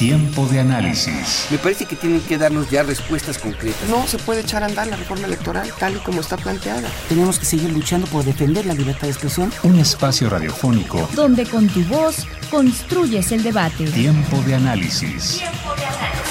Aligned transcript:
Tiempo 0.00 0.46
de 0.46 0.60
análisis. 0.60 1.46
Me 1.50 1.58
parece 1.58 1.84
que 1.84 1.94
tienen 1.94 2.22
que 2.22 2.38
darnos 2.38 2.70
ya 2.70 2.82
respuestas 2.82 3.36
concretas. 3.36 3.86
No 3.90 4.06
se 4.06 4.16
puede 4.16 4.40
echar 4.40 4.62
a 4.62 4.66
andar 4.66 4.86
la 4.86 4.96
reforma 4.96 5.26
electoral 5.26 5.70
tal 5.78 5.94
y 5.94 5.98
como 5.98 6.22
está 6.22 6.38
planteada. 6.38 6.88
Tenemos 7.06 7.38
que 7.38 7.44
seguir 7.44 7.70
luchando 7.70 8.06
por 8.06 8.24
defender 8.24 8.64
la 8.64 8.72
libertad 8.72 9.02
de 9.02 9.10
expresión. 9.10 9.52
Un 9.62 9.78
espacio 9.78 10.30
radiofónico 10.30 11.06
donde 11.14 11.44
con 11.44 11.68
tu 11.68 11.84
voz 11.84 12.26
construyes 12.50 13.30
el 13.32 13.42
debate. 13.42 13.84
Tiempo 13.90 14.40
de 14.46 14.54
análisis. 14.54 15.36
Tiempo 15.36 15.74
de 15.76 15.84
análisis. 15.84 16.30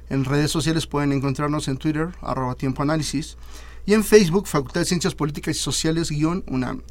En 0.08 0.24
redes 0.24 0.50
sociales 0.50 0.86
pueden 0.86 1.12
encontrarnos 1.12 1.68
en 1.68 1.78
Twitter, 1.78 2.10
arroba 2.20 2.54
tiempo 2.54 2.82
análisis, 2.82 3.36
y 3.86 3.94
en 3.94 4.04
Facebook, 4.04 4.46
Facultad 4.46 4.80
de 4.80 4.86
Ciencias 4.86 5.14
Políticas 5.14 5.56
y 5.56 5.60
Sociales, 5.60 6.10
guion 6.10 6.44
UNAM. 6.48 6.82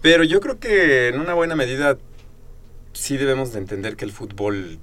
Pero 0.00 0.24
yo 0.24 0.40
creo 0.40 0.58
que 0.58 1.08
en 1.08 1.20
una 1.20 1.34
buena 1.34 1.56
medida 1.56 1.98
sí 2.92 3.16
debemos 3.16 3.52
de 3.52 3.58
entender 3.58 3.96
que 3.96 4.04
el 4.04 4.12
fútbol 4.12 4.78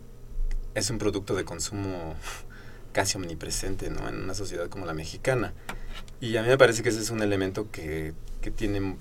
es 0.75 0.89
un 0.89 0.97
producto 0.97 1.35
de 1.35 1.45
consumo 1.45 2.15
casi 2.91 3.17
omnipresente 3.17 3.89
¿no? 3.89 4.07
en 4.07 4.23
una 4.23 4.33
sociedad 4.33 4.69
como 4.69 4.85
la 4.85 4.93
mexicana. 4.93 5.53
Y 6.21 6.37
a 6.37 6.43
mí 6.43 6.49
me 6.49 6.57
parece 6.57 6.83
que 6.83 6.89
ese 6.89 7.01
es 7.01 7.09
un 7.09 7.21
elemento 7.21 7.71
que, 7.71 8.13
que 8.41 8.51
tiene 8.51 8.97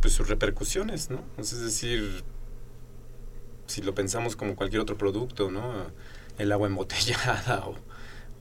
pues, 0.00 0.14
sus 0.14 0.28
repercusiones, 0.28 1.10
¿no? 1.10 1.22
Es 1.38 1.60
decir, 1.60 2.24
si 3.66 3.82
lo 3.82 3.94
pensamos 3.94 4.34
como 4.34 4.56
cualquier 4.56 4.80
otro 4.80 4.96
producto, 4.96 5.50
¿no? 5.50 5.86
El 6.38 6.50
agua 6.52 6.68
embotellada 6.68 7.66
o, 7.68 7.76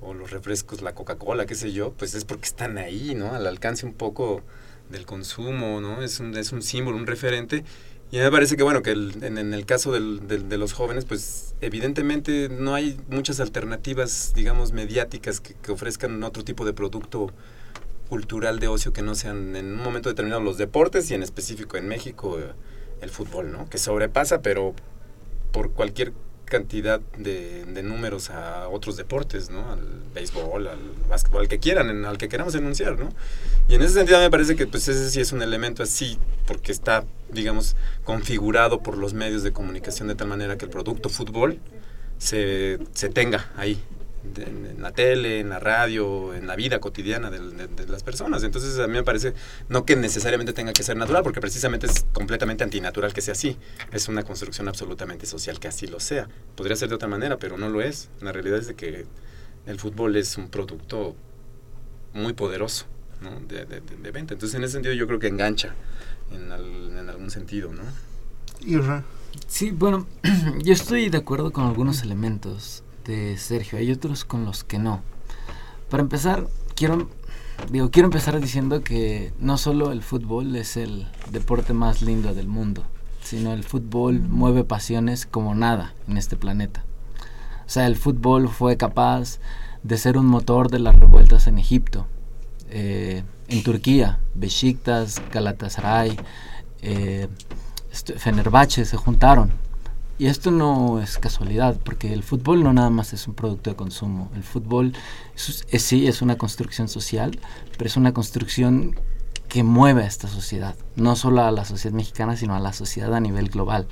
o 0.02 0.14
los 0.14 0.32
refrescos, 0.32 0.82
la 0.82 0.96
Coca-Cola, 0.96 1.46
qué 1.46 1.56
sé 1.56 1.72
yo, 1.72 1.94
pues 1.94 2.16
es 2.16 2.26
porque 2.26 2.46
están 2.46 2.78
ahí, 2.78 3.14
¿no? 3.16 3.34
Al 3.34 3.46
alcance 3.46 3.86
un 3.86 3.94
poco 3.94 4.44
del 4.90 5.06
consumo, 5.06 5.82
¿no? 5.82 6.02
Es 6.02 6.20
un, 6.20 6.36
es 6.36 6.52
un 6.52 6.62
símbolo, 6.62 6.98
un 6.98 7.08
referente 7.08 7.64
y 8.12 8.18
a 8.18 8.20
mí 8.20 8.26
me 8.26 8.32
parece 8.32 8.58
que, 8.58 8.64
bueno, 8.64 8.82
que 8.82 8.92
en, 8.92 9.54
el 9.54 9.66
caso 9.66 9.92
de 9.92 10.58
los 10.58 10.74
jóvenes, 10.74 11.06
pues 11.06 11.54
evidentemente 11.62 12.50
no 12.50 12.74
hay 12.74 13.00
muchas 13.10 13.40
alternativas, 13.40 14.34
digamos, 14.36 14.72
mediáticas 14.72 15.40
que, 15.40 15.72
ofrezcan 15.72 16.24
otro 16.24 16.44
tipo 16.44 16.66
de 16.66 16.74
producto 16.74 17.32
cultural 18.10 18.60
de 18.60 18.68
ocio 18.68 18.94
que 18.94 19.04
no 19.04 19.14
sean 19.14 19.56
en 19.56 19.74
un 19.74 19.84
momento 19.84 20.10
determinado 20.10 20.42
los 20.42 20.58
deportes 20.58 21.12
y 21.12 21.14
en 21.14 21.22
específico 21.22 21.78
en 21.78 21.88
México 21.88 22.40
el 23.02 23.10
fútbol, 23.12 23.52
¿no? 23.52 23.70
Que 23.70 23.78
sobrepasa, 23.78 24.42
pero 24.42 24.74
por 25.52 25.74
cualquier 25.74 26.14
cantidad 26.50 27.00
de, 27.18 27.66
números 27.84 28.30
a 28.30 28.68
otros 28.68 28.98
deportes, 28.98 29.50
¿no? 29.50 29.72
Al 29.72 30.02
béisbol, 30.14 30.68
al 30.68 30.80
básquetbol, 31.08 31.44
al 31.44 31.48
que 31.48 31.60
quieran, 31.60 32.04
al 32.04 32.18
que 32.18 32.28
queramos 32.28 32.54
enunciar, 32.56 33.00
¿no? 33.00 33.14
Y 33.70 33.76
en 33.76 33.82
ese 33.82 33.94
sentido 33.94 34.20
me 34.20 34.30
parece 34.30 34.56
que 34.56 34.68
pues 34.68 34.88
ese 34.90 35.10
sí 35.10 35.22
es 35.22 35.32
un 35.32 35.42
elemento 35.42 35.82
así, 35.82 36.18
porque 36.46 36.74
está, 36.74 37.06
digamos, 37.32 37.78
configurado 38.04 38.84
por 38.84 38.98
los 38.98 39.14
medios 39.14 39.44
de 39.44 39.54
comunicación 39.54 40.10
de 40.10 40.16
tal 40.16 40.28
manera 40.28 40.58
que 40.58 40.66
el 40.66 40.72
producto 40.72 41.08
fútbol 41.08 41.60
se, 42.18 42.80
se 42.94 43.08
tenga 43.08 43.50
ahí, 43.56 43.82
en, 44.24 44.82
la 44.82 44.92
tele, 44.92 45.40
en 45.40 45.50
la 45.50 45.60
radio, 45.60 46.34
en 46.34 46.48
la 46.48 46.56
vida 46.56 46.80
cotidiana 46.80 47.30
de, 47.30 47.88
las 47.88 48.04
personas. 48.04 48.44
Entonces 48.44 48.78
a 48.80 48.88
mí 48.88 48.94
me 48.94 49.04
parece 49.04 49.34
no 49.70 49.86
que 49.86 49.96
necesariamente 49.96 50.54
tenga 50.54 50.74
que 50.74 50.84
ser 50.84 50.98
natural, 50.98 51.24
porque 51.24 51.42
precisamente 51.42 51.88
es 51.88 52.06
completamente 52.14 52.64
antinatural 52.64 53.14
que 53.14 53.22
sea 53.22 53.34
así. 53.34 53.58
Es 53.92 54.08
una 54.08 54.24
construcción 54.24 54.68
absolutamente 54.68 55.26
social 55.26 55.60
que 55.60 55.68
así 55.68 55.88
lo 55.88 56.00
sea. 56.00 56.28
Podría 56.56 56.76
ser 56.76 56.90
de 56.90 56.96
otra 56.96 57.08
manera, 57.08 57.38
pero 57.38 57.58
no 57.58 57.70
lo 57.70 57.82
es. 57.82 58.10
La 58.22 58.32
realidad 58.32 58.60
es 58.60 58.68
de 58.68 58.76
que 58.76 59.06
el 59.66 59.80
fútbol 59.80 60.16
es 60.16 60.38
un 60.38 60.50
producto 60.50 61.16
muy 62.14 62.34
poderoso 62.34 62.86
¿no? 63.22 63.40
de, 63.42 64.12
venta. 64.12 64.34
Entonces 64.34 64.56
en 64.56 64.64
ese 64.64 64.74
sentido 64.74 64.94
yo 64.94 65.08
creo 65.08 65.20
que 65.20 65.28
engancha 65.28 65.76
en, 66.32 66.52
en 66.98 67.10
algún 67.10 67.32
sentido, 67.32 67.72
¿no? 67.74 67.84
Sí, 69.48 69.72
bueno, 69.72 70.08
yo 70.64 70.74
estoy 70.74 71.10
de 71.10 71.18
acuerdo 71.18 71.52
con 71.52 71.66
algunos 71.66 72.02
elementos 72.02 72.84
Sergio, 73.38 73.80
hay 73.80 73.92
otros 73.92 74.26
con 74.26 74.46
los 74.46 74.64
que 74.64 74.80
no. 74.80 75.02
Para 75.90 76.04
empezar, 76.04 76.48
quiero 76.76 77.08
digo, 77.72 77.92
quiero 77.92 78.08
empezar 78.08 78.40
diciendo 78.40 78.84
que 78.84 79.34
no 79.40 79.58
solo 79.58 79.92
el 79.92 80.02
fútbol 80.02 80.56
es 80.56 80.78
el 80.78 81.08
deporte 81.32 81.74
más 81.74 82.02
lindo 82.02 82.34
del 82.34 82.48
mundo, 82.48 82.84
sino 83.22 83.54
el 83.54 83.64
fútbol 83.64 84.20
mueve 84.22 84.64
pasiones 84.64 85.26
como 85.26 85.56
nada 85.56 85.94
en 86.08 86.18
este 86.18 86.36
planeta. 86.36 86.84
O 87.66 87.70
sea, 87.70 87.86
el 87.86 87.96
fútbol 87.96 88.50
fue 88.50 88.78
capaz 88.78 89.40
de 89.84 89.98
ser 89.98 90.18
un 90.18 90.26
motor 90.26 90.72
de 90.72 90.80
las 90.80 90.96
revueltas 90.96 91.48
en 91.48 91.60
Egipto, 91.60 92.08
eh, 92.70 93.24
en 93.48 93.64
Turquía, 93.64 94.20
Besiktas, 94.36 95.22
Galatasaray, 95.32 96.18
eh, 96.82 97.28
Fenerbahce 97.92 98.86
se 98.86 98.98
juntaron 98.98 99.52
y 100.20 100.28
esto 100.28 100.52
no 100.52 101.02
es 101.02 101.18
casualidad, 101.18 101.80
porque 101.82 102.14
el 102.14 102.24
fútbol 102.24 102.62
no 102.62 102.74
nada 102.74 102.90
más 102.90 103.14
es 103.14 103.26
un 103.26 103.36
producto 103.36 103.70
de 103.70 103.78
consumo. 103.78 104.30
El 104.36 104.44
fútbol 104.44 104.94
sí 105.36 106.08
es 106.08 106.22
una 106.22 106.38
construcción 106.38 106.90
social, 106.90 107.40
pero 107.78 107.88
es 107.88 107.96
una 107.96 108.14
construcción 108.14 109.00
que 109.48 109.64
mueve 109.64 110.04
a 110.04 110.08
esta 110.08 110.28
sociedad, 110.28 110.76
no 110.98 111.16
solo 111.16 111.42
a 111.42 111.52
la 111.52 111.64
sociedad 111.64 111.96
mexicana, 111.96 112.36
sino 112.36 112.54
a 112.54 112.60
la 112.60 112.74
sociedad 112.74 113.16
a 113.16 113.22
nivel 113.22 113.48
global. 113.48 113.88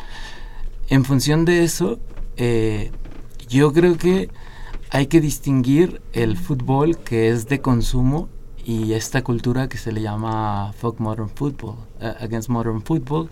En 0.90 1.06
función 1.06 1.46
de 1.46 1.64
eso, 1.64 1.98
eh, 2.36 2.92
yo 3.48 3.72
creo 3.72 3.98
que 3.98 4.30
hay 4.90 5.08
que 5.08 5.22
distinguir 5.22 6.02
el 6.12 6.36
fútbol 6.38 6.98
que 6.98 7.30
es 7.30 7.48
de 7.48 7.62
consumo 7.62 8.28
y 8.66 8.94
esta 8.94 9.24
cultura 9.24 9.70
que 9.70 9.78
se 9.78 9.94
le 9.94 10.02
llama 10.02 10.74
folk 10.74 11.00
modern 11.00 11.30
football, 11.30 11.78
eh, 12.02 12.14
against 12.20 12.50
modern 12.50 12.82
football. 12.82 13.30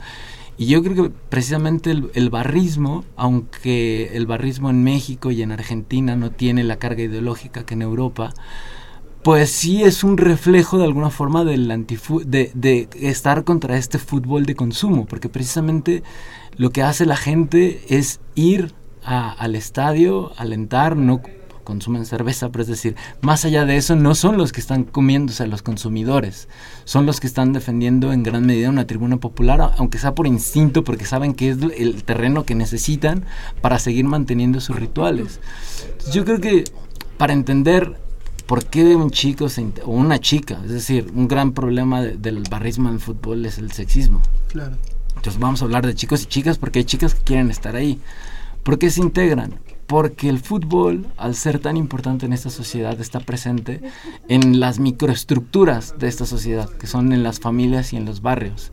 Y 0.57 0.67
yo 0.67 0.81
creo 0.81 0.95
que 0.95 1.11
precisamente 1.29 1.91
el, 1.91 2.09
el, 2.13 2.29
barrismo, 2.29 3.03
aunque 3.17 4.15
el 4.15 4.25
barrismo 4.25 4.69
en 4.69 4.83
México 4.83 5.31
y 5.31 5.41
en 5.41 5.51
Argentina 5.51 6.15
no 6.15 6.31
tiene 6.31 6.63
la 6.63 6.77
carga 6.77 7.03
ideológica 7.03 7.65
que 7.65 7.73
en 7.73 7.81
Europa, 7.81 8.33
pues 9.25 9.49
sí 9.49 9.83
es 9.83 10.03
un 10.03 10.17
reflejo 10.17 10.77
de 10.77 10.85
alguna 10.85 11.09
forma 11.09 11.43
del 11.43 11.67
de, 12.25 12.51
de 12.53 12.89
estar 13.01 13.43
contra 13.43 13.75
este 13.75 13.97
fútbol 13.97 14.45
de 14.45 14.53
consumo, 14.53 15.07
porque 15.07 15.29
precisamente 15.29 16.03
lo 16.57 16.69
que 16.69 16.83
hace 16.83 17.07
la 17.07 17.17
gente 17.17 17.81
es 17.89 18.19
ir 18.35 18.73
a, 19.03 19.31
al 19.31 19.55
estadio, 19.55 20.31
alentar, 20.37 20.95
no 20.95 21.21
consumen 21.65 22.05
cerveza, 22.05 22.49
pero 22.49 22.61
es 22.61 22.69
decir, 22.69 22.95
más 23.21 23.43
allá 23.43 23.65
de 23.65 23.75
eso, 23.75 23.97
no 23.97 24.15
son 24.15 24.37
los 24.37 24.53
que 24.53 24.61
están 24.61 24.85
comiéndose 24.85 25.43
a 25.43 25.47
los 25.47 25.61
consumidores, 25.61 26.47
son 26.85 27.05
los 27.05 27.19
que 27.19 27.27
están 27.27 27.51
defendiendo 27.51 28.13
en 28.13 28.23
gran 28.23 28.45
medida 28.45 28.69
una 28.69 28.87
tribuna 28.87 29.17
popular, 29.17 29.73
aunque 29.77 29.97
sea 29.97 30.15
por 30.15 30.27
instinto, 30.27 30.85
porque 30.85 31.03
saben 31.05 31.33
que 31.33 31.49
es 31.49 31.57
el 31.77 32.05
terreno 32.05 32.45
que 32.45 32.55
necesitan 32.55 33.25
para 33.59 33.79
seguir 33.79 34.05
manteniendo 34.05 34.61
sus 34.61 34.77
rituales. 34.77 35.41
Yo 36.13 36.23
creo 36.23 36.39
que 36.39 36.63
para 37.17 37.33
entender 37.33 37.97
¿por 38.45 38.65
qué 38.65 38.95
un 38.95 39.11
chico 39.11 39.47
o 39.83 39.91
una 39.91 40.19
chica? 40.19 40.59
Es 40.63 40.71
decir, 40.71 41.11
un 41.15 41.27
gran 41.27 41.53
problema 41.53 42.01
del 42.01 42.43
barrismo 42.49 42.89
en 42.89 42.95
el 42.95 43.01
fútbol 43.01 43.45
es 43.45 43.57
el 43.57 43.71
sexismo. 43.71 44.21
Claro. 44.47 44.77
Entonces 45.15 45.39
vamos 45.39 45.61
a 45.61 45.65
hablar 45.65 45.85
de 45.85 45.95
chicos 45.95 46.23
y 46.23 46.25
chicas 46.27 46.57
porque 46.57 46.79
hay 46.79 46.85
chicas 46.85 47.15
que 47.15 47.23
quieren 47.23 47.49
estar 47.49 47.75
ahí. 47.75 47.99
¿Por 48.63 48.77
qué 48.77 48.89
se 48.89 49.01
integran? 49.01 49.59
Porque 49.87 50.29
el 50.29 50.39
fútbol, 50.39 51.05
al 51.17 51.35
ser 51.35 51.59
tan 51.59 51.77
importante 51.77 52.25
en 52.25 52.33
esta 52.33 52.49
sociedad, 52.49 52.99
está 52.99 53.19
presente 53.19 53.81
en 54.27 54.59
las 54.59 54.79
microestructuras 54.79 55.99
de 55.99 56.07
esta 56.07 56.25
sociedad, 56.25 56.69
que 56.69 56.87
son 56.87 57.13
en 57.13 57.23
las 57.23 57.39
familias 57.39 57.93
y 57.93 57.97
en 57.97 58.05
los 58.05 58.21
barrios. 58.21 58.71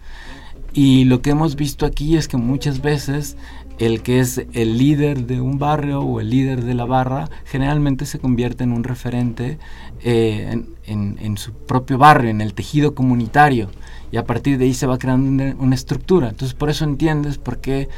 Y 0.75 1.05
lo 1.05 1.21
que 1.21 1.31
hemos 1.31 1.55
visto 1.55 1.85
aquí 1.85 2.17
es 2.17 2.29
que 2.29 2.39
muchas 2.39 2.81
veces 2.81 3.37
el 3.79 4.03
que 4.03 4.21
es 4.21 4.47
el 4.53 4.79
líder 4.79 5.27
de 5.27 5.41
un 5.41 5.59
barrio 5.59 6.01
o 6.01 6.21
el 6.21 6.31
líder 6.31 6.65
de 6.65 6.75
la 6.75 6.85
barra 6.85 7.29
generalmente 7.45 8.07
se 8.07 8.19
convierte 8.19 8.65
en 8.65 8.73
un 8.73 8.85
referente 8.85 9.59
eh, 10.03 10.65
en, 10.87 11.37
su 11.37 11.53
propio 11.53 11.99
barrio, 11.99 12.31
en 12.31 12.41
el 12.41 12.55
tejido 12.55 12.95
comunitario, 12.95 13.71
y 14.11 14.17
a 14.17 14.25
partir 14.25 14.59
de 14.59 14.67
ahí 14.67 14.75
se 14.75 14.87
va 14.87 14.99
creando 14.99 15.57
una, 15.59 15.75
estructura. 15.75 16.29
Entonces 16.29 16.55
por 16.55 16.71
eso 16.71 16.85
entiendes 16.85 17.39
por 17.39 17.59
qué 17.59 17.89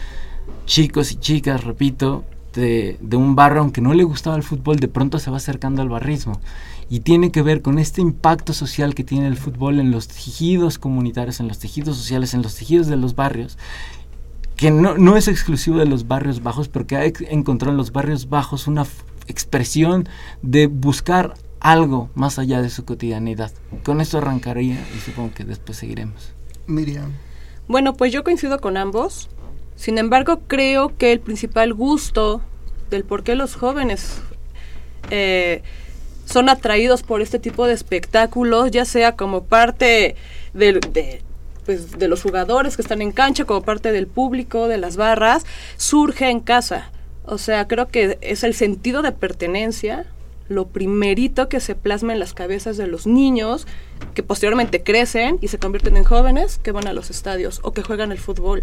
chicos 0.66 1.12
y 1.12 1.16
chicas, 1.16 1.64
repito, 1.64 2.24
de, 2.54 2.96
de, 3.00 3.16
un 3.16 3.34
barrio, 3.34 3.62
aunque 3.62 3.80
no 3.80 3.94
le 3.94 4.04
gustaba 4.04 4.36
el 4.36 4.42
fútbol, 4.42 4.76
de 4.76 4.88
pronto 4.88 5.18
se 5.18 5.30
va 5.30 5.38
acercando 5.38 5.82
al 5.82 5.88
barrismo. 5.88 6.40
Y 6.88 7.00
tiene 7.00 7.30
que 7.30 7.42
ver 7.42 7.62
con 7.62 7.78
este 7.78 8.00
impacto 8.00 8.52
social 8.52 8.94
que 8.94 9.04
tiene 9.04 9.26
el 9.26 9.36
fútbol 9.36 9.80
en 9.80 9.90
los 9.90 10.08
tejidos 10.08 10.78
comunitarios, 10.78 11.40
en 11.40 11.48
los 11.48 11.58
tejidos 11.58 11.96
sociales, 11.96 12.34
en 12.34 12.42
los 12.42 12.54
tejidos 12.54 12.86
de 12.86 12.96
los 12.96 13.14
barrios, 13.14 13.58
que 14.56 14.70
no, 14.70 14.96
no 14.96 15.16
es 15.16 15.28
exclusivo 15.28 15.78
de 15.78 15.86
los 15.86 16.06
barrios 16.06 16.42
bajos, 16.42 16.68
porque 16.68 16.96
ha 16.96 17.04
encontrado 17.04 17.72
en 17.72 17.78
los 17.78 17.92
barrios 17.92 18.28
bajos 18.28 18.66
una 18.66 18.86
expresión 19.26 20.08
de 20.42 20.66
buscar 20.66 21.34
algo 21.60 22.10
más 22.14 22.38
allá 22.38 22.60
de 22.60 22.70
su 22.70 22.84
cotidianidad. 22.84 23.50
Con 23.84 24.00
esto 24.00 24.18
arrancaría 24.18 24.86
y 24.94 25.00
supongo 25.00 25.32
que 25.34 25.44
después 25.44 25.78
seguiremos. 25.78 26.34
Miriam. 26.66 27.10
Bueno, 27.66 27.94
pues 27.94 28.12
yo 28.12 28.22
coincido 28.22 28.60
con 28.60 28.76
ambos. 28.76 29.30
Sin 29.76 29.98
embargo, 29.98 30.40
creo 30.46 30.96
que 30.96 31.12
el 31.12 31.20
principal 31.20 31.74
gusto 31.74 32.40
del 32.90 33.04
por 33.04 33.24
qué 33.24 33.34
los 33.34 33.56
jóvenes 33.56 34.20
eh, 35.10 35.62
son 36.26 36.48
atraídos 36.48 37.02
por 37.02 37.20
este 37.20 37.38
tipo 37.38 37.66
de 37.66 37.74
espectáculos, 37.74 38.70
ya 38.70 38.84
sea 38.84 39.16
como 39.16 39.44
parte 39.44 40.16
de, 40.54 41.22
pues, 41.64 41.98
de 41.98 42.08
los 42.08 42.22
jugadores 42.22 42.76
que 42.76 42.82
están 42.82 43.02
en 43.02 43.12
cancha, 43.12 43.44
como 43.44 43.62
parte 43.62 43.92
del 43.92 44.06
público, 44.06 44.68
de 44.68 44.78
las 44.78 44.96
barras, 44.96 45.44
surge 45.76 46.30
en 46.30 46.40
casa. 46.40 46.90
O 47.24 47.38
sea, 47.38 47.66
creo 47.66 47.88
que 47.88 48.18
es 48.20 48.44
el 48.44 48.54
sentido 48.54 49.02
de 49.02 49.12
pertenencia, 49.12 50.06
lo 50.48 50.66
primerito 50.68 51.48
que 51.48 51.60
se 51.60 51.74
plasma 51.74 52.12
en 52.12 52.18
las 52.18 52.34
cabezas 52.34 52.76
de 52.76 52.86
los 52.86 53.06
niños, 53.06 53.66
que 54.14 54.22
posteriormente 54.22 54.82
crecen 54.82 55.38
y 55.40 55.48
se 55.48 55.58
convierten 55.58 55.96
en 55.96 56.04
jóvenes 56.04 56.58
que 56.58 56.72
van 56.72 56.86
a 56.86 56.92
los 56.92 57.10
estadios 57.10 57.60
o 57.62 57.72
que 57.72 57.82
juegan 57.82 58.12
el 58.12 58.18
fútbol. 58.18 58.62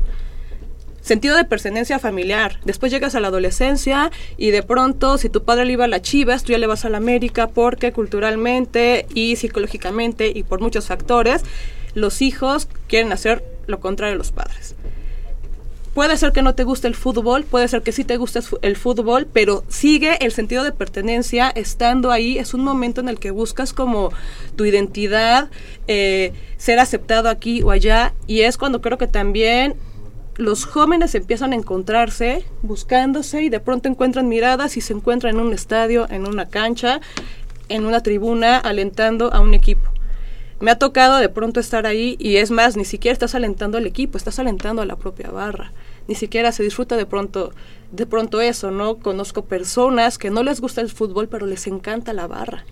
Sentido 1.02 1.36
de 1.36 1.46
pertenencia 1.46 1.98
familiar. 1.98 2.60
Después 2.64 2.92
llegas 2.92 3.16
a 3.16 3.20
la 3.20 3.30
adolescencia 3.30 4.12
y 4.38 4.52
de 4.52 4.62
pronto, 4.62 5.18
si 5.18 5.30
tu 5.30 5.44
padre 5.44 5.66
le 5.66 5.74
iba 5.74 5.86
a 5.86 5.88
la 5.88 6.02
Chivas, 6.02 6.44
tú 6.44 6.52
ya 6.52 6.60
le 6.60 6.68
vas 6.68 6.86
a 6.86 6.90
la 6.90 6.98
América 6.98 7.48
porque 7.48 7.92
culturalmente 7.92 9.08
y 9.14 9.36
psicológicamente 9.36 10.32
y 10.34 10.44
por 10.44 10.62
muchos 10.62 10.86
factores, 10.86 11.44
los 11.96 12.22
hijos 12.22 12.68
quieren 12.88 13.12
hacer 13.12 13.44
lo 13.66 13.80
contrario 13.80 14.14
de 14.14 14.20
los 14.20 14.32
padres. 14.32 14.76
Puede 15.94 16.16
ser 16.16 16.32
que 16.32 16.42
no 16.42 16.56
te 16.56 16.64
guste 16.64 16.88
el 16.88 16.96
fútbol, 16.96 17.44
puede 17.44 17.68
ser 17.68 17.82
que 17.82 17.92
sí 17.92 18.06
te 18.06 18.16
guste 18.16 18.40
el 18.62 18.78
fútbol, 18.78 19.28
pero 19.32 19.66
sigue 19.68 20.24
el 20.24 20.32
sentido 20.32 20.64
de 20.64 20.72
pertenencia 20.72 21.50
estando 21.50 22.12
ahí. 22.12 22.38
Es 22.38 22.54
un 22.54 22.64
momento 22.64 23.02
en 23.02 23.10
el 23.10 23.20
que 23.20 23.32
buscas 23.32 23.74
como 23.74 24.14
tu 24.56 24.64
identidad, 24.64 25.50
eh, 25.88 26.32
ser 26.56 26.80
aceptado 26.80 27.28
aquí 27.28 27.62
o 27.62 27.72
allá, 27.72 28.14
y 28.26 28.42
es 28.42 28.58
cuando 28.58 28.80
creo 28.80 28.98
que 28.98 29.08
también 29.08 29.76
los 30.36 30.66
jóvenes 30.66 31.14
empiezan 31.16 31.54
a 31.54 31.56
encontrarse, 31.56 32.46
buscándose, 32.62 33.44
y 33.44 33.50
de 33.50 33.60
pronto 33.60 33.90
encuentran 33.90 34.28
miradas 34.28 34.78
y 34.78 34.82
se 34.82 34.94
encuentran 34.94 35.36
en 35.36 35.42
un 35.42 35.54
estadio, 35.54 36.08
en 36.10 36.28
una 36.28 36.48
cancha, 36.48 37.02
en 37.70 37.86
una 37.86 38.02
tribuna, 38.02 38.58
alentando 38.58 39.34
a 39.34 39.40
un 39.40 39.54
equipo 39.54 39.92
me 40.62 40.70
ha 40.70 40.78
tocado 40.78 41.18
de 41.18 41.28
pronto 41.28 41.60
estar 41.60 41.88
ahí 41.88 42.16
y 42.20 42.38
es 42.38 42.52
más, 42.52 42.78
ni 42.78 42.86
siquiera 42.86 43.14
estás 43.14 43.34
alentando 43.34 43.80
al 43.80 43.88
equipo, 43.88 44.18
estás 44.18 44.38
alentando 44.38 44.82
a 44.82 44.86
la 44.86 44.96
propia 44.96 45.32
barra. 45.32 45.74
Ni 46.08 46.16
siquiera 46.16 46.52
se 46.52 46.64
disfruta 46.64 46.96
de 46.98 47.08
pronto, 47.08 47.52
de 47.92 48.06
pronto 48.06 48.42
eso, 48.42 48.70
¿no? 48.70 48.98
Conozco 49.00 49.46
personas 49.46 50.20
que 50.20 50.30
no 50.30 50.44
les 50.44 50.62
gusta 50.62 50.82
el 50.82 50.90
fútbol, 50.90 51.28
pero 51.28 51.48
les 51.48 51.66
encanta 51.66 52.14
la 52.14 52.28
barra. 52.28 52.64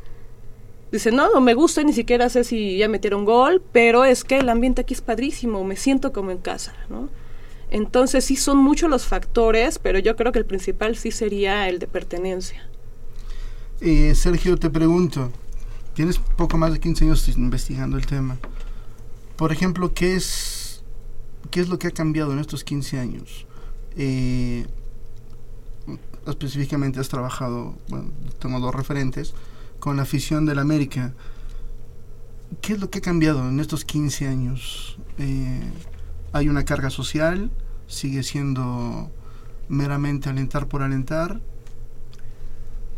Dicen, 0.92 1.16
no, 1.16 1.32
no 1.34 1.42
me 1.42 1.56
gusta, 1.56 1.84
ni 1.84 1.94
siquiera 1.94 2.30
sé 2.30 2.44
si 2.44 2.78
ya 2.78 2.88
metieron 2.88 3.26
gol, 3.26 3.62
pero 3.72 4.06
es 4.06 4.24
que 4.24 4.38
el 4.38 4.50
ambiente 4.50 4.82
aquí 4.82 4.94
es 4.94 5.02
padrísimo, 5.02 5.64
me 5.64 5.76
siento 5.76 6.14
como 6.14 6.32
en 6.32 6.40
casa, 6.40 6.74
¿no? 6.90 7.10
Entonces 7.72 8.26
sí 8.26 8.36
son 8.36 8.58
muchos 8.58 8.90
los 8.90 9.06
factores, 9.06 9.80
pero 9.80 10.00
yo 10.00 10.16
creo 10.16 10.32
que 10.32 10.40
el 10.40 10.46
principal 10.46 10.96
sí 10.96 11.12
sería 11.12 11.70
el 11.70 11.80
de 11.80 11.88
pertenencia. 11.88 12.68
Eh, 13.82 14.14
Sergio, 14.16 14.58
te 14.58 14.70
pregunto, 14.70 15.32
tienes 15.94 16.18
poco 16.18 16.58
más 16.58 16.74
de 16.74 16.80
15 16.80 17.06
años 17.06 17.28
investigando 17.38 17.98
el 17.98 18.06
tema. 18.06 18.38
Por 19.36 19.52
ejemplo, 19.52 19.94
¿qué 19.94 20.16
es, 20.16 20.84
qué 21.52 21.62
es 21.62 21.70
lo 21.70 21.80
que 21.80 21.88
ha 21.88 21.92
cambiado 21.92 22.34
en 22.34 22.40
estos 22.40 22.64
15 22.64 23.00
años? 23.00 23.46
Eh, 23.96 24.66
específicamente 26.28 27.00
has 27.00 27.10
trabajado, 27.10 27.76
bueno, 27.88 28.12
tengo 28.40 28.60
dos 28.60 28.74
referentes, 28.74 29.34
con 29.80 29.98
la 29.98 30.04
afición 30.04 30.46
del 30.46 30.60
América. 30.60 31.14
¿Qué 32.62 32.74
es 32.74 32.80
lo 32.80 32.90
que 32.90 33.00
ha 33.00 33.02
cambiado 33.02 33.48
en 33.48 33.60
estos 33.60 33.86
15 33.86 34.28
años? 34.28 34.98
Eh, 35.20 35.62
¿Hay 36.32 36.48
una 36.48 36.64
carga 36.64 36.90
social? 36.90 37.50
¿Sigue 37.88 38.22
siendo 38.22 39.10
meramente 39.68 40.30
alentar 40.30 40.68
por 40.68 40.84
alentar? 40.84 41.42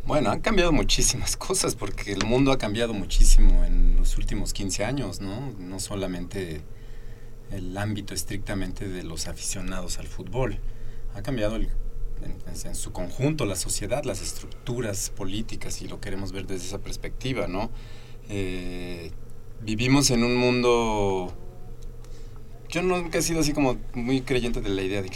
Bueno, 0.06 0.32
han 0.32 0.42
cambiado 0.42 0.74
muchísimas 0.74 1.38
cosas 1.38 1.76
porque 1.76 2.12
el 2.12 2.26
mundo 2.26 2.52
ha 2.52 2.58
cambiado 2.58 2.94
muchísimo 2.94 3.64
en 3.64 3.96
los 3.96 4.18
últimos 4.18 4.52
15 4.52 4.84
años, 4.84 5.22
¿no? 5.22 5.54
No 5.60 5.80
solamente 5.80 6.62
el 7.52 7.78
ámbito 7.78 8.14
estrictamente 8.14 8.88
de 8.90 9.04
los 9.04 9.28
aficionados 9.28 9.98
al 10.00 10.08
fútbol. 10.08 10.60
Ha 11.16 11.22
cambiado 11.22 11.56
en, 11.58 11.70
su 12.76 12.92
conjunto 12.92 13.46
la 13.46 13.56
sociedad, 13.56 14.04
las 14.04 14.22
estructuras 14.22 15.10
políticas, 15.10 15.82
y 15.82 15.88
lo 15.88 16.02
queremos 16.02 16.34
ver 16.34 16.48
desde 16.48 16.68
esa 16.68 16.80
perspectiva, 16.80 17.48
¿no? 17.48 17.72
Eh, 18.30 19.12
vivimos 19.62 20.10
en 20.12 20.24
un 20.26 20.36
mundo... 20.36 21.34
Yo 22.72 22.82
nunca 22.82 23.18
he 23.18 23.22
sido 23.22 23.42
así 23.42 23.52
como 23.52 23.76
muy 23.94 24.22
creyente 24.22 24.62
de 24.62 24.70
la 24.70 24.82
idea 24.82 25.02
de, 25.02 25.12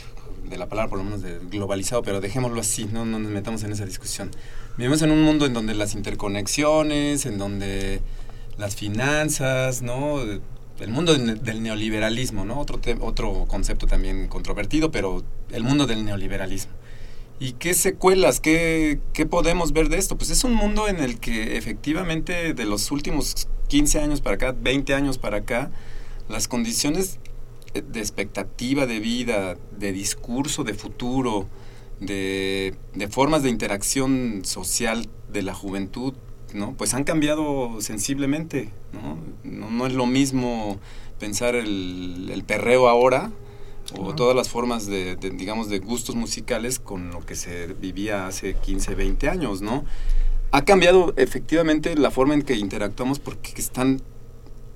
de 0.49 0.57
la 0.57 0.67
palabra, 0.67 0.89
por 0.89 0.97
lo 0.97 1.05
menos 1.05 1.21
de 1.21 1.39
globalizado, 1.49 2.03
pero 2.03 2.19
dejémoslo 2.19 2.59
así, 2.59 2.83
no, 2.91 3.05
no 3.05 3.17
nos 3.17 3.31
metamos 3.31 3.63
en 3.63 3.71
esa 3.71 3.85
discusión. 3.85 4.29
Vivimos 4.77 5.01
en 5.03 5.11
un 5.11 5.21
mundo 5.21 5.45
en 5.45 5.53
donde 5.53 5.73
las 5.73 5.95
interconexiones, 5.95 7.25
en 7.25 7.37
donde 7.37 8.01
las 8.57 8.75
finanzas, 8.75 9.81
¿no? 9.81 10.19
El 10.81 10.89
mundo 10.89 11.15
del 11.15 11.63
neoliberalismo, 11.63 12.43
¿no? 12.43 12.59
Otro, 12.59 12.81
otro 12.99 13.45
concepto 13.47 13.87
también 13.87 14.27
controvertido, 14.27 14.91
pero 14.91 15.23
el 15.49 15.63
mundo 15.63 15.87
del 15.87 16.03
neoliberalismo. 16.03 16.73
¿Y 17.39 17.53
qué 17.53 17.73
secuelas, 17.73 18.41
qué, 18.41 18.99
qué 19.13 19.25
podemos 19.25 19.71
ver 19.71 19.87
de 19.87 19.97
esto? 19.97 20.17
Pues 20.17 20.29
es 20.29 20.43
un 20.43 20.53
mundo 20.53 20.89
en 20.89 20.99
el 20.99 21.19
que 21.21 21.55
efectivamente 21.55 22.53
de 22.53 22.65
los 22.65 22.91
últimos 22.91 23.47
15 23.69 23.99
años 23.99 24.19
para 24.19 24.35
acá, 24.35 24.55
20 24.59 24.93
años 24.93 25.17
para 25.17 25.37
acá, 25.37 25.71
las 26.27 26.49
condiciones 26.49 27.19
de 27.81 27.99
expectativa 27.99 28.85
de 28.85 28.99
vida, 28.99 29.57
de 29.77 29.91
discurso 29.91 30.63
de 30.63 30.73
futuro, 30.73 31.47
de, 31.99 32.75
formas 33.09 33.43
de 33.43 33.49
interacción 33.49 34.41
social 34.43 35.07
de 35.31 35.41
la 35.43 35.53
juventud 35.53 36.13
¿no? 36.53 36.73
Pues 36.73 36.93
han 36.93 37.03
cambiado 37.03 37.81
sensiblemente, 37.81 38.69
¿no? 38.93 39.17
No, 39.43 39.87
es 39.87 39.93
lo 39.93 40.05
mismo 40.05 40.79
pensar 41.19 41.53
el, 41.53 42.29
el 42.31 42.43
perreo 42.45 42.87
ahora 42.87 43.31
o 43.93 44.15
todas 44.15 44.35
las 44.35 44.49
formas 44.49 44.87
de, 44.87 45.15
digamos, 45.15 45.69
de 45.69 45.79
gustos 45.79 46.15
musicales 46.15 46.79
con 46.79 47.11
lo 47.11 47.25
que 47.25 47.35
se 47.35 47.67
vivía 47.67 48.27
hace 48.27 48.55
15, 48.55 48.95
20 48.95 49.29
años, 49.29 49.61
¿no? 49.61 49.85
Ha 50.51 50.63
cambiado 50.63 51.13
efectivamente 51.17 51.95
la 51.95 52.11
forma 52.11 52.33
en 52.33 52.41
que 52.41 52.55
interactuamos 52.55 53.19
porque 53.19 53.53
están 53.57 54.01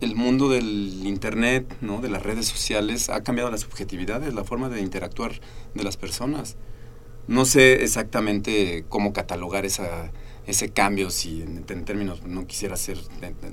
el 0.02 0.16
mundo 0.16 0.50
del 0.50 1.06
internet, 1.06 1.76
¿no? 1.82 2.02
de 2.02 2.10
las 2.10 2.24
redes 2.24 2.48
sociales, 2.48 3.10
ha 3.10 3.22
cambiado 3.22 3.52
las 3.52 3.62
subjetividades, 3.62 4.34
la 4.34 4.44
forma 4.44 4.70
de 4.70 4.82
interactuar 4.82 5.34
de 5.74 5.84
las 5.84 5.98
personas. 5.98 6.56
No 7.28 7.46
sé 7.46 7.84
exactamente 7.84 8.86
cómo 8.90 9.14
catalogar 9.14 9.66
esa, 9.66 10.12
ese 10.48 10.70
cambio, 10.70 11.12
si 11.12 11.42
en, 11.42 11.64
términos, 11.86 12.24
no 12.24 12.48
quisiera 12.48 12.74
hacer 12.74 12.98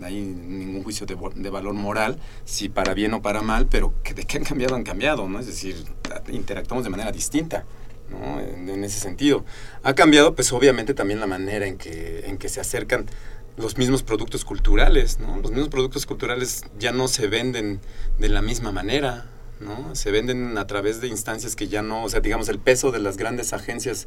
ahí 0.03 0.23
ningún 0.23 0.83
juicio 0.83 1.05
de, 1.07 1.17
de, 1.35 1.51
valor 1.51 1.75
moral, 1.75 2.19
si 2.45 2.69
para 2.69 2.95
bien 2.95 3.13
o 3.13 3.23
para 3.23 3.43
mal, 3.43 3.67
pero 3.67 3.93
que 4.03 4.15
de 4.15 4.25
qué 4.25 4.39
han 4.39 4.45
cambiado, 4.45 4.77
han 4.77 4.85
cambiado, 4.85 5.29
¿no? 5.29 5.39
Es 5.39 5.47
decir, 5.47 5.85
interactuamos 6.29 6.85
de 6.85 6.91
manera 6.91 7.13
distinta. 7.13 7.65
¿no? 8.09 8.41
En, 8.41 8.69
en, 8.69 8.85
ese 8.85 9.01
sentido. 9.01 9.45
Ha 9.83 9.95
cambiado, 9.95 10.37
pues 10.37 10.53
obviamente 10.53 10.95
también 10.95 11.19
la 11.19 11.27
manera 11.27 11.67
en 11.67 11.77
que, 11.77 12.25
en 12.27 12.39
que 12.39 12.49
se 12.49 12.61
acercan 12.61 13.07
los 13.57 13.79
mismos 13.79 14.03
productos 14.03 14.45
culturales, 14.45 15.19
¿no? 15.19 15.39
Los 15.39 15.51
mismos 15.51 15.69
productos 15.69 16.07
culturales 16.07 16.65
ya 16.79 16.93
no 16.93 17.09
se 17.09 17.27
venden 17.27 17.81
de 18.19 18.29
la 18.29 18.43
misma 18.43 18.71
manera, 18.71 19.31
¿no? 19.61 19.95
Se 19.95 20.11
venden 20.11 20.59
a 20.59 20.67
través 20.67 21.01
de 21.01 21.09
instancias 21.09 21.57
que 21.57 21.69
ya 21.69 21.83
no, 21.83 22.05
o 22.05 22.09
sea, 22.09 22.21
digamos, 22.21 22.49
el 22.49 22.59
peso 22.59 22.93
de 22.93 22.99
las 22.99 23.17
grandes 23.17 23.53
agencias 23.53 24.07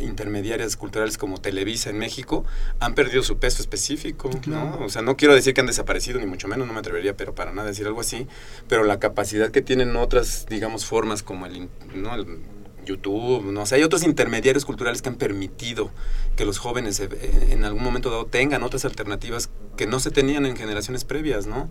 intermediarias 0.00 0.76
culturales 0.76 1.18
como 1.18 1.40
Televisa 1.40 1.90
en 1.90 1.98
México 1.98 2.44
han 2.80 2.94
perdido 2.94 3.22
su 3.22 3.38
peso 3.38 3.62
específico, 3.62 4.30
¿no? 4.46 4.78
O 4.80 4.88
sea, 4.88 5.02
no 5.02 5.16
quiero 5.16 5.34
decir 5.34 5.54
que 5.54 5.60
han 5.60 5.66
desaparecido, 5.66 6.18
ni 6.20 6.26
mucho 6.26 6.48
menos, 6.48 6.66
no 6.66 6.72
me 6.72 6.80
atrevería, 6.80 7.16
pero 7.16 7.34
para 7.34 7.52
nada 7.52 7.68
decir 7.68 7.86
algo 7.86 8.00
así, 8.00 8.26
pero 8.68 8.84
la 8.84 8.98
capacidad 8.98 9.50
que 9.50 9.62
tienen 9.62 9.96
otras, 9.96 10.46
digamos, 10.48 10.84
formas 10.84 11.22
como 11.22 11.46
el, 11.46 11.68
¿no? 11.94 12.14
el 12.14 12.38
YouTube, 12.84 13.52
no 13.52 13.66
sé, 13.66 13.76
hay 13.76 13.82
otros 13.82 14.04
intermediarios 14.04 14.64
culturales 14.64 15.02
que 15.02 15.08
han 15.08 15.16
permitido 15.16 15.90
que 16.36 16.44
los 16.44 16.58
jóvenes 16.58 17.00
eh, 17.00 17.08
en 17.50 17.64
algún 17.64 17.82
momento 17.82 18.10
dado 18.10 18.26
tengan 18.26 18.62
otras 18.62 18.84
alternativas 18.84 19.50
que 19.76 19.86
no 19.86 20.00
se 20.00 20.10
tenían 20.10 20.46
en 20.46 20.56
generaciones 20.56 21.04
previas, 21.04 21.46
¿no? 21.46 21.68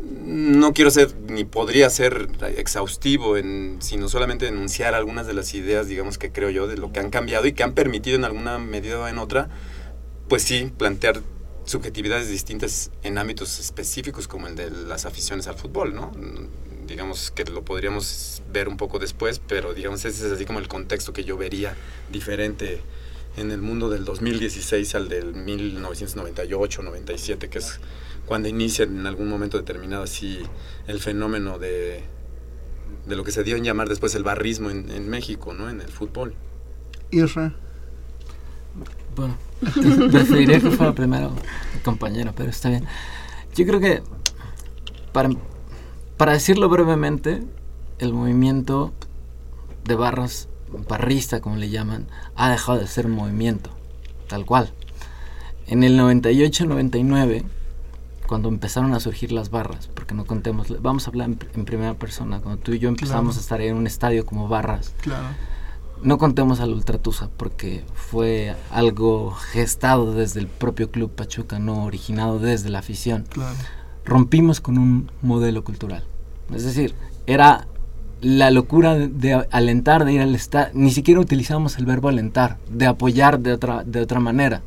No 0.00 0.72
quiero 0.72 0.90
ser, 0.90 1.14
ni 1.28 1.44
podría 1.44 1.90
ser 1.90 2.28
exhaustivo, 2.56 3.36
en, 3.36 3.76
sino 3.80 4.08
solamente 4.08 4.46
denunciar 4.46 4.94
algunas 4.94 5.26
de 5.26 5.34
las 5.34 5.52
ideas, 5.52 5.88
digamos, 5.88 6.16
que 6.16 6.32
creo 6.32 6.48
yo, 6.48 6.66
de 6.66 6.78
lo 6.78 6.90
que 6.90 7.00
han 7.00 7.10
cambiado 7.10 7.46
y 7.46 7.52
que 7.52 7.62
han 7.62 7.74
permitido 7.74 8.16
en 8.16 8.24
alguna 8.24 8.58
medida 8.58 8.98
o 8.98 9.08
en 9.08 9.18
otra, 9.18 9.50
pues 10.28 10.42
sí, 10.42 10.72
plantear 10.78 11.20
subjetividades 11.64 12.28
distintas 12.28 12.90
en 13.02 13.18
ámbitos 13.18 13.60
específicos 13.60 14.26
como 14.26 14.48
el 14.48 14.56
de 14.56 14.70
las 14.70 15.04
aficiones 15.04 15.46
al 15.46 15.56
fútbol, 15.56 15.94
¿no? 15.94 16.12
Digamos 16.90 17.30
que 17.30 17.44
lo 17.44 17.64
podríamos 17.64 18.42
ver 18.52 18.68
un 18.68 18.76
poco 18.76 18.98
después, 18.98 19.38
pero 19.38 19.74
digamos 19.74 20.04
ese 20.04 20.26
es 20.26 20.32
así 20.32 20.44
como 20.44 20.58
el 20.58 20.66
contexto 20.66 21.12
que 21.12 21.22
yo 21.22 21.36
vería 21.36 21.76
diferente 22.10 22.80
en 23.36 23.52
el 23.52 23.62
mundo 23.62 23.88
del 23.88 24.04
2016 24.04 24.96
al 24.96 25.08
del 25.08 25.34
1998, 25.34 26.82
97, 26.82 27.48
que 27.48 27.58
es 27.58 27.78
cuando 28.26 28.48
inicia 28.48 28.84
en 28.84 29.06
algún 29.06 29.28
momento 29.28 29.56
determinado 29.56 30.02
así 30.02 30.40
el 30.88 30.98
fenómeno 30.98 31.60
de, 31.60 32.02
de 33.06 33.16
lo 33.16 33.22
que 33.22 33.30
se 33.30 33.44
dio 33.44 33.54
en 33.54 33.62
llamar 33.62 33.88
después 33.88 34.16
el 34.16 34.24
barrismo 34.24 34.68
en, 34.68 34.90
en 34.90 35.08
México, 35.08 35.54
¿no? 35.54 35.70
En 35.70 35.80
el 35.80 35.88
fútbol. 35.88 36.34
Isra. 37.12 37.54
Bueno, 39.14 39.38
preferiría 40.10 40.60
que 40.60 40.70
fuera 40.70 40.92
primero 40.92 41.30
mi 41.72 41.80
compañero, 41.84 42.32
pero 42.36 42.50
está 42.50 42.68
bien. 42.68 42.84
Yo 43.54 43.64
creo 43.64 43.78
que 43.78 44.02
para 45.12 45.28
para 46.20 46.32
decirlo 46.32 46.68
brevemente, 46.68 47.42
el 47.98 48.12
movimiento 48.12 48.92
de 49.84 49.94
barras, 49.94 50.48
barrista 50.86 51.40
como 51.40 51.56
le 51.56 51.70
llaman, 51.70 52.08
ha 52.36 52.50
dejado 52.50 52.78
de 52.78 52.86
ser 52.88 53.06
un 53.06 53.12
movimiento, 53.12 53.70
tal 54.28 54.44
cual. 54.44 54.70
En 55.66 55.82
el 55.82 55.98
98-99, 55.98 57.44
cuando 58.26 58.50
empezaron 58.50 58.92
a 58.92 59.00
surgir 59.00 59.32
las 59.32 59.48
barras, 59.48 59.86
porque 59.94 60.12
no 60.12 60.26
contemos, 60.26 60.82
vamos 60.82 61.06
a 61.06 61.10
hablar 61.10 61.30
en, 61.30 61.64
primera 61.64 61.94
persona, 61.94 62.40
cuando 62.40 62.60
tú 62.60 62.74
y 62.74 62.78
yo 62.78 62.90
empezamos 62.90 63.38
a 63.38 63.40
estar 63.40 63.62
en 63.62 63.74
un 63.74 63.86
estadio 63.86 64.26
como 64.26 64.46
barras, 64.46 64.92
no 66.02 66.18
contemos 66.18 66.60
al 66.60 66.74
Ultratusa, 66.74 67.30
porque 67.34 67.82
fue 67.94 68.54
algo 68.70 69.30
gestado 69.30 70.12
desde 70.12 70.40
el 70.40 70.48
propio 70.48 70.90
Club 70.90 71.12
Pachuca, 71.12 71.58
no 71.58 71.82
originado 71.86 72.38
desde 72.38 72.68
la 72.68 72.80
afición. 72.80 73.24
Rompimos 74.04 74.60
con 74.60 74.76
un 74.76 75.10
modelo 75.22 75.64
cultural. 75.64 76.04
Es 76.54 76.64
decir, 76.64 76.94
era 77.26 77.66
la 78.20 78.50
locura 78.50 78.96
de, 78.96 79.46
alentar, 79.50 80.04
de 80.04 80.12
ir 80.12 80.20
al 80.20 80.34
estadio. 80.34 80.70
Ni 80.74 80.90
siquiera 80.90 81.20
utilizamos 81.20 81.78
el 81.78 81.86
verbo 81.86 82.08
alentar, 82.08 82.58
de 82.68 82.86
apoyar 82.86 83.40
de 83.40 83.52
otra, 83.52 83.84
de 83.84 84.00
otra 84.00 84.20
manera. 84.20 84.62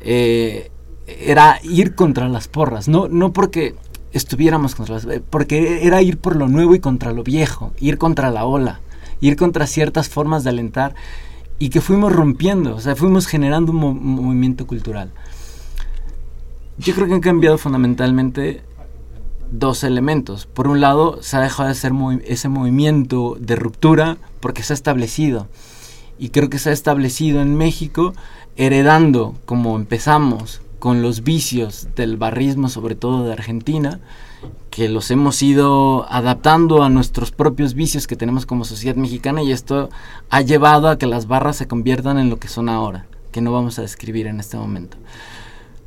Eh, 0.00 0.70
era 1.06 1.60
ir 1.62 1.94
contra 1.94 2.28
las 2.28 2.48
porras, 2.48 2.88
no, 2.88 3.08
no 3.08 3.32
porque 3.32 3.74
estuviéramos 4.12 4.74
contra 4.74 4.94
las... 4.94 5.06
porque 5.30 5.86
era 5.86 6.00
ir 6.02 6.18
por 6.18 6.36
lo 6.36 6.48
nuevo 6.48 6.74
y 6.74 6.80
contra 6.80 7.12
lo 7.12 7.22
viejo, 7.22 7.72
ir 7.78 7.98
contra 7.98 8.30
la 8.30 8.44
ola, 8.44 8.80
ir 9.20 9.36
contra 9.36 9.66
ciertas 9.66 10.08
formas 10.08 10.44
de 10.44 10.50
alentar 10.50 10.94
y 11.58 11.68
que 11.68 11.80
fuimos 11.80 12.12
rompiendo, 12.12 12.76
o 12.76 12.80
sea, 12.80 12.96
fuimos 12.96 13.26
generando 13.26 13.72
un 13.72 13.78
movimiento 13.78 14.66
cultural. 14.66 15.10
Yo 16.78 16.94
creo 16.94 17.06
que 17.06 17.14
han 17.14 17.20
cambiado 17.20 17.58
fundamentalmente 17.58 18.62
dos 19.50 19.84
elementos. 19.84 20.46
Por 20.46 20.68
un 20.68 20.80
lado, 20.80 21.22
se 21.22 21.36
ha 21.36 21.40
dejado 21.40 21.68
de 21.68 21.72
hacer 21.72 21.92
ese 22.24 22.48
movimiento 22.48 23.36
de 23.38 23.56
ruptura 23.56 24.16
porque 24.40 24.62
se 24.62 24.72
ha 24.72 24.74
establecido. 24.74 25.48
Y 26.18 26.30
creo 26.30 26.48
que 26.50 26.58
se 26.58 26.70
ha 26.70 26.72
establecido 26.72 27.40
en 27.40 27.56
México 27.56 28.14
heredando, 28.56 29.34
como 29.46 29.76
empezamos, 29.76 30.60
con 30.78 31.00
los 31.00 31.24
vicios 31.24 31.88
del 31.96 32.18
barrismo, 32.18 32.68
sobre 32.68 32.94
todo 32.94 33.24
de 33.24 33.32
Argentina, 33.32 34.00
que 34.70 34.88
los 34.88 35.10
hemos 35.10 35.42
ido 35.42 36.04
adaptando 36.12 36.82
a 36.82 36.90
nuestros 36.90 37.30
propios 37.30 37.74
vicios 37.74 38.06
que 38.06 38.16
tenemos 38.16 38.44
como 38.44 38.64
sociedad 38.64 38.96
mexicana 38.96 39.42
y 39.42 39.50
esto 39.52 39.88
ha 40.28 40.40
llevado 40.42 40.88
a 40.88 40.98
que 40.98 41.06
las 41.06 41.26
barras 41.26 41.56
se 41.56 41.66
conviertan 41.66 42.18
en 42.18 42.28
lo 42.28 42.38
que 42.38 42.48
son 42.48 42.68
ahora, 42.68 43.06
que 43.32 43.40
no 43.40 43.50
vamos 43.50 43.78
a 43.78 43.82
describir 43.82 44.26
en 44.26 44.40
este 44.40 44.56
momento. 44.56 44.98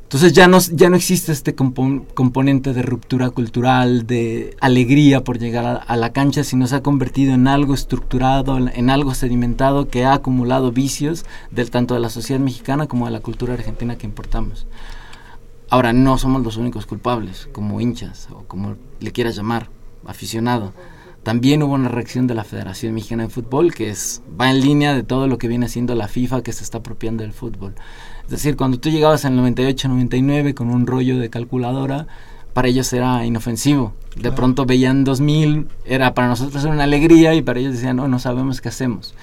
Entonces 0.08 0.32
ya 0.32 0.48
no, 0.48 0.58
ya 0.58 0.88
no 0.88 0.96
existe 0.96 1.32
este 1.32 1.54
componente 1.54 2.72
de 2.72 2.80
ruptura 2.80 3.28
cultural, 3.28 4.06
de 4.06 4.56
alegría 4.58 5.22
por 5.22 5.38
llegar 5.38 5.84
a, 5.86 5.96
la 5.96 6.14
cancha, 6.14 6.44
sino 6.44 6.66
se 6.66 6.76
ha 6.76 6.82
convertido 6.82 7.34
en 7.34 7.46
algo 7.46 7.74
estructurado, 7.74 8.56
en, 8.56 8.88
algo 8.88 9.12
sedimentado 9.12 9.88
que 9.88 10.06
ha 10.06 10.14
acumulado 10.14 10.72
vicios 10.72 11.26
del 11.50 11.70
tanto 11.70 11.92
de 11.92 12.00
la 12.00 12.08
sociedad 12.08 12.40
mexicana 12.40 12.86
como 12.86 13.04
de 13.04 13.12
la 13.12 13.20
cultura 13.20 13.52
argentina 13.52 13.98
que 13.98 14.06
importamos. 14.06 14.66
Ahora, 15.68 15.92
no 15.92 16.16
somos 16.16 16.42
los 16.42 16.56
únicos 16.56 16.86
culpables, 16.86 17.46
como 17.52 17.78
hinchas 17.78 18.28
o 18.32 18.44
como 18.44 18.76
le 19.00 19.12
quieras 19.12 19.36
llamar, 19.36 19.68
aficionado. 20.06 20.72
También 21.28 21.62
hubo 21.62 21.74
una 21.74 21.90
reacción 21.90 22.26
de 22.26 22.34
la 22.34 22.42
Federación 22.42 22.94
Mexicana 22.94 23.24
de 23.24 23.28
Fútbol 23.28 23.74
que 23.74 23.90
es, 23.90 24.22
va 24.40 24.50
en 24.50 24.62
línea 24.62 24.94
de 24.94 25.02
todo 25.02 25.26
lo 25.26 25.36
que 25.36 25.46
viene 25.46 25.68
siendo 25.68 25.94
la 25.94 26.08
FIFA 26.08 26.42
que 26.42 26.54
se 26.54 26.64
está 26.64 26.78
apropiando 26.78 27.22
del 27.22 27.34
fútbol. 27.34 27.74
Es 28.24 28.30
decir, 28.30 28.56
cuando 28.56 28.80
tú 28.80 28.88
llegabas 28.88 29.26
en 29.26 29.32
el 29.32 29.40
98, 29.40 29.88
99 29.88 30.54
con 30.54 30.70
un 30.70 30.86
rollo 30.86 31.18
de 31.18 31.28
calculadora, 31.28 32.06
para 32.54 32.68
ellos 32.68 32.90
era 32.94 33.26
inofensivo. 33.26 33.92
De 34.16 34.32
pronto 34.32 34.64
veían 34.64 35.04
2000, 35.04 35.68
era 35.84 36.14
para 36.14 36.28
nosotros 36.28 36.64
era 36.64 36.72
una 36.72 36.84
alegría 36.84 37.34
y 37.34 37.42
para 37.42 37.60
ellos 37.60 37.74
decían, 37.74 37.96
no, 37.96 38.08
no 38.08 38.18
sabemos 38.18 38.62
qué 38.62 38.70
hacemos. 38.70 39.14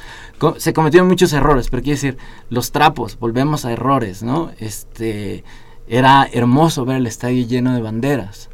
se 0.57 0.73
cometieron 0.73 1.07
muchos 1.07 1.33
errores, 1.33 1.69
pero 1.71 1.81
quiero 1.81 1.95
decir, 1.95 2.17
los 2.51 2.71
trapos, 2.71 3.17
volvemos 3.17 3.65
a 3.65 3.71
errores, 3.71 4.21
¿no? 4.21 4.51
Este, 4.59 5.43
era 5.87 6.29
hermoso 6.31 6.85
ver 6.85 6.97
el 6.97 7.07
estadio 7.07 7.47
lleno 7.47 7.73
de 7.73 7.81
banderas. 7.81 8.51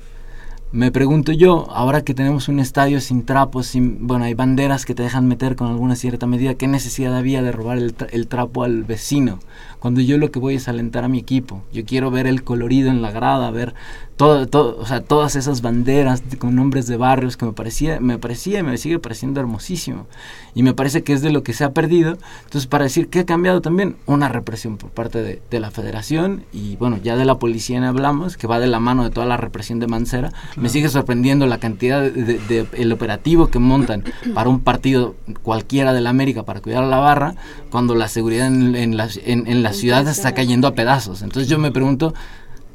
Me 0.74 0.90
pregunto 0.90 1.34
yo, 1.34 1.70
ahora 1.70 2.06
que 2.06 2.14
tenemos 2.14 2.48
un 2.48 2.62
estadio 2.62 3.02
sin 3.02 3.26
trapos, 3.26 3.68
sin, 3.68 4.08
bueno, 4.08 4.24
hay 4.24 4.36
banderas 4.36 4.86
que 4.86 4.96
te 4.96 5.04
dejan 5.04 5.28
meter 5.28 5.58
con 5.58 5.68
alguna 5.68 5.98
cierta 5.98 6.28
medida, 6.28 6.56
¿qué 6.56 6.66
necesidad 6.66 7.18
había 7.18 7.42
de 7.42 7.52
robar 7.52 7.78
el, 7.78 7.94
el, 8.12 8.28
trapo 8.30 8.64
al 8.64 8.86
vecino? 8.86 9.40
Cuando 9.80 10.00
yo 10.00 10.18
lo 10.18 10.32
que 10.32 10.40
voy 10.40 10.56
es 10.56 10.70
alentar 10.70 11.04
a 11.04 11.10
mi 11.10 11.20
equipo, 11.20 11.62
yo 11.74 11.84
quiero 11.84 12.10
ver 12.10 12.26
el 12.26 12.46
colorido 12.46 12.90
en 12.90 13.02
la 13.02 13.12
grada, 13.12 13.52
ver 13.52 13.74
todo, 14.22 14.48
todo, 14.48 14.78
o 14.78 14.86
sea, 14.86 15.02
todas 15.02 15.36
esas 15.36 15.64
banderas 15.64 16.22
con 16.38 16.54
nombres 16.54 16.86
de 16.86 16.96
barrios 16.96 17.38
que 17.38 17.46
me 17.48 17.54
parecía, 17.54 18.00
me 18.00 18.20
parecía 18.20 18.60
y 18.60 18.64
me 18.64 18.78
sigue 18.78 19.00
pareciendo 19.00 19.40
hermosísimo. 19.40 20.06
Y 20.54 20.62
me 20.62 20.76
parece 20.76 21.02
que 21.02 21.14
es 21.14 21.24
de 21.24 21.32
lo 21.32 21.42
que 21.42 21.54
se 21.54 21.64
ha 21.64 21.72
perdido. 21.72 22.20
Entonces, 22.44 22.68
para 22.68 22.84
decir 22.84 23.08
que 23.08 23.22
ha 23.22 23.26
cambiado 23.26 23.62
también 23.62 23.96
una 24.06 24.30
represión 24.30 24.78
por 24.78 24.92
parte 24.92 25.24
de, 25.24 25.42
de 25.50 25.60
la 25.60 25.72
federación 25.72 26.44
y 26.54 26.76
bueno, 26.76 27.00
ya 27.02 27.16
de 27.16 27.26
la 27.26 27.40
policía 27.40 27.82
hablamos, 27.90 28.38
que 28.38 28.46
va 28.46 28.60
de 28.60 28.68
la 28.68 28.80
mano 28.80 29.04
de 29.04 29.10
toda 29.10 29.26
la 29.26 29.38
represión 29.38 29.80
de 29.80 29.88
Mancera. 29.88 30.32
Me 30.56 30.70
sigue 30.70 30.90
sorprendiendo 30.90 31.48
la 31.48 31.58
cantidad 31.58 32.00
de, 32.00 32.12
de, 32.12 32.38
de, 32.48 32.68
el 32.74 32.92
operativo 32.92 33.48
que 33.48 33.58
montan 33.58 34.04
para 34.36 34.52
un 34.52 34.60
partido 34.60 35.16
cualquiera 35.42 35.94
de 35.94 36.02
la 36.02 36.12
América 36.12 36.44
para 36.44 36.62
cuidar 36.62 36.84
a 36.84 36.88
la 36.88 36.98
barra, 37.00 37.34
cuando 37.72 37.96
la 37.96 38.08
seguridad 38.08 38.46
en, 38.46 38.76
en 38.76 38.98
la, 38.98 39.10
en, 39.26 39.48
en 39.48 39.64
la 39.64 39.74
ciudad 39.74 40.08
está 40.08 40.36
cayendo 40.36 40.68
a 40.68 40.76
pedazos. 40.76 41.24
Entonces 41.24 41.50
yo 41.50 41.58
me 41.58 41.72
pregunto, 41.72 42.14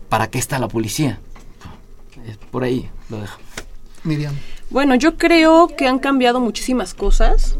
¿para 0.08 0.26
qué 0.26 0.40
está 0.40 0.58
la 0.58 0.66
policía? 0.66 1.20
Por 2.50 2.64
ahí 2.64 2.88
lo 3.08 3.20
dejo. 3.20 3.38
Miriam. 4.04 4.34
Bueno, 4.70 4.94
yo 4.94 5.16
creo 5.16 5.68
que 5.68 5.86
han 5.86 5.98
cambiado 5.98 6.40
muchísimas 6.40 6.94
cosas. 6.94 7.56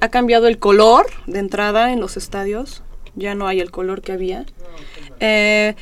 Ha 0.00 0.08
cambiado 0.08 0.48
el 0.48 0.58
color 0.58 1.06
de 1.26 1.38
entrada 1.38 1.92
en 1.92 2.00
los 2.00 2.16
estadios. 2.16 2.82
Ya 3.14 3.34
no 3.34 3.46
hay 3.46 3.60
el 3.60 3.70
color 3.70 4.02
que 4.02 4.12
había. 4.12 4.44
Eh, 5.20 5.74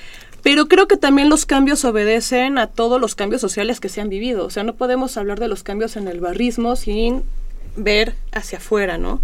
pero 0.43 0.69
creo 0.69 0.89
que 0.89 0.97
también 0.97 1.29
los 1.29 1.47
cambios 1.47 1.85
obedecen 1.85 2.59
a 2.59 2.67
todos 2.67 3.01
los 3.01 3.15
cambios 3.15 3.41
sociales 3.41 3.81
que 3.81 3.89
se 3.89 4.01
han 4.01 4.09
vivido. 4.09 4.47
O 4.47 4.51
sea, 4.51 4.65
no 4.65 4.75
podemos 4.75 5.17
hablar 5.17 5.39
de 5.39 5.49
los 5.49 5.63
cambios 5.63 5.97
en 5.97 6.09
el 6.09 6.21
barrismo 6.21 6.77
sin 6.77 7.23
ver 7.77 8.15
hacia 8.33 8.59
afuera, 8.59 8.99
¿no? 8.99 9.21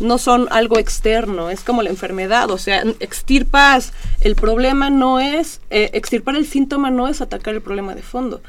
No 0.00 0.18
son 0.18 0.46
algo 0.50 0.78
externo, 0.78 1.50
es 1.50 1.62
como 1.62 1.82
la 1.82 1.90
enfermedad, 1.90 2.50
o 2.50 2.58
sea, 2.58 2.82
extirpas 3.00 3.92
el 4.20 4.36
problema 4.36 4.90
no 4.90 5.18
es, 5.20 5.60
eh, 5.70 5.90
extirpar 5.92 6.36
el 6.36 6.46
síntoma 6.46 6.90
no 6.90 7.08
es 7.08 7.20
atacar 7.20 7.54
el 7.54 7.62
problema 7.62 7.94
de 7.94 8.02
fondo. 8.02 8.40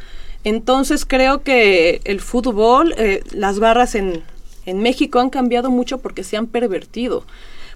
Entonces 0.43 1.05
creo 1.05 1.41
que 1.41 2.01
el 2.03 2.21
fútbol, 2.21 2.93
eh, 2.97 3.23
las 3.31 3.59
barras 3.59 3.95
en, 3.95 4.23
en 4.65 4.79
México 4.79 5.19
han 5.19 5.29
cambiado 5.29 5.69
mucho 5.69 5.97
porque 5.97 6.23
se 6.23 6.37
han 6.37 6.47
pervertido 6.47 7.25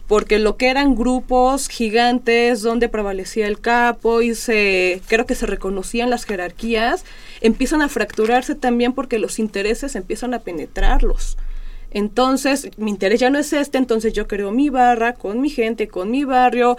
porque 0.08 0.40
lo 0.40 0.58
que 0.58 0.70
eran 0.70 0.96
grupos 0.96 1.70
gigantes 1.70 2.62
donde 2.62 2.90
prevalecía 2.90 3.48
el 3.48 3.60
capo 3.60 4.22
y 4.22 4.36
se 4.36 5.02
creo 5.08 5.26
que 5.26 5.36
se 5.36 5.46
reconocían 5.46 6.10
las 6.10 6.26
jerarquías, 6.26 7.06
empiezan 7.42 7.82
a 7.82 7.90
fracturarse 7.90 8.56
también 8.56 8.94
porque 8.94 9.20
los 9.20 9.40
intereses 9.40 9.96
empiezan 9.96 10.34
a 10.34 10.40
penetrarlos. 10.40 11.38
Entonces, 11.94 12.70
mi 12.78 12.92
interés 12.92 13.20
ya 13.20 13.30
no 13.30 13.40
es 13.40 13.54
este, 13.54 13.78
entonces 13.78 14.14
yo 14.14 14.28
creo 14.28 14.52
mi 14.52 14.70
barra 14.70 15.14
con 15.14 15.40
mi 15.40 15.50
gente, 15.50 15.88
con 15.88 16.12
mi 16.12 16.26
barrio, 16.26 16.78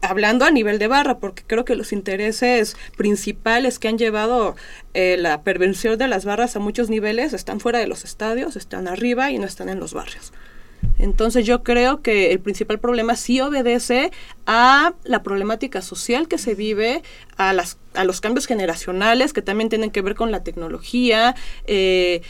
hablando 0.00 0.44
a 0.44 0.50
nivel 0.50 0.78
de 0.78 0.86
barra, 0.86 1.18
porque 1.18 1.42
creo 1.46 1.64
que 1.64 1.74
los 1.74 1.92
intereses 1.92 2.76
principales 2.96 3.78
que 3.78 3.88
han 3.88 3.98
llevado 3.98 4.54
eh, 4.92 5.16
la 5.18 5.42
pervención 5.42 5.98
de 5.98 6.08
las 6.08 6.24
barras 6.24 6.56
a 6.56 6.60
muchos 6.60 6.88
niveles 6.88 7.32
están 7.32 7.60
fuera 7.60 7.78
de 7.78 7.86
los 7.86 8.04
estadios, 8.04 8.56
están 8.56 8.86
arriba 8.86 9.30
y 9.30 9.38
no 9.38 9.46
están 9.46 9.68
en 9.68 9.80
los 9.80 9.92
barrios. 9.92 10.32
Entonces 10.98 11.46
yo 11.46 11.62
creo 11.62 12.02
que 12.02 12.30
el 12.30 12.40
principal 12.40 12.78
problema 12.78 13.16
sí 13.16 13.40
obedece 13.40 14.12
a 14.46 14.94
la 15.04 15.22
problemática 15.22 15.82
social 15.82 16.28
que 16.28 16.38
se 16.38 16.54
vive, 16.54 17.02
a, 17.36 17.52
las, 17.52 17.78
a 17.94 18.04
los 18.04 18.20
cambios 18.20 18.46
generacionales 18.46 19.32
que 19.32 19.42
también 19.42 19.70
tienen 19.70 19.90
que 19.90 20.02
ver 20.02 20.14
con 20.14 20.30
la 20.30 20.44
tecnología, 20.44 21.34
eh, 21.66 22.22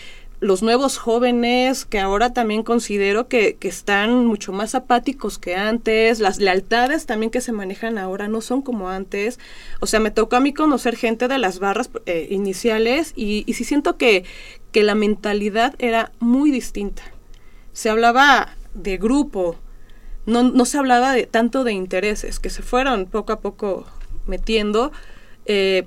los 0.44 0.62
nuevos 0.62 0.98
jóvenes 0.98 1.84
que 1.84 1.98
ahora 1.98 2.32
también 2.32 2.62
considero 2.62 3.28
que, 3.28 3.56
que, 3.56 3.68
están 3.68 4.26
mucho 4.26 4.52
más 4.52 4.74
apáticos 4.74 5.38
que 5.38 5.56
antes, 5.56 6.20
las 6.20 6.38
lealtades 6.38 7.06
también 7.06 7.30
que 7.30 7.40
se 7.40 7.52
manejan 7.52 7.98
ahora 7.98 8.28
no 8.28 8.40
son 8.40 8.62
como 8.62 8.88
antes. 8.88 9.38
O 9.80 9.86
sea, 9.86 10.00
me 10.00 10.10
tocó 10.10 10.36
a 10.36 10.40
mí 10.40 10.52
conocer 10.52 10.96
gente 10.96 11.28
de 11.28 11.38
las 11.38 11.58
barras 11.58 11.90
eh, 12.06 12.28
iniciales 12.30 13.12
y, 13.16 13.44
y 13.46 13.54
sí 13.54 13.64
siento 13.64 13.96
que, 13.96 14.24
que 14.70 14.82
la 14.82 14.94
mentalidad 14.94 15.74
era 15.78 16.12
muy 16.20 16.50
distinta 16.50 17.02
se 17.74 17.90
hablaba 17.90 18.56
de 18.72 18.96
grupo, 18.96 19.56
no, 20.24 20.44
no 20.44 20.64
se 20.64 20.78
hablaba 20.78 21.12
de 21.12 21.26
tanto 21.26 21.64
de 21.64 21.72
intereses, 21.72 22.40
que 22.40 22.48
se 22.48 22.62
fueron 22.62 23.06
poco 23.06 23.32
a 23.32 23.40
poco 23.40 23.84
metiendo, 24.26 24.92
eh, 25.44 25.86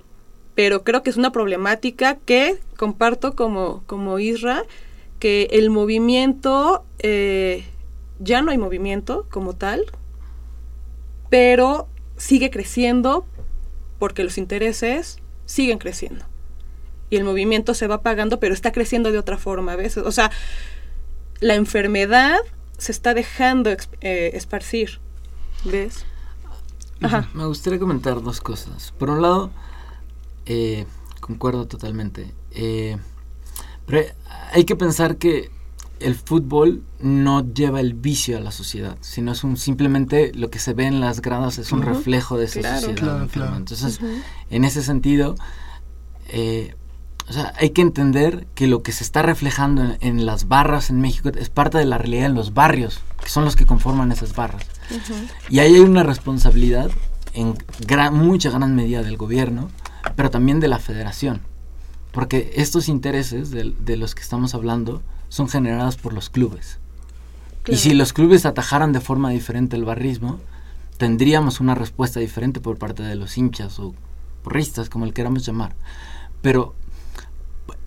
pero 0.57 0.83
creo 0.83 1.03
que 1.03 1.11
es 1.11 1.17
una 1.17 1.31
problemática 1.31 2.15
que 2.15 2.59
comparto 2.77 3.35
como, 3.35 3.83
como 3.85 4.17
Isra, 4.17 4.63
que 5.19 5.49
el 5.51 5.69
movimiento, 5.69 6.83
eh, 6.97 7.63
ya 8.17 8.41
no 8.41 8.49
hay 8.49 8.57
movimiento 8.57 9.27
como 9.29 9.53
tal, 9.53 9.85
pero 11.29 11.87
sigue 12.15 12.49
creciendo 12.49 13.27
porque 13.99 14.23
los 14.23 14.39
intereses 14.39 15.19
siguen 15.45 15.77
creciendo. 15.77 16.25
Y 17.11 17.17
el 17.17 17.23
movimiento 17.23 17.75
se 17.75 17.85
va 17.85 18.01
pagando, 18.01 18.39
pero 18.39 18.55
está 18.55 18.71
creciendo 18.71 19.11
de 19.11 19.19
otra 19.19 19.37
forma 19.37 19.73
a 19.73 19.75
veces. 19.75 20.05
O 20.07 20.11
sea, 20.11 20.31
la 21.39 21.53
enfermedad 21.53 22.39
se 22.79 22.91
está 22.93 23.13
dejando 23.13 23.70
eh, 24.01 24.31
esparcir. 24.33 25.01
¿Ves? 25.65 26.03
Ajá. 27.00 27.29
Me 27.35 27.46
gustaría 27.46 27.77
comentar 27.77 28.24
dos 28.24 28.41
cosas. 28.41 28.91
Por 28.98 29.11
un 29.11 29.22
lado, 29.22 29.51
eh, 30.48 30.86
concuerdo 31.20 31.68
totalmente. 31.68 32.33
Eh, 32.51 32.98
pero 33.86 34.01
hay 34.53 34.64
que 34.64 34.75
pensar 34.75 35.18
que 35.18 35.51
el 36.00 36.16
fútbol 36.16 36.83
no 37.00 37.51
lleva 37.53 37.79
el 37.79 37.94
vicio 37.94 38.38
a 38.38 38.40
la 38.40 38.51
sociedad, 38.51 38.98
sino 39.01 39.31
es 39.31 39.44
un 39.44 39.57
simplemente 39.57 40.31
lo 40.33 40.50
que 40.50 40.60
se 40.60 40.74
ve 40.74 40.86
en 40.86 41.00
las 41.00 41.22
gradas 41.22 41.57
es 41.57 41.72
un 41.72 41.79
uh 41.79 41.83
-huh. 41.83 41.86
reflejo 41.86 42.38
de 42.38 42.46
esa 42.46 42.60
claro, 42.60 42.75
sociedad. 42.75 43.00
Claro, 43.00 43.27
claro. 43.27 43.55
Entonces, 43.57 44.00
uh 44.00 44.05
-huh. 44.05 44.24
en 44.50 44.64
ese 44.64 44.83
sentido, 44.83 45.36
eh, 46.29 46.75
o 47.29 47.33
sea, 47.33 47.53
hay 47.57 47.72
que 47.72 47.81
entender 47.81 48.48
que 48.55 48.68
lo 48.68 48.83
que 48.83 48.92
se 48.92 49.03
está 49.03 49.22
reflejando 49.22 49.83
en, 49.83 49.98
en, 50.01 50.25
las 50.25 50.48
barras 50.48 50.90
en 50.90 51.01
México 51.01 51.29
es 51.29 51.50
parte 51.50 51.77
de 51.77 51.86
la 51.86 51.98
realidad 51.98 52.27
en 52.27 52.36
los 52.36 52.53
barrios, 52.53 53.01
que 53.22 53.29
son 53.29 53.44
los 53.44 53.55
que 53.55 53.66
conforman 53.66 54.12
esas 54.12 54.33
barras. 54.33 54.64
Uh 54.92 54.94
-huh. 54.94 55.29
Y 55.50 55.60
ahí 55.60 55.75
hay 55.75 55.81
una 55.81 56.03
responsabilidad 56.03 56.92
en 57.33 57.55
gran, 57.86 58.14
mucha 58.14 58.50
gran 58.50 58.75
medida 58.75 59.03
del 59.03 59.18
gobierno, 59.18 59.70
pero 60.15 60.29
también 60.29 60.59
de 60.59 60.67
la 60.67 60.79
federación. 60.79 61.41
Porque 62.11 62.51
estos 62.55 62.89
intereses 62.89 63.51
de, 63.51 63.74
de 63.79 63.98
los 63.98 64.15
que 64.15 64.22
estamos 64.22 64.55
hablando 64.55 65.01
son 65.29 65.50
generados 65.50 65.98
por 65.98 66.13
los 66.13 66.29
clubes. 66.29 66.79
Claro. 67.63 67.75
Y 67.75 67.77
si 67.77 67.93
los 67.93 68.13
clubes 68.13 68.46
atajaran 68.46 68.93
de 68.93 69.01
forma 69.01 69.29
diferente 69.29 69.75
el 69.75 69.85
barrismo, 69.85 70.39
tendríamos 70.98 71.59
una 71.59 71.75
respuesta 71.75 72.20
diferente 72.20 72.59
por 72.59 72.77
parte 72.77 73.03
de 73.03 73.15
los 73.15 73.37
hinchas 73.37 73.79
o 73.79 73.93
porristas, 74.43 74.89
como 74.89 75.05
el 75.05 75.13
queramos 75.13 75.46
llamar. 75.46 75.75
Pero 76.41 76.74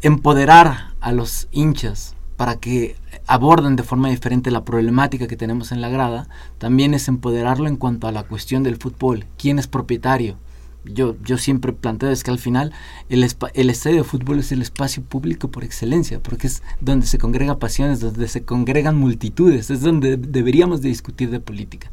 empoderar 0.03 0.91
a 1.01 1.13
los 1.13 1.49
hinchas 1.51 2.15
para 2.37 2.57
que 2.57 2.97
aborden 3.27 3.77
de 3.77 3.83
forma 3.83 4.09
diferente 4.09 4.51
la 4.51 4.65
problemática 4.65 5.27
que 5.27 5.37
tenemos 5.37 5.73
en 5.73 5.81
la 5.81 5.91
grada, 5.91 6.27
también 6.59 6.95
es 6.95 7.07
empoderarlo 7.07 7.69
en 7.69 7.77
cuanto 7.77 8.07
a 8.07 8.13
la 8.13 8.23
cuestión 8.23 8.63
del 8.63 8.77
fútbol, 8.77 9.27
quién 9.37 9.59
es 9.59 9.67
propietario. 9.67 10.37
Yo, 10.85 11.17
yo 11.23 11.37
siempre 11.37 11.73
planteo 11.73 12.11
es 12.11 12.25
que 12.25 12.31
al 12.31 12.39
final 12.39 12.73
el, 13.09 13.27
el 13.55 13.71
estadio 13.71 13.99
de 13.99 14.05
fútbol 14.05 14.39
es 14.39 14.51
el 14.53 14.63
espacio 14.63 15.03
público 15.03 15.51
por 15.51 15.65
excelencia, 15.65 16.21
porque 16.23 16.47
es 16.47 16.63
donde 16.81 17.07
se 17.07 17.19
congregan 17.19 17.59
pasiones, 17.59 18.01
donde 18.01 18.29
se 18.29 18.45
congregan 18.45 18.97
multitudes, 18.97 19.71
es 19.71 19.83
donde 19.83 20.17
deberíamos 20.17 20.81
de 20.81 20.89
discutir 20.89 21.31
de 21.31 21.41
política. 21.41 21.91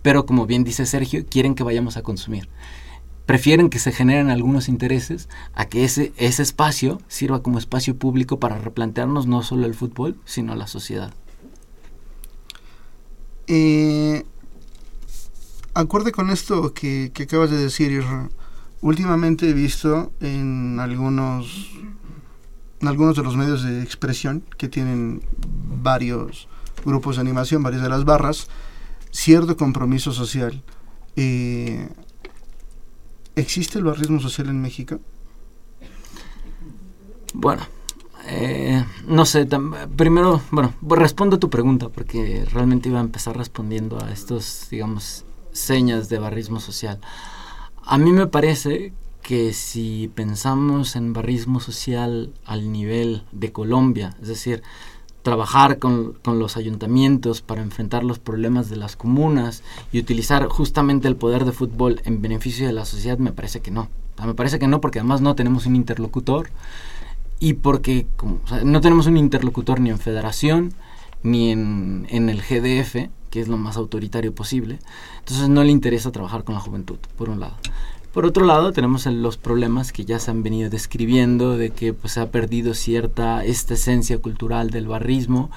Pero 0.00 0.26
como 0.26 0.46
bien 0.46 0.64
dice 0.64 0.86
Sergio, 0.86 1.24
quieren 1.28 1.54
que 1.54 1.62
vayamos 1.62 1.96
a 1.96 2.02
consumir 2.02 2.48
prefieren 3.26 3.70
que 3.70 3.78
se 3.78 3.92
generen 3.92 4.30
algunos 4.30 4.68
intereses 4.68 5.28
a 5.54 5.66
que 5.66 5.84
ese, 5.84 6.12
ese 6.16 6.42
espacio 6.42 7.00
sirva 7.08 7.42
como 7.42 7.58
espacio 7.58 7.96
público 7.96 8.38
para 8.38 8.58
replantearnos 8.58 9.26
no 9.26 9.42
solo 9.42 9.66
el 9.66 9.74
fútbol, 9.74 10.16
sino 10.24 10.54
la 10.54 10.66
sociedad. 10.66 11.12
Eh, 13.46 14.24
acorde 15.74 16.12
con 16.12 16.30
esto 16.30 16.72
que, 16.74 17.10
que 17.14 17.24
acabas 17.24 17.50
de 17.50 17.56
decir, 17.56 17.92
Isra, 17.92 18.28
últimamente 18.80 19.48
he 19.48 19.52
visto 19.52 20.12
en 20.20 20.78
algunos, 20.80 21.70
en 22.80 22.88
algunos 22.88 23.16
de 23.16 23.22
los 23.22 23.36
medios 23.36 23.62
de 23.62 23.82
expresión 23.82 24.44
que 24.58 24.68
tienen 24.68 25.22
varios 25.82 26.48
grupos 26.84 27.16
de 27.16 27.22
animación, 27.22 27.62
varias 27.62 27.82
de 27.82 27.88
las 27.88 28.04
barras, 28.04 28.48
cierto 29.10 29.56
compromiso 29.56 30.12
social. 30.12 30.62
Eh, 31.16 31.88
¿Existe 33.36 33.78
el 33.78 33.84
barrismo 33.84 34.20
social 34.20 34.48
en 34.48 34.60
México? 34.60 35.00
Bueno, 37.34 37.62
eh, 38.26 38.84
no 39.06 39.24
sé, 39.24 39.48
primero, 39.96 40.42
bueno, 40.50 40.74
respondo 40.82 41.36
a 41.36 41.40
tu 41.40 41.48
pregunta 41.48 41.88
porque 41.88 42.44
realmente 42.52 42.88
iba 42.88 42.98
a 42.98 43.02
empezar 43.02 43.36
respondiendo 43.36 44.02
a 44.02 44.12
estos, 44.12 44.68
digamos, 44.70 45.24
señas 45.52 46.08
de 46.08 46.18
barrismo 46.18 46.60
social. 46.60 46.98
A 47.84 47.98
mí 47.98 48.12
me 48.12 48.26
parece 48.26 48.92
que 49.22 49.52
si 49.52 50.10
pensamos 50.14 50.96
en 50.96 51.12
barrismo 51.12 51.60
social 51.60 52.32
al 52.44 52.72
nivel 52.72 53.22
de 53.32 53.52
Colombia, 53.52 54.16
es 54.20 54.28
decir, 54.28 54.62
trabajar 55.22 55.78
con, 55.78 56.14
con, 56.14 56.40
los 56.40 56.56
ayuntamientos 56.56 57.42
para 57.42 57.62
enfrentar 57.62 58.02
los 58.02 58.18
problemas 58.18 58.68
de 58.68 58.76
las 58.76 58.96
comunas 58.96 59.62
y 59.92 60.00
utilizar 60.00 60.48
justamente 60.48 61.06
el 61.06 61.14
poder 61.14 61.44
de 61.44 61.52
fútbol 61.52 62.00
en 62.04 62.20
beneficio 62.20 62.66
de 62.66 62.72
la 62.72 62.84
sociedad, 62.84 63.18
me 63.18 63.32
parece 63.32 63.60
que 63.60 63.70
no. 63.70 63.88
me 64.24 64.34
parece 64.34 64.58
que 64.58 64.66
no, 64.66 64.80
porque 64.80 64.98
además 64.98 65.20
no 65.20 65.36
tenemos 65.36 65.66
un 65.66 65.76
interlocutor 65.76 66.50
y 67.38 67.54
porque 67.54 68.06
no 68.64 68.80
tenemos 68.80 69.06
un 69.06 69.16
interlocutor 69.16 69.80
ni 69.80 69.90
en 69.90 69.98
federación 69.98 70.74
ni 71.22 71.50
en, 71.50 72.06
en 72.10 72.28
el 72.28 72.42
GDF, 72.42 73.08
que 73.32 73.40
es 73.40 73.48
lo 73.48 73.56
más 73.56 73.76
autoritario 73.78 74.34
posible. 74.34 74.78
Entonces 75.20 75.48
no 75.48 75.64
le 75.64 75.70
interesa 75.70 76.12
trabajar 76.12 76.44
con 76.44 76.54
la 76.54 76.60
juventud, 76.60 76.98
por 77.16 77.30
un 77.30 77.40
lado. 77.40 77.56
Por 78.12 78.26
otro 78.26 78.44
lado, 78.44 78.72
tenemos 78.72 79.06
los 79.06 79.38
problemas 79.38 79.90
que 79.90 80.04
ya 80.04 80.18
se 80.18 80.30
han 80.30 80.42
venido 80.42 80.68
describiendo 80.68 81.56
de 81.56 81.70
que 81.70 81.94
pues, 81.94 82.12
se 82.12 82.20
ha 82.20 82.30
perdido 82.30 82.74
cierta 82.74 83.42
esta 83.42 83.72
esencia 83.72 84.18
cultural 84.18 84.68
del 84.68 84.86
barrismo 84.86 85.50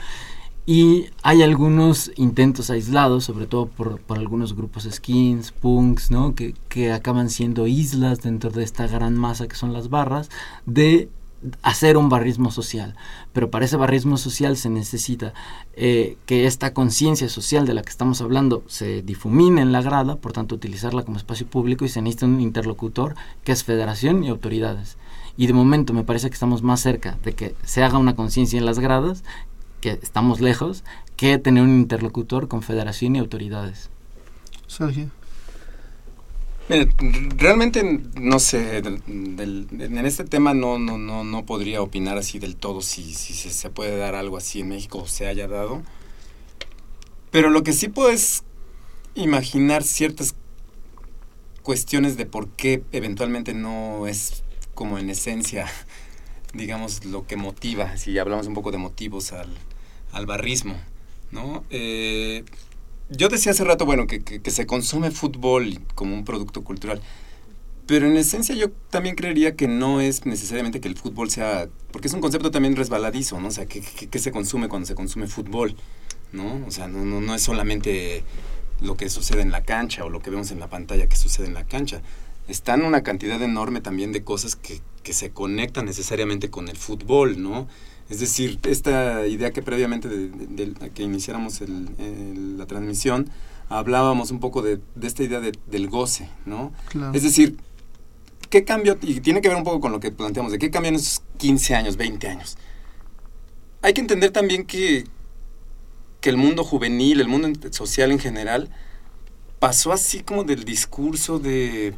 y 0.66 1.08
hay 1.22 1.44
algunos 1.44 2.12
intentos 2.16 2.70
aislados, 2.70 3.26
sobre 3.26 3.46
todo 3.46 3.68
por, 3.68 4.00
por 4.00 4.18
algunos 4.18 4.56
grupos 4.56 4.88
skins, 4.90 5.52
punks, 5.52 6.12
¿no? 6.12 6.34
que, 6.34 6.56
que 6.70 6.94
acaban 6.94 7.30
siendo 7.30 7.68
islas 7.68 8.22
dentro 8.22 8.52
de 8.52 8.64
esta 8.64 8.88
gran 8.88 9.18
masa 9.18 9.50
que 9.50 9.58
son 9.58 9.74
las 9.74 9.90
barras, 9.90 10.30
de 10.66 11.10
hacer 11.62 11.98
un 11.98 12.10
barrismo 12.10 12.52
social. 12.52 12.96
Pero 13.34 13.52
para 13.52 13.66
ese 13.66 13.78
barrismo 13.78 14.18
social 14.18 14.58
se 14.58 14.70
necesita 14.70 15.34
eh, 15.74 16.18
que 16.26 16.46
esta 16.48 16.74
conciencia 16.74 17.30
social 17.30 17.66
de 17.66 17.74
la 17.74 17.82
que 17.82 17.90
estamos 17.90 18.22
hablando 18.22 18.64
se 18.68 19.02
difumine 19.02 19.62
en 19.62 19.72
la 19.72 19.82
grada, 19.82 20.16
por 20.16 20.34
tanto 20.34 20.56
utilizarla 20.56 21.04
como 21.04 21.18
espacio 21.18 21.48
público 21.48 21.86
y 21.86 21.90
se 21.90 22.02
necesita 22.02 22.26
un 22.26 22.42
interlocutor 22.42 23.16
que 23.44 23.52
es 23.52 23.64
federación 23.64 24.24
y 24.24 24.30
autoridades. 24.30 24.98
Y 25.38 25.48
de 25.48 25.54
momento 25.54 25.94
me 25.94 26.04
parece 26.04 26.30
que 26.30 26.36
estamos 26.36 26.64
más 26.64 26.80
cerca 26.80 27.18
de 27.24 27.34
que 27.34 27.56
se 27.64 27.84
haga 27.84 27.98
una 27.98 28.16
conciencia 28.16 28.58
en 28.58 28.66
las 28.66 28.80
gradas, 28.80 29.24
que 29.82 30.00
estamos 30.02 30.40
lejos, 30.40 30.84
que 31.18 31.38
tener 31.38 31.64
un 31.64 31.76
interlocutor 31.76 32.48
con 32.48 32.62
federación 32.62 33.16
y 33.16 33.20
autoridades. 33.20 33.90
Sergio 34.68 35.12
realmente 36.68 37.84
no 38.20 38.40
sé, 38.40 38.78
en 38.78 40.06
este 40.06 40.24
tema 40.24 40.54
no, 40.54 40.80
no, 40.80 40.98
no, 40.98 41.24
no 41.24 41.46
podría 41.46 41.82
opinar 41.82 42.18
así 42.18 42.40
del 42.40 42.56
todo 42.56 42.82
si, 42.82 43.14
si 43.14 43.34
se, 43.34 43.70
puede 43.70 43.98
dar 43.98 44.16
algo 44.16 44.38
así 44.38 44.62
en 44.62 44.70
México 44.70 45.00
o 45.00 45.08
se 45.08 45.28
haya 45.28 45.48
dado. 45.48 45.84
Pero 47.32 47.50
lo 47.50 47.64
que 47.64 47.74
sí 47.74 47.88
puedo 47.88 48.10
es 48.10 48.44
imaginar 49.14 49.84
ciertas 49.84 50.36
cuestiones 51.62 52.18
de 52.18 52.26
por 52.26 52.50
qué 52.50 52.84
eventualmente 52.92 53.54
no 53.54 54.08
es 54.08 54.44
como 54.74 54.98
en 54.98 55.10
esencia, 55.10 55.68
digamos, 56.54 57.06
lo 57.06 57.28
que 57.28 57.36
motiva, 57.36 57.98
si 57.98 58.18
hablamos 58.18 58.48
un 58.48 58.54
poco 58.56 58.72
de 58.72 58.78
motivos 58.78 59.34
al, 59.34 59.50
al 60.12 60.26
barrismo, 60.26 60.76
¿no? 61.32 61.64
Eh, 61.70 62.44
yo 63.10 63.30
decía 63.30 63.52
hace 63.52 63.64
rato, 63.64 63.86
bueno, 63.86 64.08
que, 64.08 64.24
que, 64.24 64.52
se 64.52 64.66
consume 64.66 65.12
fútbol 65.12 65.80
como 65.94 66.16
un 66.16 66.26
producto 66.26 66.64
cultural. 66.64 67.02
Pero 67.86 68.08
en 68.08 68.18
esencia 68.18 68.56
yo 68.56 68.72
también 68.90 69.16
creería 69.16 69.56
que 69.56 69.68
no 69.68 70.02
es 70.02 70.26
necesariamente 70.26 70.82
que 70.82 70.88
el 70.88 70.98
fútbol 70.98 71.30
sea, 71.30 71.70
porque 71.92 72.08
es 72.08 72.14
un 72.14 72.22
concepto 72.22 72.50
también 72.50 72.76
resbaladizo, 72.76 73.40
¿no? 73.40 73.50
O 73.50 73.52
sea, 73.52 73.68
¿qué, 73.68 73.82
qué, 73.82 74.20
se 74.20 74.32
consume 74.32 74.68
cuando 74.68 74.88
se 74.88 74.96
consume 74.96 75.28
fútbol? 75.28 75.76
¿No? 76.32 76.66
O 76.66 76.72
sea, 76.72 76.88
no, 76.88 77.06
no, 77.06 77.22
no 77.22 77.36
es 77.36 77.44
solamente 77.44 78.24
lo 78.82 78.98
que 78.98 79.10
sucede 79.10 79.42
en 79.42 79.52
la 79.52 79.64
cancha 79.64 80.04
o 80.04 80.10
lo 80.10 80.20
que 80.20 80.32
vemos 80.32 80.50
en 80.50 80.60
la 80.60 80.68
pantalla 80.68 81.08
que 81.08 81.16
sucede 81.16 81.46
en 81.46 81.54
la 81.54 81.66
cancha. 81.66 82.02
Están 82.48 82.84
una 82.84 83.04
cantidad 83.04 83.40
enorme 83.42 83.82
también 83.82 84.12
de 84.12 84.24
cosas 84.24 84.56
que, 84.56 84.82
que 85.04 85.14
se 85.14 85.30
conectan 85.30 85.86
necesariamente 85.86 86.50
con 86.50 86.68
el 86.70 86.78
fútbol, 86.78 87.42
¿no? 87.42 87.68
Es 88.10 88.20
decir, 88.20 88.60
esta 88.64 89.26
idea 89.26 89.52
que 89.52 89.64
previamente 89.64 90.08
de, 90.08 90.74
que 90.94 91.04
iniciáramos 91.04 91.60
la 91.62 92.66
transmisión, 92.68 93.30
hablábamos 93.68 94.30
un 94.30 94.40
poco 94.40 94.62
de, 94.62 94.80
esta 95.02 95.24
idea 95.24 95.40
del 95.42 95.90
goce, 95.90 96.30
¿no? 96.46 96.72
Es 97.14 97.24
decir, 97.24 97.58
¿qué 98.52 98.64
cambio? 98.64 98.98
Y 99.02 99.22
tiene 99.22 99.42
que 99.42 99.48
ver 99.48 99.58
un 99.58 99.64
poco 99.64 99.80
con 99.80 99.92
lo 99.92 100.00
que 100.00 100.12
planteamos, 100.12 100.52
de 100.52 100.60
qué 100.60 100.70
cambian 100.70 100.96
esos 100.96 101.24
15 101.38 101.74
años, 101.76 101.98
20 101.98 102.28
años. 102.28 102.58
Hay 103.82 103.94
que 103.94 104.02
entender 104.02 104.32
también 104.32 104.66
que, 104.66 105.06
que 106.22 106.30
el 106.30 106.38
mundo 106.38 106.64
juvenil, 106.64 107.22
el 107.22 107.28
mundo 107.28 107.50
social 107.72 108.12
en 108.12 108.20
general, 108.20 108.70
pasó 109.58 109.92
así 109.92 110.22
como 110.22 110.44
del 110.44 110.64
discurso 110.64 111.40
de 111.40 111.96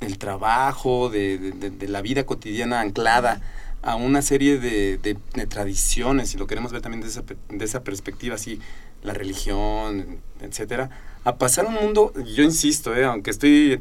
del 0.00 0.18
trabajo, 0.18 1.08
de, 1.08 1.38
de 1.38 1.88
la 1.88 2.02
vida 2.02 2.26
cotidiana 2.26 2.80
anclada 2.80 3.40
a 3.86 3.94
una 3.94 4.20
serie 4.20 4.58
de, 4.58 4.98
de, 4.98 5.46
tradiciones, 5.46 6.34
y 6.34 6.38
lo 6.38 6.48
queremos 6.48 6.72
ver 6.72 6.82
también 6.82 7.02
de 7.02 7.06
esa, 7.06 7.22
de 7.22 7.64
esa 7.64 7.84
perspectiva, 7.84 8.34
así, 8.34 8.58
la 9.04 9.14
religión, 9.14 10.18
etcétera, 10.40 10.90
a 11.22 11.36
pasar 11.36 11.66
a 11.66 11.68
un 11.68 11.76
mundo, 11.76 12.12
yo 12.34 12.42
insisto, 12.42 12.96
eh, 12.96 13.04
aunque 13.04 13.30
estoy 13.30 13.80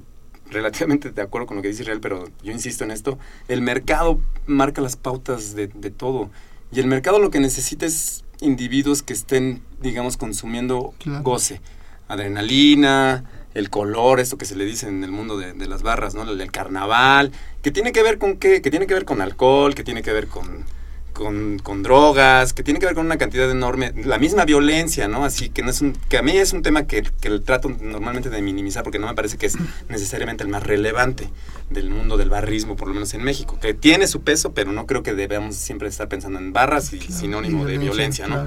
relativamente 0.52 1.10
de 1.10 1.22
acuerdo 1.24 1.48
con 1.48 1.58
lo 1.58 1.64
que 1.64 1.70
dice 1.70 1.82
Israel, 1.82 2.02
pero 2.02 2.30
yo 2.44 2.52
insisto 2.52 2.84
en 2.84 2.92
esto, 2.92 3.18
el 3.48 3.64
mercado 3.64 4.22
marca 4.46 4.80
las 4.80 4.96
pautas 4.96 5.56
de, 5.56 5.70
de 5.70 5.90
todo, 5.90 6.30
y 6.72 6.80
el 6.80 6.86
mercado 6.86 7.18
lo 7.18 7.32
que 7.32 7.40
necesita 7.40 7.88
es 7.88 8.24
individuos 8.42 9.02
que 9.02 9.14
estén, 9.14 9.64
digamos, 9.82 10.18
consumiendo 10.18 10.94
goce, 11.24 11.62
adrenalina, 12.08 13.24
el 13.56 13.70
color, 13.70 14.20
esto 14.20 14.38
que 14.38 14.46
se 14.46 14.56
le 14.56 14.66
dice 14.66 14.88
en 14.88 15.04
el 15.04 15.12
mundo 15.12 15.38
de, 15.38 15.54
las 15.66 15.82
barras, 15.82 16.14
¿no? 16.14 16.30
El, 16.30 16.52
carnaval, 16.52 17.32
que 17.64 17.72
tiene 17.72 17.92
que 17.92 18.04
ver 18.04 18.20
con 18.20 18.38
qué, 18.38 18.62
que 18.62 18.70
tiene 18.70 18.86
que 18.86 18.94
ver 18.94 19.06
con 19.06 19.22
alcohol, 19.22 19.74
que 19.74 19.84
tiene 19.84 20.04
que 20.04 20.12
ver 20.12 20.28
con, 20.28 20.66
con, 21.14 21.82
drogas, 21.82 22.52
que 22.52 22.64
tiene 22.64 22.82
que 22.82 22.86
ver 22.86 22.96
con 22.96 23.06
una 23.06 23.18
cantidad 23.18 23.50
enorme, 23.50 23.94
la 24.04 24.20
misma 24.20 24.44
violencia, 24.44 25.08
¿no? 25.08 25.24
Así 25.24 25.50
que 25.50 25.64
no 25.64 25.70
es 25.70 25.80
un, 25.80 25.94
que 26.10 26.18
a 26.18 26.22
mí 26.22 26.38
es 26.38 26.52
un 26.52 26.64
tema 26.64 26.86
que, 26.86 27.04
que 27.22 27.40
trato 27.40 27.70
normalmente 27.70 28.30
de 28.30 28.42
minimizar 28.42 28.84
porque 28.84 29.00
no 29.00 29.08
me 29.08 29.16
parece 29.16 29.38
que 29.38 29.46
es 29.46 29.58
necesariamente 29.88 30.44
el 30.44 30.50
más 30.50 30.64
relevante 30.64 31.30
del 31.70 31.90
mundo 31.90 32.18
del 32.18 32.30
barrismo, 32.30 32.76
por 32.76 32.90
lo 32.90 32.94
menos 32.94 33.14
en 33.14 33.24
México, 33.24 33.58
que 33.62 33.74
tiene 33.74 34.08
su 34.08 34.22
peso, 34.22 34.52
pero 34.52 34.74
no 34.74 34.86
creo 34.86 35.02
que 35.02 35.14
debamos 35.14 35.56
siempre 35.56 35.88
estar 35.88 36.10
pensando 36.10 36.40
en 36.40 36.52
barras 36.52 36.92
y 36.92 37.00
sinónimo 37.00 37.66
de 37.66 37.78
violencia, 37.78 38.28
¿no? 38.28 38.46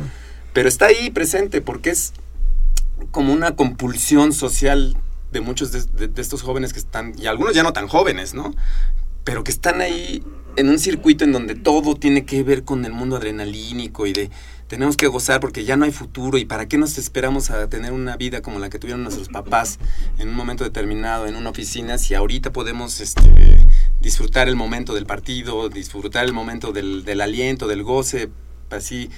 Pero 0.52 0.68
está 0.68 0.86
ahí 0.86 1.10
presente 1.10 1.62
porque 1.62 1.90
es 1.90 2.12
como 3.10 3.32
una 3.32 3.56
compulsión 3.56 4.32
social 4.32 4.96
de 5.32 5.40
muchos 5.40 5.72
de, 5.72 6.10
estos 6.16 6.42
jóvenes 6.42 6.72
que 6.72 6.78
están, 6.78 7.14
y 7.18 7.26
algunos 7.26 7.54
ya 7.54 7.62
no 7.62 7.72
tan 7.72 7.88
jóvenes, 7.88 8.34
¿no? 8.34 8.54
Pero 9.24 9.44
que 9.44 9.50
están 9.50 9.80
ahí 9.80 10.22
en 10.56 10.68
un 10.68 10.78
circuito 10.78 11.24
en 11.24 11.32
donde 11.32 11.54
todo 11.54 11.94
tiene 11.94 12.24
que 12.24 12.42
ver 12.42 12.64
con 12.64 12.84
el 12.84 12.92
mundo 12.92 13.16
adrenalínico 13.16 14.06
y 14.06 14.12
de 14.12 14.30
tenemos 14.66 14.96
que 14.96 15.06
gozar 15.06 15.40
porque 15.40 15.64
ya 15.64 15.76
no 15.76 15.86
hay 15.86 15.92
futuro 15.92 16.36
y 16.36 16.44
para 16.44 16.66
qué 16.66 16.76
nos 16.76 16.98
esperamos 16.98 17.50
a 17.50 17.68
tener 17.68 17.92
una 17.92 18.16
vida 18.16 18.42
como 18.42 18.58
la 18.58 18.68
que 18.68 18.78
tuvieron 18.78 19.02
nuestros 19.02 19.28
papás 19.28 19.78
en 20.18 20.28
un 20.28 20.34
momento 20.34 20.64
determinado 20.64 21.26
en 21.26 21.36
una 21.36 21.50
oficina 21.50 21.96
si 21.96 22.14
ahorita 22.14 22.52
podemos 22.52 23.00
este, 23.00 23.66
disfrutar 24.00 24.48
el 24.48 24.56
momento 24.56 24.94
del 24.94 25.06
partido, 25.06 25.68
disfrutar 25.70 26.24
el 26.24 26.32
momento 26.32 26.72
del, 26.72 27.04
del 27.04 27.20
aliento, 27.22 27.66
del 27.66 27.82
goce, 27.82 28.28
así 28.70 29.10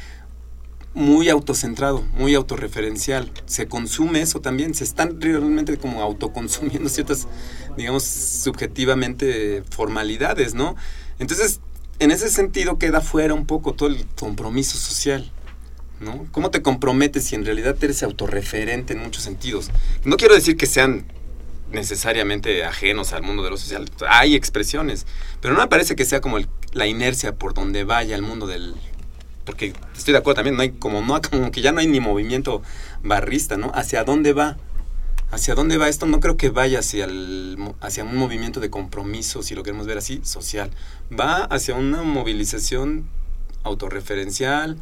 muy 0.95 1.29
autocentrado, 1.29 2.03
muy 2.15 2.35
autorreferencial. 2.35 3.31
Se 3.47 3.69
consume 3.69 4.23
eso 4.23 4.41
también, 4.41 4.75
se 4.75 4.85
están 4.85 5.21
realmente 5.21 5.77
como 5.77 6.03
autoconsumiendo 6.03 6.89
ciertas, 6.89 7.29
digamos, 7.77 8.05
subjetivamente 8.05 9.63
formalidades, 9.71 10.55
¿no? 10.55 10.77
Entonces, 11.19 11.61
en 11.99 12.11
ese 12.11 12.31
sentido 12.31 12.79
queda 12.79 13.01
fuera 13.01 13.35
un 13.35 13.47
poco 13.47 13.75
todo 13.75 13.89
el 13.89 14.07
compromiso 14.19 14.79
social, 14.79 15.31
¿no? 16.01 16.27
¿Cómo 16.33 16.51
te 16.51 16.63
comprometes 16.63 17.25
si 17.25 17.35
en 17.35 17.45
realidad 17.45 17.77
eres 17.83 18.03
autorreferente 18.03 18.95
en 18.95 19.01
muchos 19.01 19.23
sentidos? 19.23 19.71
No 20.05 20.17
quiero 20.17 20.35
decir 20.35 20.57
que 20.57 20.67
sean 20.67 21.05
necesariamente 21.71 22.65
ajenos 22.65 23.13
al 23.13 23.23
mundo 23.23 23.43
de 23.45 23.51
lo 23.51 23.57
social. 23.57 23.89
Hay 24.09 24.35
expresiones, 24.35 25.07
pero 25.41 25.55
no 25.55 25.61
me 25.61 25.69
parece 25.69 25.95
que 25.95 26.05
sea 26.05 26.21
como 26.21 26.39
la 26.73 26.87
inercia 26.87 27.35
por 27.35 27.55
donde 27.55 27.85
vaya 27.85 28.17
el 28.17 28.23
mundo 28.23 28.47
del 28.47 28.75
porque 29.51 29.73
estoy 29.97 30.13
de 30.13 30.19
acuerdo 30.19 30.37
también, 30.37 30.55
no 30.55 30.63
hay 30.63 30.71
como, 30.71 31.03
no, 31.03 31.21
como 31.31 31.51
que 31.51 31.61
ya 31.61 31.73
no 31.73 31.81
hay 31.81 31.89
ni 31.89 31.99
movimiento 31.99 32.63
barrista, 33.03 33.57
¿no? 33.57 33.73
¿Hacia 33.75 34.05
dónde 34.05 34.33
va? 34.33 34.59
¿Hacia 35.33 35.57
dónde 35.57 35.77
va 35.77 35.89
esto? 35.89 36.07
No 36.07 36.21
creo 36.21 36.37
que 36.37 36.51
vaya 36.51 36.79
hacia, 36.79 37.05
el, 37.05 37.59
hacia 37.81 38.05
un 38.05 38.17
movimiento 38.17 38.61
de 38.61 38.71
compromiso, 38.71 39.43
si 39.43 39.57
lo 39.57 39.65
queremos 39.65 39.89
ver 39.89 39.99
así, 39.99 40.21
social. 40.23 40.71
Va 41.13 41.43
hacia 41.47 41.75
una 41.75 42.03
movilización 42.03 43.09
autorreferencial, 43.65 44.79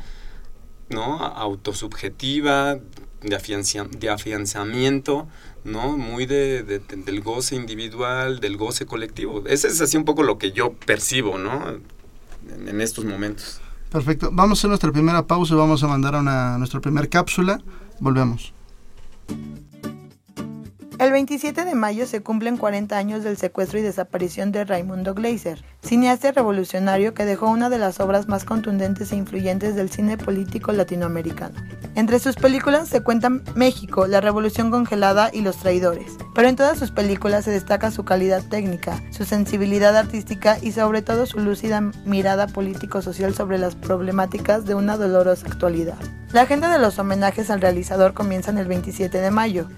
¿no? 0.90 1.18
Autosubjetiva, 1.18 2.74
de, 2.74 3.88
de 3.98 4.10
afianzamiento, 4.10 5.28
¿no? 5.64 5.96
Muy 5.96 6.26
de, 6.26 6.62
del 6.62 7.20
goce 7.22 7.56
individual, 7.56 8.40
del 8.40 8.58
goce 8.58 8.84
colectivo. 8.84 9.44
Ese 9.46 9.68
es 9.68 9.80
así 9.80 9.96
un 9.96 10.04
poco 10.04 10.22
lo 10.22 10.36
que 10.36 10.52
yo 10.52 10.74
percibo, 10.74 11.38
¿no? 11.38 11.80
en 12.48 12.80
estos 12.80 13.04
momentos. 13.04 13.60
Perfecto. 13.90 14.30
Vamos 14.32 14.58
a 14.58 14.60
hacer 14.60 14.68
nuestra 14.68 14.92
primera 14.92 15.26
pausa 15.26 15.54
y 15.54 15.56
vamos 15.56 15.82
a 15.82 15.88
mandar 15.88 16.14
a, 16.14 16.20
una, 16.20 16.58
nuestra 16.58 16.80
primera 16.80 17.06
cápsula. 17.06 17.60
Volvemos. 18.00 18.52
El 21.08 21.12
27 21.12 21.64
de 21.64 21.74
mayo 21.74 22.06
se 22.06 22.20
cumplen 22.20 22.58
40 22.58 22.94
años 22.94 23.24
del 23.24 23.38
secuestro 23.38 23.78
y 23.78 23.82
desaparición 23.82 24.52
de 24.52 24.66
Raimundo 24.66 25.14
Gleiser, 25.14 25.64
cineasta 25.82 26.32
revolucionario 26.32 27.14
que 27.14 27.24
dejó 27.24 27.48
una 27.48 27.70
de 27.70 27.78
las 27.78 27.98
obras 27.98 28.28
más 28.28 28.44
contundentes 28.44 29.10
e 29.10 29.16
influyentes 29.16 29.74
del 29.74 29.88
cine 29.88 30.18
político 30.18 30.70
latinoamericano. 30.70 31.54
Entre 31.94 32.18
sus 32.18 32.36
películas 32.36 32.90
se 32.90 33.02
cuentan 33.02 33.42
México, 33.54 34.06
La 34.06 34.20
Revolución 34.20 34.70
Congelada 34.70 35.30
y 35.32 35.40
Los 35.40 35.56
Traidores, 35.56 36.12
pero 36.34 36.46
en 36.46 36.56
todas 36.56 36.78
sus 36.78 36.90
películas 36.90 37.46
se 37.46 37.52
destaca 37.52 37.90
su 37.90 38.04
calidad 38.04 38.42
técnica, 38.42 39.02
su 39.10 39.24
sensibilidad 39.24 39.96
artística 39.96 40.58
y 40.60 40.72
sobre 40.72 41.00
todo 41.00 41.24
su 41.24 41.38
lúcida 41.38 41.80
mirada 42.04 42.48
político-social 42.48 43.34
sobre 43.34 43.56
las 43.56 43.76
problemáticas 43.76 44.66
de 44.66 44.74
una 44.74 44.98
dolorosa 44.98 45.46
actualidad. 45.46 45.96
La 46.34 46.42
agenda 46.42 46.70
de 46.70 46.78
los 46.78 46.98
homenajes 46.98 47.48
al 47.48 47.62
realizador 47.62 48.12
comienzan 48.12 48.58
el 48.58 48.66
27 48.66 49.22
de 49.22 49.30
mayo, 49.30 49.68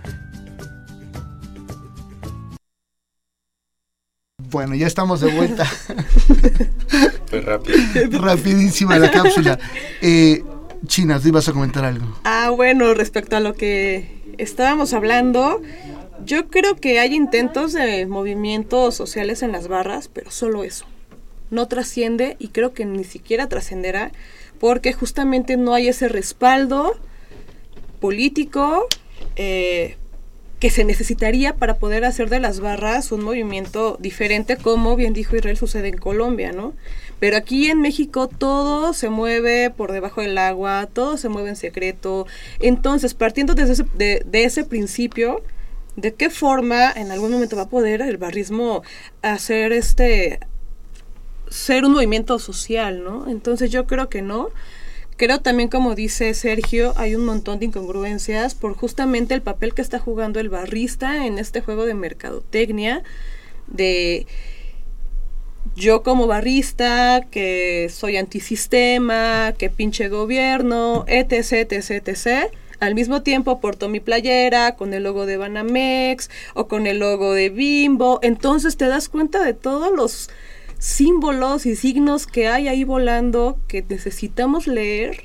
Bueno, 4.51 4.75
ya 4.75 4.87
estamos 4.87 5.21
de 5.21 5.33
vuelta. 5.33 5.65
Fue 7.27 7.41
rápido. 7.41 7.79
Rapidísima 8.21 8.99
la 8.99 9.11
cápsula. 9.11 9.59
Eh, 10.03 10.43
China, 10.87 11.21
tú 11.21 11.29
ibas 11.29 11.49
a 11.49 11.53
comentar 11.53 11.85
algo. 11.85 12.19
Ah, 12.25 12.51
bueno, 12.51 12.93
respecto 12.95 13.37
a 13.37 13.41
lo 13.41 13.55
que 13.55 14.21
estábamos 14.39 14.93
hablando, 14.93 15.63
yo 16.25 16.49
creo 16.49 16.77
que 16.77 16.99
hay 16.99 17.15
intentos 17.15 17.73
de 17.73 18.07
movimientos 18.07 18.95
sociales 18.97 19.43
en 19.43 19.53
las 19.53 19.69
barras, 19.69 20.09
pero 20.09 20.31
solo 20.31 20.65
eso. 20.65 20.87
No 21.51 21.69
trasciende 21.69 22.37
y 22.39 22.49
creo 22.49 22.73
que 22.73 22.85
ni 22.85 23.05
siquiera 23.05 23.49
trascenderá 23.49 24.11
porque 24.59 24.93
justamente 24.93 25.57
no 25.57 25.75
hay 25.75 25.89
ese 25.89 26.09
respaldo 26.09 26.97
político 28.01 28.87
eh, 29.37 29.97
que 30.61 30.71
se 30.71 30.85
necesitaría 30.85 31.55
para 31.57 31.79
poder 31.79 32.05
hacer 32.05 32.29
de 32.29 32.39
las 32.39 32.61
barras 32.61 33.13
un 33.13 33.25
movimiento 33.25 33.97
diferente, 33.99 34.59
como 34.59 34.95
bien 34.95 35.15
dijo 35.15 35.35
Israel 35.35 35.57
sucede 35.57 35.89
en 35.89 35.97
Colombia, 35.97 36.53
¿no? 36.53 36.75
Pero 37.19 37.39
aquí 37.39 37.71
en 37.71 37.81
México 37.81 38.29
todo 38.29 38.93
se 38.93 39.09
mueve 39.09 39.71
por 39.71 39.91
debajo 39.91 40.21
del 40.21 40.37
agua, 40.37 40.87
todo 40.93 41.17
se 41.17 41.31
mueve 41.31 41.49
en 41.49 41.57
secreto. 41.57 42.27
Entonces, 42.61 43.15
partiendo 43.15 43.55
desde 43.55 43.73
ese, 43.73 43.85
de, 43.95 44.23
de 44.27 44.45
ese 44.45 44.65
principio, 44.65 45.43
¿de 45.97 46.13
qué 46.13 46.29
forma 46.29 46.93
en 46.93 47.11
algún 47.11 47.33
momento 47.33 47.57
va 47.57 47.63
a 47.63 47.69
poder 47.69 48.03
el 48.03 48.19
barrismo 48.19 48.83
hacer 49.23 49.73
este 49.73 50.41
ser 51.49 51.85
un 51.85 51.93
movimiento 51.93 52.39
social, 52.39 53.03
¿no? 53.03 53.29
Entonces 53.29 53.71
yo 53.71 53.87
creo 53.87 54.09
que 54.09 54.23
no. 54.23 54.51
Creo 55.21 55.43
también, 55.43 55.69
como 55.69 55.95
dice 55.95 56.33
Sergio, 56.33 56.95
hay 56.97 57.15
un 57.15 57.27
montón 57.27 57.59
de 57.59 57.67
incongruencias 57.67 58.55
por 58.55 58.75
justamente 58.75 59.35
el 59.35 59.43
papel 59.43 59.75
que 59.75 59.83
está 59.83 59.99
jugando 59.99 60.41
el 60.41 60.49
barrista 60.49 61.27
en 61.27 61.39
este 61.39 61.61
juego 61.61 61.85
de 61.85 61.93
mercadotecnia, 61.93 63.03
de 63.67 64.27
yo 65.77 66.03
como 66.03 66.27
barrista, 66.27 67.21
que 67.31 67.91
soy 67.93 68.17
antisistema, 68.17 69.53
que 69.59 69.69
pinche 69.69 70.09
gobierno, 70.09 71.05
etc, 71.07 71.71
etc, 71.71 71.91
etc. 72.09 72.51
Al 72.79 72.95
mismo 72.95 73.21
tiempo 73.21 73.61
porto 73.61 73.91
mi 73.91 74.01
playera 74.01 74.75
con 74.75 74.95
el 74.95 75.03
logo 75.03 75.27
de 75.27 75.37
Banamex 75.37 76.31
o 76.55 76.67
con 76.67 76.87
el 76.87 76.99
logo 76.99 77.35
de 77.35 77.51
Bimbo. 77.51 78.21
Entonces 78.23 78.79
te 78.79 78.87
das 78.87 79.11
cuenta 79.11 79.45
de 79.45 79.53
todos 79.53 79.93
los 79.95 80.31
símbolos 80.81 81.67
y 81.67 81.77
signos 81.77 82.27
que 82.27 82.49
hay 82.49 82.67
ahí 82.67 82.85
volando 82.85 83.59
que 83.69 83.85
necesitamos 83.89 84.67
leer 84.67 85.25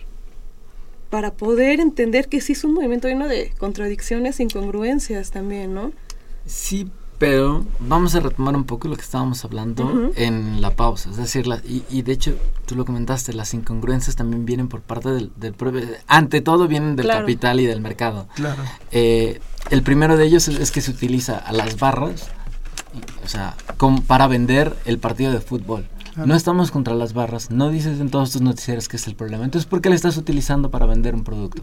para 1.10 1.34
poder 1.34 1.80
entender 1.80 2.28
que 2.28 2.41
sí 2.41 2.54
es 2.54 2.63
un 2.65 2.74
movimiento 2.74 3.08
lleno 3.08 3.28
de 3.28 3.54
contradicciones 3.58 4.39
e 4.39 4.44
incongruencias 4.44 5.32
también, 5.32 5.74
¿no? 5.74 5.94
Sí, 6.46 6.91
pero 7.18 7.65
vamos 7.80 8.15
a 8.15 8.20
retomar 8.20 8.56
un 8.56 8.65
poco 8.65 8.89
lo 8.89 8.98
que 8.98 9.02
estábamos 9.02 9.46
hablando 9.46 10.12
en 10.18 10.60
la 10.60 10.76
pausa. 10.76 11.10
Es 11.10 11.15
decir, 11.15 11.46
y, 11.89 12.02
de 12.02 12.12
hecho, 12.12 12.36
tú 12.65 12.76
lo 12.76 12.84
comentaste, 12.84 13.32
las 13.32 13.54
incongruencias 13.54 14.18
también 14.18 14.46
vienen 14.46 14.68
por 14.68 14.82
parte 14.82 15.10
del, 15.10 15.32
del 15.38 15.54
propio... 15.54 15.84
Ante 16.08 16.41
todo 16.41 16.68
vienen 16.68 16.98
del 16.98 17.08
capital 17.08 17.62
y 17.62 17.65
del 17.65 17.80
mercado. 17.80 18.28
Claro. 18.36 18.62
Eh, 18.91 19.39
el 19.70 19.84
primero 19.84 20.18
de 20.18 20.26
ellos 20.26 20.50
es, 20.50 20.72
que 20.72 20.82
se 20.82 20.91
utiliza 20.91 21.38
a 21.38 21.54
las 21.54 21.80
barras 21.80 22.28
o 23.24 23.28
sea, 23.28 23.56
para 24.08 24.28
vender 24.28 24.76
el 24.86 25.00
partido 25.00 25.32
de 25.32 25.40
fútbol. 25.40 25.88
No 26.16 26.34
estamos 26.34 26.72
contra 26.72 26.94
las 26.94 27.14
barras, 27.14 27.52
no 27.52 27.70
dices 27.70 28.00
en 28.00 28.10
todos 28.10 28.32
tus 28.32 28.42
noticieros 28.42 28.88
que 28.88 28.96
es 28.96 29.06
el 29.08 29.16
problema. 29.16 29.44
Entonces, 29.44 29.68
¿por 29.68 29.82
qué 29.82 29.90
le 29.90 29.96
estás 29.96 30.16
utilizando 30.16 30.72
para 30.72 30.86
vender 30.86 31.14
un 31.14 31.26
producto? 31.26 31.62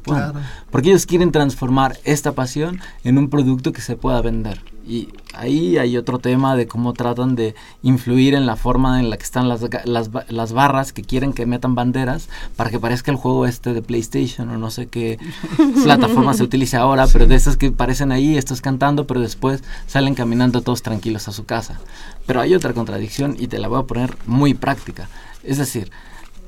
porque 0.71 0.91
ellos 0.91 1.07
quieren 1.07 1.33
transformar 1.33 1.99
esta 2.05 2.33
pasión 2.33 2.81
en 3.03 3.17
un 3.17 3.31
producto 3.31 3.73
que 3.73 3.81
se 3.81 3.97
pueda 3.97 4.21
vender. 4.21 4.61
Y 4.87 5.11
ahí 5.35 5.79
hay 5.79 5.97
otro 5.97 6.19
tema 6.19 6.57
de 6.57 6.67
cómo 6.67 6.93
tratan 6.93 7.37
de 7.37 7.55
influir 7.83 8.35
en 8.35 8.47
la 8.47 8.57
forma 8.57 8.99
en 8.99 9.11
la 9.11 9.17
que 9.17 9.23
están 9.23 9.49
las, 9.49 9.63
las, 9.85 10.11
las, 10.29 10.53
barras 10.53 10.93
que 10.93 11.03
quieren 11.03 11.33
que 11.33 11.47
metan 11.47 11.75
banderas 11.75 12.29
para 12.57 12.71
que 12.71 12.81
parezca 12.81 13.11
el 13.11 13.17
juego 13.17 13.47
este 13.47 13.75
de 13.75 13.83
PlayStation 13.83 14.49
o 14.51 14.59
no 14.59 14.71
sé 14.71 14.87
qué 14.87 15.19
plataforma 15.85 16.35
se 16.35 16.43
utilice 16.43 16.77
ahora, 16.77 17.07
pero 17.07 17.27
de 17.27 17.37
esas 17.37 17.57
que 17.57 17.71
parecen 17.71 18.11
ahí, 18.11 18.37
estás 18.37 18.61
cantando, 18.61 19.07
pero 19.07 19.21
después 19.21 19.63
salen 19.87 20.15
caminando 20.15 20.63
todos 20.63 20.83
tranquilos 20.83 21.29
a 21.29 21.33
su 21.33 21.45
casa. 21.45 21.81
Pero 22.27 22.41
hay 22.41 22.55
otra 22.55 22.73
contradicción 22.73 23.37
y 23.39 23.47
te 23.47 23.59
la 23.59 23.69
voy 23.69 23.81
a 23.81 23.87
poner 23.87 24.17
muy 24.27 24.55
práctica. 24.55 25.09
Es 25.45 25.59
decir, 25.59 25.91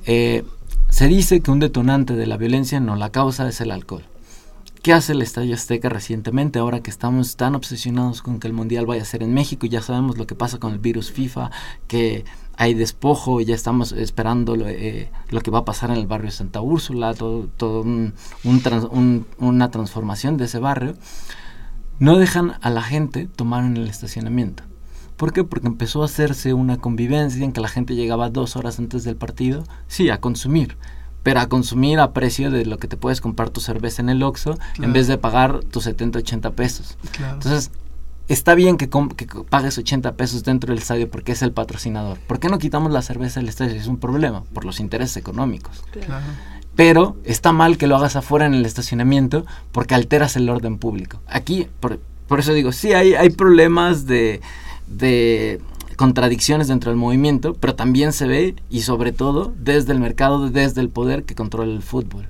eh, 0.06 0.44
se 0.88 1.08
dice 1.08 1.40
que 1.40 1.50
un 1.50 1.60
detonante 1.60 2.14
de 2.14 2.26
la 2.26 2.36
violencia 2.36 2.80
no 2.80 2.96
la 2.96 3.10
causa 3.10 3.48
es 3.48 3.60
el 3.60 3.70
alcohol. 3.70 4.04
¿Qué 4.84 4.92
hace 4.92 5.12
el 5.12 5.22
Estadio 5.22 5.54
Azteca 5.54 5.88
recientemente 5.88 6.58
ahora 6.58 6.82
que 6.82 6.90
estamos 6.90 7.36
tan 7.36 7.54
obsesionados 7.54 8.20
con 8.20 8.38
que 8.38 8.48
el 8.48 8.52
Mundial 8.52 8.84
vaya 8.84 9.00
a 9.00 9.06
ser 9.06 9.22
en 9.22 9.32
México? 9.32 9.64
Ya 9.64 9.80
sabemos 9.80 10.18
lo 10.18 10.26
que 10.26 10.34
pasa 10.34 10.58
con 10.58 10.74
el 10.74 10.78
virus 10.78 11.10
FIFA, 11.10 11.50
que 11.88 12.26
hay 12.58 12.74
despojo, 12.74 13.40
y 13.40 13.46
ya 13.46 13.54
estamos 13.54 13.92
esperando 13.92 14.56
lo, 14.56 14.68
eh, 14.68 15.10
lo 15.30 15.40
que 15.40 15.50
va 15.50 15.60
a 15.60 15.64
pasar 15.64 15.88
en 15.88 15.96
el 15.96 16.06
barrio 16.06 16.30
Santa 16.30 16.60
Úrsula, 16.60 17.14
todo, 17.14 17.48
todo 17.56 17.80
un, 17.80 18.12
una 19.38 19.70
transformación 19.70 20.36
de 20.36 20.44
ese 20.44 20.58
barrio. 20.58 20.96
No 21.98 22.18
dejan 22.18 22.58
a 22.60 22.68
la 22.68 22.82
gente 22.82 23.26
tomar 23.26 23.64
en 23.64 23.78
el 23.78 23.88
estacionamiento. 23.88 24.64
¿Por 25.16 25.32
qué? 25.32 25.44
Porque 25.44 25.68
empezó 25.68 26.02
a 26.02 26.04
hacerse 26.04 26.52
una 26.52 26.76
convivencia 26.76 27.42
en 27.42 27.52
que 27.52 27.62
la 27.62 27.68
gente 27.68 27.94
llegaba 27.94 28.28
dos 28.28 28.54
horas 28.54 28.78
antes 28.78 29.02
del 29.02 29.16
partido, 29.16 29.64
sí, 29.86 30.10
a 30.10 30.20
consumir 30.20 30.76
pero 31.24 31.40
a 31.40 31.48
consumir 31.48 31.98
a 31.98 32.12
precio 32.12 32.52
de 32.52 32.66
lo 32.66 32.78
que 32.78 32.86
te 32.86 32.96
puedes 32.96 33.20
comprar 33.20 33.50
tu 33.50 33.60
cerveza 33.60 34.02
en 34.02 34.10
el 34.10 34.22
Oxxo 34.22 34.58
en 34.80 34.92
vez 34.92 35.08
de 35.08 35.18
pagar 35.18 35.60
tus 35.64 35.84
70, 35.84 36.20
80 36.20 36.50
pesos. 36.50 36.98
Entonces, 37.18 37.72
está 38.28 38.54
bien 38.54 38.76
que, 38.76 38.88
que, 38.88 39.26
pagues 39.48 39.78
80 39.78 40.12
pesos 40.12 40.44
dentro 40.44 40.68
del 40.70 40.78
estadio 40.78 41.10
porque 41.10 41.32
es 41.32 41.40
el 41.40 41.50
patrocinador. 41.50 42.18
¿Por 42.20 42.38
qué 42.38 42.48
no 42.48 42.58
quitamos 42.58 42.92
la 42.92 43.00
cerveza 43.00 43.40
del 43.40 43.48
estadio? 43.48 43.74
Es 43.74 43.86
un 43.86 43.96
problema, 43.96 44.44
por 44.52 44.66
los 44.66 44.80
intereses 44.80 45.16
económicos. 45.16 45.82
Pero 46.76 47.16
está 47.24 47.52
mal 47.52 47.78
que 47.78 47.86
lo 47.86 47.96
hagas 47.96 48.16
afuera 48.16 48.44
en 48.44 48.52
el 48.52 48.66
estacionamiento 48.66 49.46
porque 49.72 49.94
alteras 49.94 50.36
el 50.36 50.50
orden 50.50 50.76
público. 50.76 51.22
Aquí, 51.26 51.68
por, 51.80 52.00
por 52.28 52.38
eso 52.38 52.52
digo, 52.52 52.70
sí, 52.72 52.92
hay, 52.92 53.14
hay 53.14 53.30
problemas 53.30 54.04
de, 54.04 54.42
de 54.86 55.62
contradicciones 55.96 56.68
dentro 56.68 56.90
del 56.90 56.98
movimiento, 56.98 57.54
pero 57.54 57.74
también 57.74 58.12
se 58.12 58.26
ve, 58.26 58.54
y 58.70 58.82
sobre 58.82 59.12
todo, 59.12 59.52
desde 59.58 59.92
el 59.92 60.00
mercado, 60.00 60.50
desde 60.50 60.80
el 60.80 60.88
poder 60.88 61.24
que 61.24 61.34
controla 61.34 61.72
el 61.72 61.82
fútbol. 61.82 62.28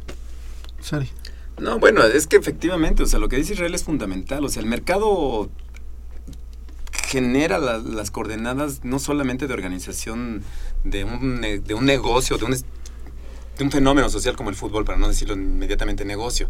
Sorry. 0.80 1.10
No, 1.58 1.78
bueno, 1.78 2.02
es 2.02 2.26
que 2.26 2.36
efectivamente, 2.36 3.02
o 3.02 3.06
sea, 3.06 3.18
lo 3.18 3.28
que 3.28 3.36
dice 3.36 3.54
Israel 3.54 3.74
es 3.74 3.84
fundamental. 3.84 4.44
O 4.44 4.48
sea, 4.48 4.62
el 4.62 4.68
mercado 4.68 5.48
genera 7.06 7.58
las 7.58 8.10
coordenadas 8.10 8.84
no 8.84 8.98
solamente 8.98 9.46
de 9.46 9.54
organización 9.54 10.42
de 10.82 11.04
un, 11.04 11.40
de 11.40 11.74
un 11.74 11.84
negocio, 11.84 12.38
de 12.38 12.44
un, 12.44 12.52
de 12.52 13.64
un 13.64 13.70
fenómeno 13.70 14.08
social 14.08 14.36
como 14.36 14.50
el 14.50 14.56
fútbol, 14.56 14.84
para 14.84 14.98
no 14.98 15.08
decirlo 15.08 15.34
inmediatamente 15.34 16.04
negocio, 16.04 16.48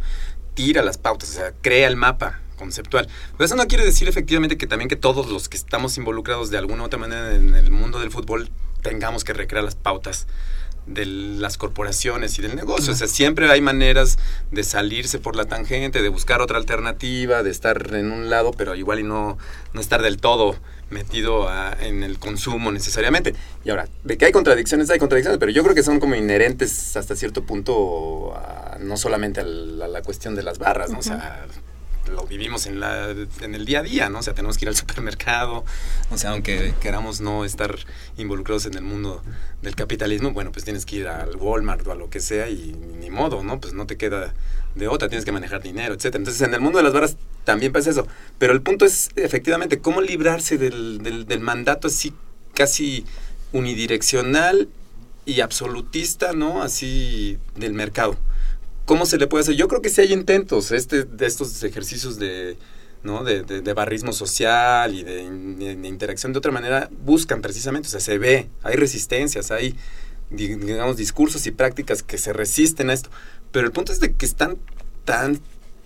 tira 0.54 0.82
las 0.82 0.96
pautas, 0.96 1.30
o 1.30 1.32
sea, 1.32 1.52
crea 1.60 1.86
el 1.86 1.96
mapa, 1.96 2.40
conceptual. 2.56 3.08
Pero 3.36 3.44
eso 3.44 3.56
no 3.56 3.66
quiere 3.66 3.84
decir 3.84 4.08
efectivamente 4.08 4.56
que 4.56 4.66
también 4.66 4.88
que 4.88 4.96
todos 4.96 5.28
los 5.28 5.48
que 5.48 5.56
estamos 5.56 5.96
involucrados 5.98 6.50
de 6.50 6.58
alguna 6.58 6.82
u 6.82 6.86
otra 6.86 6.98
manera 6.98 7.34
en 7.34 7.54
el 7.54 7.70
mundo 7.70 7.98
del 7.98 8.10
fútbol 8.10 8.50
tengamos 8.82 9.24
que 9.24 9.32
recrear 9.32 9.64
las 9.64 9.74
pautas 9.74 10.26
de 10.86 11.06
las 11.06 11.56
corporaciones 11.56 12.38
y 12.38 12.42
del 12.42 12.56
negocio. 12.56 12.92
O 12.92 12.96
sea, 12.96 13.08
siempre 13.08 13.50
hay 13.50 13.60
maneras 13.60 14.18
de 14.50 14.62
salirse 14.62 15.18
por 15.18 15.36
la 15.36 15.46
tangente, 15.46 16.02
de 16.02 16.08
buscar 16.08 16.40
otra 16.40 16.58
alternativa, 16.58 17.42
de 17.42 17.50
estar 17.50 17.94
en 17.94 18.12
un 18.12 18.30
lado, 18.30 18.52
pero 18.52 18.74
igual 18.74 19.00
y 19.00 19.02
no, 19.02 19.38
no 19.72 19.80
estar 19.80 20.02
del 20.02 20.18
todo 20.18 20.56
metido 20.90 21.48
en 21.80 22.02
el 22.02 22.18
consumo 22.18 22.70
necesariamente. 22.70 23.34
Y 23.64 23.70
ahora, 23.70 23.88
de 24.04 24.18
que 24.18 24.26
hay 24.26 24.32
contradicciones, 24.32 24.90
hay 24.90 24.98
contradicciones, 24.98 25.38
pero 25.38 25.50
yo 25.50 25.62
creo 25.62 25.74
que 25.74 25.82
son 25.82 26.00
como 26.00 26.14
inherentes 26.14 26.96
hasta 26.96 27.16
cierto 27.16 27.44
punto, 27.44 28.38
no 28.80 28.96
solamente 28.96 29.40
a 29.40 29.44
la, 29.44 30.02
cuestión 30.02 30.34
de 30.34 30.42
las 30.42 30.58
barras, 30.58 30.90
¿no? 30.90 30.98
O 30.98 31.02
sea, 31.02 31.46
lo 32.10 32.26
vivimos 32.26 32.66
en, 32.66 32.80
la, 32.80 33.10
en 33.10 33.54
el 33.54 33.64
día 33.64 33.80
a 33.80 33.82
día, 33.82 34.08
¿no? 34.08 34.18
O 34.18 34.22
sea, 34.22 34.34
tenemos 34.34 34.58
que 34.58 34.64
ir 34.64 34.68
al 34.68 34.76
supermercado, 34.76 35.64
o 36.10 36.18
sea, 36.18 36.30
aunque 36.30 36.74
queramos 36.80 37.20
no 37.20 37.44
estar 37.44 37.76
involucrados 38.16 38.66
en 38.66 38.74
el 38.74 38.82
mundo 38.82 39.22
del 39.62 39.74
capitalismo, 39.74 40.32
bueno, 40.32 40.52
pues 40.52 40.64
tienes 40.64 40.86
que 40.86 40.96
ir 40.96 41.08
al 41.08 41.36
Walmart 41.36 41.86
o 41.86 41.92
a 41.92 41.94
lo 41.94 42.10
que 42.10 42.20
sea 42.20 42.48
y 42.48 42.74
ni 43.00 43.10
modo, 43.10 43.42
¿no? 43.42 43.60
Pues 43.60 43.74
no 43.74 43.86
te 43.86 43.96
queda 43.96 44.34
de 44.74 44.88
otra, 44.88 45.08
tienes 45.08 45.24
que 45.24 45.32
manejar 45.32 45.62
dinero, 45.62 45.94
etcétera. 45.94 46.18
Entonces, 46.18 46.42
en 46.42 46.54
el 46.54 46.60
mundo 46.60 46.78
de 46.78 46.84
las 46.84 46.92
barras 46.92 47.16
también 47.44 47.72
pasa 47.72 47.90
eso. 47.90 48.06
Pero 48.38 48.52
el 48.52 48.62
punto 48.62 48.84
es, 48.84 49.10
efectivamente, 49.16 49.78
cómo 49.78 50.00
librarse 50.00 50.58
del, 50.58 51.02
del, 51.02 51.26
del 51.26 51.40
mandato 51.40 51.88
así 51.88 52.12
casi 52.54 53.04
unidireccional 53.52 54.68
y 55.26 55.40
absolutista, 55.40 56.32
¿no? 56.32 56.62
Así 56.62 57.38
del 57.56 57.72
mercado. 57.72 58.16
¿Cómo 58.84 59.06
se 59.06 59.16
le 59.16 59.26
puede 59.26 59.42
hacer? 59.42 59.54
Yo 59.54 59.68
creo 59.68 59.80
que 59.80 59.88
sí 59.88 60.02
hay 60.02 60.12
intentos 60.12 60.70
este, 60.70 61.04
de 61.04 61.26
estos 61.26 61.62
ejercicios 61.62 62.18
de, 62.18 62.56
¿no? 63.02 63.22
de, 63.22 63.42
de, 63.42 63.60
de 63.60 63.72
barrismo 63.72 64.12
social 64.12 64.94
y 64.94 65.04
de, 65.04 65.22
interacción 65.88 66.32
de 66.32 66.38
otra 66.38 66.52
manera, 66.52 66.90
buscan 67.04 67.40
precisamente, 67.40 67.88
o 67.88 67.90
sea, 67.90 68.00
se 68.00 68.18
ve, 68.18 68.48
hay 68.62 68.76
resistencias, 68.76 69.50
hay, 69.50 69.76
digamos, 70.30 70.96
discursos 70.96 71.46
y 71.46 71.50
prácticas 71.50 72.02
que 72.02 72.18
se 72.18 72.32
resisten 72.32 72.90
a 72.90 72.94
esto. 72.94 73.10
Pero 73.52 73.66
el 73.66 73.72
punto 73.72 73.92
es 73.92 74.00
de 74.00 74.12
que 74.14 74.26
están 74.26 74.58
tan, 75.04 75.38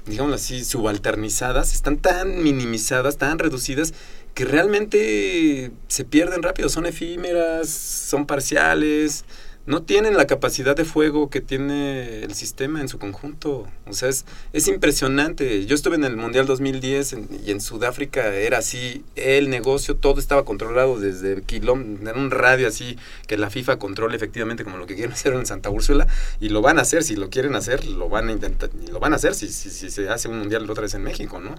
digamos 0.07 0.33
así, 0.33 0.65
subalternizadas, 0.65 1.75
están 1.75 1.99
tan 1.99 2.43
minimizadas, 2.43 3.19
tan 3.19 3.39
reducidas, 3.39 3.95
que 4.35 4.45
realmente 4.45 5.73
se 5.89 6.05
pierden 6.05 6.43
rápido, 6.43 6.69
son 6.69 6.87
efímeras, 6.87 7.69
son 7.69 8.27
parciales, 8.27 9.25
no 9.69 9.83
tienen 9.83 10.17
la 10.17 10.27
capacidad 10.27 10.75
de 10.75 10.87
fuego 10.87 11.29
que 11.29 11.43
tiene 11.43 12.23
el 12.23 12.35
sistema 12.35 12.81
en 12.81 12.89
su 12.89 12.99
conjunto. 12.99 13.69
O 13.87 13.93
sea, 13.93 14.09
es, 14.09 14.25
es 14.55 14.67
impresionante. 14.67 15.67
Yo 15.67 15.75
estuve 15.75 15.97
en 15.97 16.05
el 16.05 16.17
Mundial 16.17 16.47
2010 16.47 17.13
en, 17.13 17.29
y 17.45 17.51
en 17.51 17.61
Sudáfrica 17.61 18.35
era 18.35 18.57
así, 18.59 19.05
el 19.15 19.51
negocio, 19.51 19.95
todo 19.95 20.21
estaba 20.21 20.47
controlado 20.47 20.99
desde 20.99 21.43
kilómetros, 21.43 22.09
en 22.09 22.19
un 22.19 22.31
radio 22.31 22.67
así, 22.67 22.97
que 23.27 23.37
la 23.37 23.51
FIFA 23.51 23.79
controle 23.79 24.17
efectivamente 24.17 24.65
como 24.65 24.79
lo 24.79 24.87
que 24.87 24.95
quieren 24.95 25.13
hacer 25.13 25.35
en 25.35 25.45
Santa 25.45 25.69
Úrsula, 25.69 26.07
y 26.41 26.49
lo 26.49 26.63
van 26.63 26.79
a 26.79 26.83
hacer, 26.83 27.05
si 27.05 27.15
lo 27.15 27.29
quieren 27.29 27.55
hacer, 27.55 27.85
lo 27.85 28.09
van 28.09 28.29
a 28.29 28.33
intentar, 28.33 28.71
lo 28.91 29.01
van 29.01 29.13
a 29.13 29.17
hacer 29.17 29.35
si, 29.35 29.49
si, 29.49 29.69
si 29.69 29.91
se 29.91 30.09
hace 30.09 30.29
un 30.29 30.39
Mundial 30.39 30.69
otra 30.71 30.85
vez 30.85 30.95
en 30.95 31.03
México, 31.03 31.41
¿no? 31.41 31.55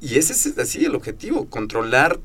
Y 0.00 0.18
ese 0.18 0.32
es 0.32 0.58
así 0.58 0.84
el 0.84 0.96
objetivo, 0.96 1.48
controlar, 1.48 2.18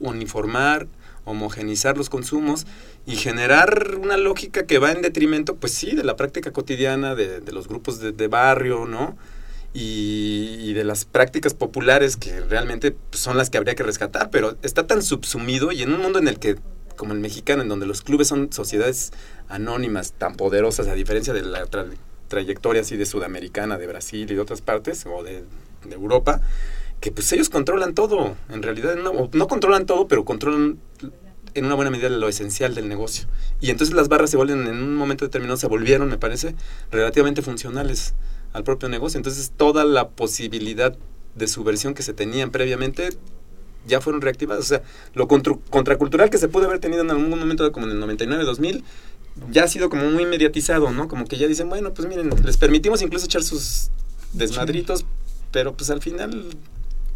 uniformar, 0.00 0.86
homogenizar 1.24 1.96
los 1.96 2.10
consumos 2.10 2.66
y 3.08 3.16
generar 3.16 3.96
una 3.98 4.18
lógica 4.18 4.66
que 4.66 4.78
va 4.78 4.92
en 4.92 5.00
detrimento, 5.00 5.56
pues 5.56 5.72
sí, 5.72 5.96
de 5.96 6.04
la 6.04 6.14
práctica 6.14 6.52
cotidiana, 6.52 7.14
de, 7.14 7.40
de 7.40 7.52
los 7.52 7.66
grupos 7.66 8.00
de, 8.00 8.12
de, 8.12 8.28
barrio, 8.28 8.84
¿no? 8.84 9.16
Y, 9.72 10.56
y, 10.60 10.74
de 10.74 10.84
las 10.84 11.06
prácticas 11.06 11.54
populares 11.54 12.18
que 12.18 12.40
realmente 12.40 12.90
pues, 12.90 13.22
son 13.22 13.38
las 13.38 13.48
que 13.48 13.56
habría 13.56 13.74
que 13.74 13.82
rescatar, 13.82 14.28
pero 14.28 14.58
está 14.60 14.86
tan 14.86 15.02
subsumido 15.02 15.72
y 15.72 15.82
en 15.82 15.94
un 15.94 16.02
mundo 16.02 16.18
en 16.18 16.28
el 16.28 16.38
que, 16.38 16.56
como 16.96 17.14
el 17.14 17.20
mexicano, 17.20 17.62
en 17.62 17.70
donde 17.70 17.86
los 17.86 18.02
clubes 18.02 18.28
son 18.28 18.52
sociedades 18.52 19.12
anónimas 19.48 20.12
tan 20.12 20.36
poderosas, 20.36 20.86
a 20.86 20.92
diferencia 20.92 21.32
de 21.32 21.40
la 21.40 21.64
tra 21.64 21.86
trayectoria 22.28 22.82
así 22.82 22.98
de 22.98 23.06
sudamericana, 23.06 23.78
de 23.78 23.86
Brasil 23.86 24.30
y 24.30 24.34
de 24.34 24.40
otras 24.40 24.60
partes, 24.60 25.06
o 25.06 25.22
de, 25.22 25.44
de 25.86 25.94
Europa, 25.94 26.42
que 27.00 27.10
pues 27.10 27.32
ellos 27.32 27.48
controlan 27.48 27.94
todo, 27.94 28.36
en 28.50 28.62
realidad 28.62 28.96
no, 28.96 29.30
no 29.32 29.48
controlan 29.48 29.86
todo, 29.86 30.08
pero 30.08 30.26
controlan 30.26 30.78
en 31.54 31.64
una 31.64 31.74
buena 31.74 31.90
medida 31.90 32.08
lo 32.08 32.28
esencial 32.28 32.74
del 32.74 32.88
negocio. 32.88 33.26
Y 33.60 33.70
entonces 33.70 33.94
las 33.94 34.08
barras 34.08 34.30
se 34.30 34.36
vuelven, 34.36 34.66
en 34.66 34.82
un 34.82 34.94
momento 34.94 35.24
determinado, 35.24 35.56
se 35.56 35.66
volvieron, 35.66 36.08
me 36.08 36.18
parece, 36.18 36.54
relativamente 36.90 37.42
funcionales 37.42 38.14
al 38.52 38.64
propio 38.64 38.88
negocio. 38.88 39.18
Entonces 39.18 39.52
toda 39.56 39.84
la 39.84 40.08
posibilidad 40.08 40.96
de 41.34 41.48
subversión 41.48 41.94
que 41.94 42.02
se 42.02 42.12
tenían 42.12 42.50
previamente 42.50 43.10
ya 43.86 44.00
fueron 44.00 44.20
reactivadas. 44.20 44.64
O 44.64 44.68
sea, 44.68 44.82
lo 45.14 45.28
contra, 45.28 45.54
contracultural 45.70 46.30
que 46.30 46.38
se 46.38 46.48
pudo 46.48 46.66
haber 46.66 46.78
tenido 46.78 47.02
en 47.02 47.10
algún 47.10 47.30
momento, 47.30 47.70
como 47.72 47.86
en 47.86 47.92
el 47.92 48.18
99-2000, 48.18 48.82
ya 49.50 49.64
ha 49.64 49.68
sido 49.68 49.88
como 49.88 50.10
muy 50.10 50.26
mediatizado, 50.26 50.90
¿no? 50.90 51.08
Como 51.08 51.24
que 51.24 51.36
ya 51.38 51.46
dicen, 51.46 51.68
bueno, 51.68 51.94
pues 51.94 52.08
miren, 52.08 52.30
les 52.44 52.56
permitimos 52.56 53.02
incluso 53.02 53.26
echar 53.26 53.42
sus 53.42 53.90
desmadritos, 54.32 55.04
pero 55.52 55.74
pues 55.74 55.90
al 55.90 56.02
final 56.02 56.44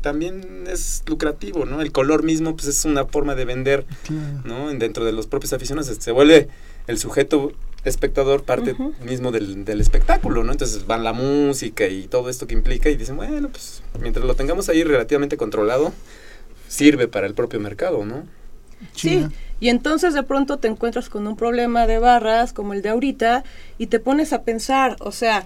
también 0.02 0.64
es 0.68 1.02
lucrativo, 1.06 1.64
¿no? 1.64 1.80
El 1.80 1.92
color 1.92 2.22
mismo 2.22 2.54
pues 2.54 2.68
es 2.68 2.84
una 2.84 3.06
forma 3.06 3.34
de 3.34 3.44
vender, 3.44 3.86
claro. 4.04 4.42
¿no? 4.44 4.74
Dentro 4.74 5.04
de 5.04 5.12
los 5.12 5.26
propios 5.26 5.52
aficionados 5.52 5.96
se 5.98 6.12
vuelve 6.12 6.48
el 6.86 6.98
sujeto 6.98 7.52
espectador 7.84 8.44
parte 8.44 8.72
uh 8.72 8.76
-huh. 8.76 8.98
mismo 9.00 9.32
del, 9.32 9.64
del, 9.64 9.80
espectáculo, 9.80 10.44
¿no? 10.44 10.52
Entonces 10.52 10.86
van 10.86 11.02
la 11.02 11.12
música 11.12 11.86
y 11.86 12.06
todo 12.06 12.28
esto 12.28 12.46
que 12.46 12.54
implica 12.54 12.90
y 12.90 12.96
dicen, 12.96 13.16
bueno, 13.16 13.48
pues 13.48 13.82
mientras 14.00 14.24
lo 14.24 14.34
tengamos 14.34 14.68
ahí 14.68 14.84
relativamente 14.84 15.36
controlado, 15.36 15.92
sirve 16.68 17.08
para 17.08 17.26
el 17.26 17.34
propio 17.34 17.60
mercado, 17.60 18.04
¿no? 18.04 18.24
Sí, 18.94 19.26
y 19.60 19.68
entonces 19.68 20.12
de 20.14 20.22
pronto 20.24 20.58
te 20.58 20.68
encuentras 20.68 21.08
con 21.08 21.26
un 21.26 21.36
problema 21.36 21.86
de 21.86 21.98
barras 21.98 22.52
como 22.52 22.72
el 22.72 22.82
de 22.82 22.88
ahorita 22.88 23.44
y 23.78 23.86
te 23.86 24.00
pones 24.00 24.32
a 24.32 24.42
pensar, 24.42 24.96
o 25.00 25.12
sea, 25.12 25.44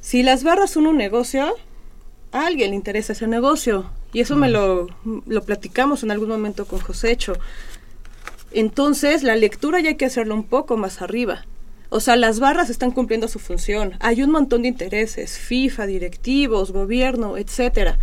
si 0.00 0.22
las 0.22 0.42
barras 0.42 0.70
son 0.70 0.86
un 0.86 0.96
negocio, 0.96 1.54
a 2.32 2.46
alguien 2.46 2.70
le 2.70 2.76
interesa 2.76 3.12
ese 3.12 3.26
negocio. 3.26 3.90
Y 4.12 4.20
eso 4.20 4.36
mm. 4.36 4.38
me 4.38 4.48
lo, 4.48 4.88
lo 5.26 5.42
platicamos 5.42 6.02
en 6.02 6.10
algún 6.10 6.28
momento 6.28 6.66
con 6.66 6.80
Josécho. 6.80 7.34
Entonces, 8.52 9.22
la 9.22 9.36
lectura 9.36 9.80
ya 9.80 9.90
hay 9.90 9.96
que 9.96 10.06
hacerlo 10.06 10.34
un 10.34 10.44
poco 10.44 10.76
más 10.76 11.02
arriba. 11.02 11.44
O 11.88 12.00
sea, 12.00 12.16
las 12.16 12.38
barras 12.38 12.70
están 12.70 12.92
cumpliendo 12.92 13.28
su 13.28 13.38
función. 13.38 13.94
Hay 14.00 14.22
un 14.22 14.30
montón 14.30 14.62
de 14.62 14.68
intereses, 14.68 15.38
FIFA, 15.38 15.86
directivos, 15.86 16.72
gobierno, 16.72 17.36
etcétera. 17.36 17.98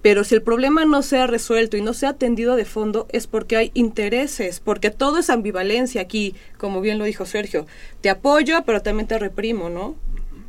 Pero 0.00 0.22
si 0.22 0.34
el 0.34 0.42
problema 0.42 0.84
no 0.84 1.02
se 1.02 1.18
ha 1.18 1.26
resuelto 1.26 1.78
y 1.78 1.82
no 1.82 1.94
se 1.94 2.04
ha 2.06 2.10
atendido 2.10 2.56
de 2.56 2.66
fondo 2.66 3.06
es 3.10 3.26
porque 3.26 3.56
hay 3.56 3.70
intereses, 3.72 4.60
porque 4.60 4.90
todo 4.90 5.18
es 5.18 5.30
ambivalencia 5.30 6.02
aquí, 6.02 6.34
como 6.58 6.82
bien 6.82 6.98
lo 6.98 7.04
dijo 7.04 7.24
Sergio. 7.24 7.66
Te 8.02 8.10
apoyo, 8.10 8.64
pero 8.66 8.82
también 8.82 9.08
te 9.08 9.18
reprimo, 9.18 9.70
¿no? 9.70 9.94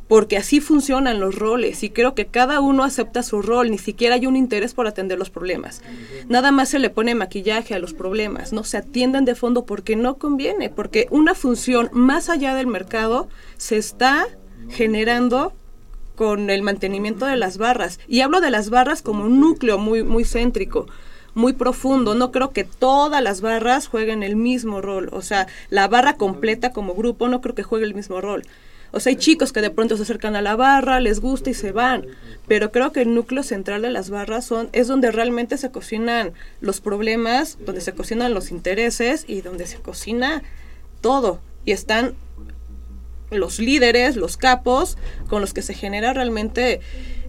Porque 0.08 0.36
así 0.36 0.60
funcionan 0.60 1.20
los 1.20 1.34
roles 1.34 1.82
y 1.82 1.90
creo 1.90 2.14
que 2.14 2.26
cada 2.26 2.60
uno 2.60 2.84
acepta 2.84 3.22
su 3.22 3.42
rol, 3.42 3.70
ni 3.70 3.78
siquiera 3.78 4.14
hay 4.14 4.26
un 4.26 4.36
interés 4.36 4.74
por 4.74 4.86
atender 4.86 5.18
los 5.18 5.30
problemas. 5.30 5.82
Nada 6.28 6.52
más 6.52 6.68
se 6.68 6.78
le 6.78 6.90
pone 6.90 7.14
maquillaje 7.14 7.74
a 7.74 7.78
los 7.78 7.92
problemas, 7.92 8.52
no 8.52 8.64
se 8.64 8.76
atienden 8.76 9.24
de 9.24 9.34
fondo 9.34 9.64
porque 9.66 9.96
no 9.96 10.16
conviene, 10.16 10.70
porque 10.70 11.08
una 11.10 11.34
función 11.34 11.90
más 11.92 12.28
allá 12.28 12.54
del 12.54 12.66
mercado 12.66 13.28
se 13.56 13.76
está 13.76 14.26
generando 14.68 15.52
con 16.14 16.50
el 16.50 16.62
mantenimiento 16.62 17.26
de 17.26 17.36
las 17.36 17.58
barras. 17.58 18.00
Y 18.08 18.20
hablo 18.20 18.40
de 18.40 18.50
las 18.50 18.70
barras 18.70 19.02
como 19.02 19.24
un 19.24 19.40
núcleo 19.40 19.78
muy, 19.78 20.02
muy 20.02 20.24
céntrico 20.24 20.86
muy 21.34 21.52
profundo. 21.52 22.14
No 22.14 22.32
creo 22.32 22.50
que 22.50 22.64
todas 22.64 23.22
las 23.22 23.42
barras 23.42 23.86
jueguen 23.86 24.22
el 24.22 24.34
mismo 24.34 24.80
rol. 24.80 25.10
O 25.12 25.20
sea, 25.20 25.46
la 25.68 25.86
barra 25.86 26.16
completa 26.16 26.72
como 26.72 26.94
grupo 26.94 27.28
no 27.28 27.42
creo 27.42 27.54
que 27.54 27.62
juegue 27.62 27.84
el 27.84 27.94
mismo 27.94 28.20
rol. 28.20 28.44
O 28.96 29.00
sea, 29.00 29.10
hay 29.10 29.16
chicos 29.16 29.52
que 29.52 29.60
de 29.60 29.68
pronto 29.68 29.98
se 29.98 30.04
acercan 30.04 30.36
a 30.36 30.40
la 30.40 30.56
barra, 30.56 31.00
les 31.00 31.20
gusta 31.20 31.50
y 31.50 31.54
se 31.54 31.70
van. 31.70 32.06
Pero 32.48 32.72
creo 32.72 32.92
que 32.92 33.02
el 33.02 33.14
núcleo 33.14 33.42
central 33.42 33.82
de 33.82 33.90
las 33.90 34.08
barras 34.08 34.46
son, 34.46 34.70
es 34.72 34.88
donde 34.88 35.12
realmente 35.12 35.58
se 35.58 35.70
cocinan 35.70 36.32
los 36.62 36.80
problemas, 36.80 37.58
donde 37.60 37.82
se 37.82 37.92
cocinan 37.92 38.32
los 38.32 38.50
intereses 38.50 39.26
y 39.28 39.42
donde 39.42 39.66
se 39.66 39.76
cocina 39.76 40.42
todo. 41.02 41.40
Y 41.66 41.72
están 41.72 42.14
los 43.30 43.58
líderes, 43.58 44.16
los 44.16 44.38
capos, 44.38 44.96
con 45.28 45.42
los 45.42 45.52
que 45.52 45.60
se 45.60 45.74
genera 45.74 46.14
realmente 46.14 46.80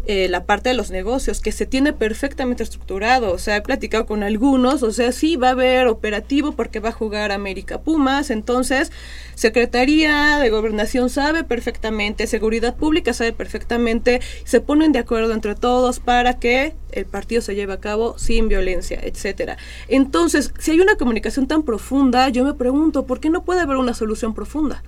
eh, 0.10 0.30
la 0.30 0.46
parte 0.46 0.70
de 0.70 0.76
los 0.76 0.90
negocios, 0.90 1.42
que 1.42 1.52
se 1.52 1.66
tiene 1.66 1.92
perfectamente 1.92 2.64
estructurado. 2.64 3.34
O 3.34 3.38
sea, 3.38 3.58
he 3.58 3.62
platicado 3.62 4.06
con 4.06 4.24
algunos, 4.24 4.82
o 4.82 4.92
sea, 4.92 5.12
sí 5.12 5.36
va 5.36 5.50
a 5.50 5.52
haber 5.52 5.88
operativo 5.88 6.54
porque 6.54 6.80
va 6.80 6.90
a 6.90 6.94
jugar 6.94 7.34
América 7.34 7.82
Pumas, 7.82 8.30
entonces 8.30 8.92
Secretaría 9.36 10.38
de 10.38 10.50
Gobernación 10.50 11.10
sabe 11.10 11.44
perfectamente, 11.44 12.26
Seguridad 12.26 12.78
Pública 12.78 13.14
sabe 13.14 13.34
perfectamente, 13.34 14.22
se 14.46 14.62
ponen 14.62 14.94
de 14.94 15.00
acuerdo 15.00 15.34
entre 15.34 15.56
todos 15.56 16.00
para 16.00 16.40
que 16.40 16.74
el 16.92 17.06
partido 17.06 17.42
se 17.42 17.56
lleve 17.56 17.74
a 17.74 17.80
cabo 17.82 18.18
sin 18.18 18.48
violencia, 18.48 19.00
etcétera. 19.04 19.58
Entonces, 19.90 20.54
si 20.58 20.72
hay 20.72 20.80
una 20.80 20.96
comunicación 20.96 21.48
tan 21.48 21.64
profunda, 21.64 22.30
yo 22.30 22.46
me 22.46 22.54
pregunto, 22.54 23.06
¿por 23.06 23.20
qué 23.20 23.30
no 23.30 23.44
puede 23.44 23.60
haber 23.60 23.76
una 23.76 23.94
solución 23.94 24.34
profunda? 24.34 24.84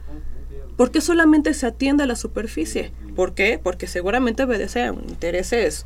¿Por 0.80 0.92
qué 0.92 1.02
solamente 1.02 1.54
se 1.54 1.68
atiende 1.68 2.04
a 2.04 2.06
la 2.06 2.16
superficie? 2.16 2.94
¿Por 3.14 3.34
qué? 3.34 3.60
Porque 3.62 3.86
seguramente 3.86 4.44
obedece 4.44 4.84
a 4.84 4.94
intereses 4.94 5.86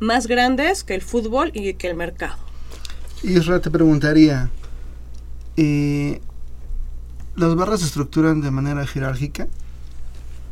más 0.00 0.26
grandes 0.26 0.84
que 0.84 0.94
el 0.94 1.00
fútbol 1.00 1.50
y 1.54 1.72
que 1.72 1.88
el 1.88 1.96
mercado. 1.96 2.36
Isra, 3.22 3.60
te 3.60 3.70
preguntaría, 3.70 4.50
eh, 5.56 6.20
¿las 7.36 7.54
barras 7.54 7.80
se 7.80 7.86
estructuran 7.86 8.42
de 8.42 8.50
manera 8.50 8.86
jerárquica? 8.86 9.48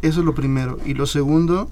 Eso 0.00 0.20
es 0.20 0.24
lo 0.24 0.34
primero. 0.34 0.78
Y 0.86 0.94
lo 0.94 1.04
segundo, 1.04 1.68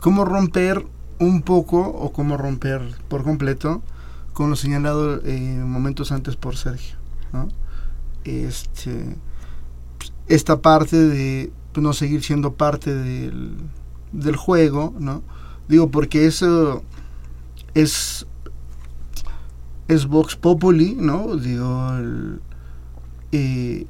¿cómo 0.00 0.24
romper 0.24 0.86
un 1.18 1.42
poco 1.42 1.80
o 1.86 2.12
cómo 2.14 2.38
romper 2.38 2.80
por 3.08 3.24
completo 3.24 3.82
con 4.32 4.48
lo 4.48 4.56
señalado 4.56 5.20
eh, 5.22 5.38
momentos 5.38 6.12
antes 6.12 6.34
por 6.34 6.56
Sergio? 6.56 6.96
Este 8.24 9.16
esta 10.28 10.60
parte 10.60 10.96
de 10.96 11.52
no 11.74 11.92
seguir 11.92 12.22
siendo 12.22 12.54
parte 12.54 12.94
del, 12.94 13.56
del, 14.12 14.36
juego, 14.36 14.94
¿no? 14.98 15.22
Digo, 15.68 15.90
porque 15.90 16.26
eso 16.26 16.82
es 17.74 18.26
es 19.88 20.06
Vox 20.06 20.36
Populi, 20.36 20.96
¿no? 20.98 21.36
Digo, 21.36 21.90
el, 21.96 22.40
eh, 23.32 23.86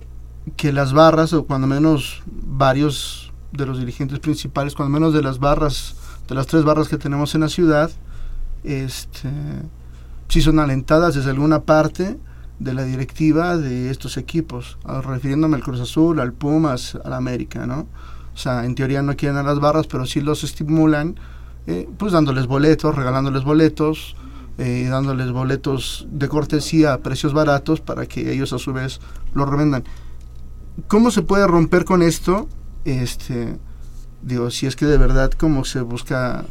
que 0.56 0.72
las 0.72 0.92
barras, 0.92 1.32
o 1.32 1.44
cuando 1.44 1.66
menos 1.66 2.22
varios 2.26 3.32
de 3.52 3.66
los 3.66 3.78
dirigentes 3.78 4.18
principales, 4.18 4.74
cuando 4.74 4.92
menos 4.92 5.14
de 5.14 5.22
las 5.22 5.38
barras 5.38 5.94
de 6.28 6.34
las 6.34 6.46
tres 6.46 6.64
barras 6.64 6.88
que 6.88 6.98
tenemos 6.98 7.34
en 7.34 7.42
la 7.42 7.48
ciudad, 7.48 7.90
este, 8.64 9.30
sí 10.28 10.42
son 10.42 10.58
alentadas 10.58 11.14
desde 11.14 11.30
alguna 11.30 11.62
parte 11.62 12.18
de 12.58 12.74
la 12.74 12.84
directiva 12.84 13.56
de 13.56 13.90
estos 13.90 14.16
equipos, 14.16 14.78
refiriéndome 14.84 15.56
al 15.56 15.62
Cruz 15.62 15.80
Azul, 15.80 16.20
al 16.20 16.32
Pumas, 16.32 16.96
al 17.04 17.12
América, 17.12 17.66
¿no? 17.66 17.86
O 18.34 18.38
sea, 18.38 18.64
en 18.64 18.74
teoría 18.74 19.02
no 19.02 19.16
quieren 19.16 19.38
a 19.38 19.42
las 19.42 19.60
barras, 19.60 19.86
pero 19.86 20.04
sí 20.06 20.20
los 20.20 20.44
estimulan, 20.44 21.16
eh, 21.66 21.88
pues 21.98 22.12
dándoles 22.12 22.46
boletos, 22.46 22.94
regalándoles 22.94 23.44
boletos, 23.44 24.14
eh, 24.58 24.86
dándoles 24.90 25.32
boletos 25.32 26.06
de 26.10 26.28
cortesía 26.28 26.94
a 26.94 26.98
precios 26.98 27.32
baratos 27.32 27.80
para 27.80 28.06
que 28.06 28.32
ellos 28.32 28.52
a 28.52 28.58
su 28.58 28.72
vez 28.72 29.00
lo 29.34 29.46
revendan. 29.46 29.84
¿Cómo 30.88 31.10
se 31.10 31.22
puede 31.22 31.46
romper 31.46 31.84
con 31.84 32.02
esto? 32.02 32.48
Este, 32.84 33.58
digo, 34.22 34.50
si 34.50 34.66
es 34.66 34.76
que 34.76 34.86
de 34.86 34.98
verdad 34.98 35.30
como 35.32 35.64
se 35.64 35.80
busca, 35.80 36.44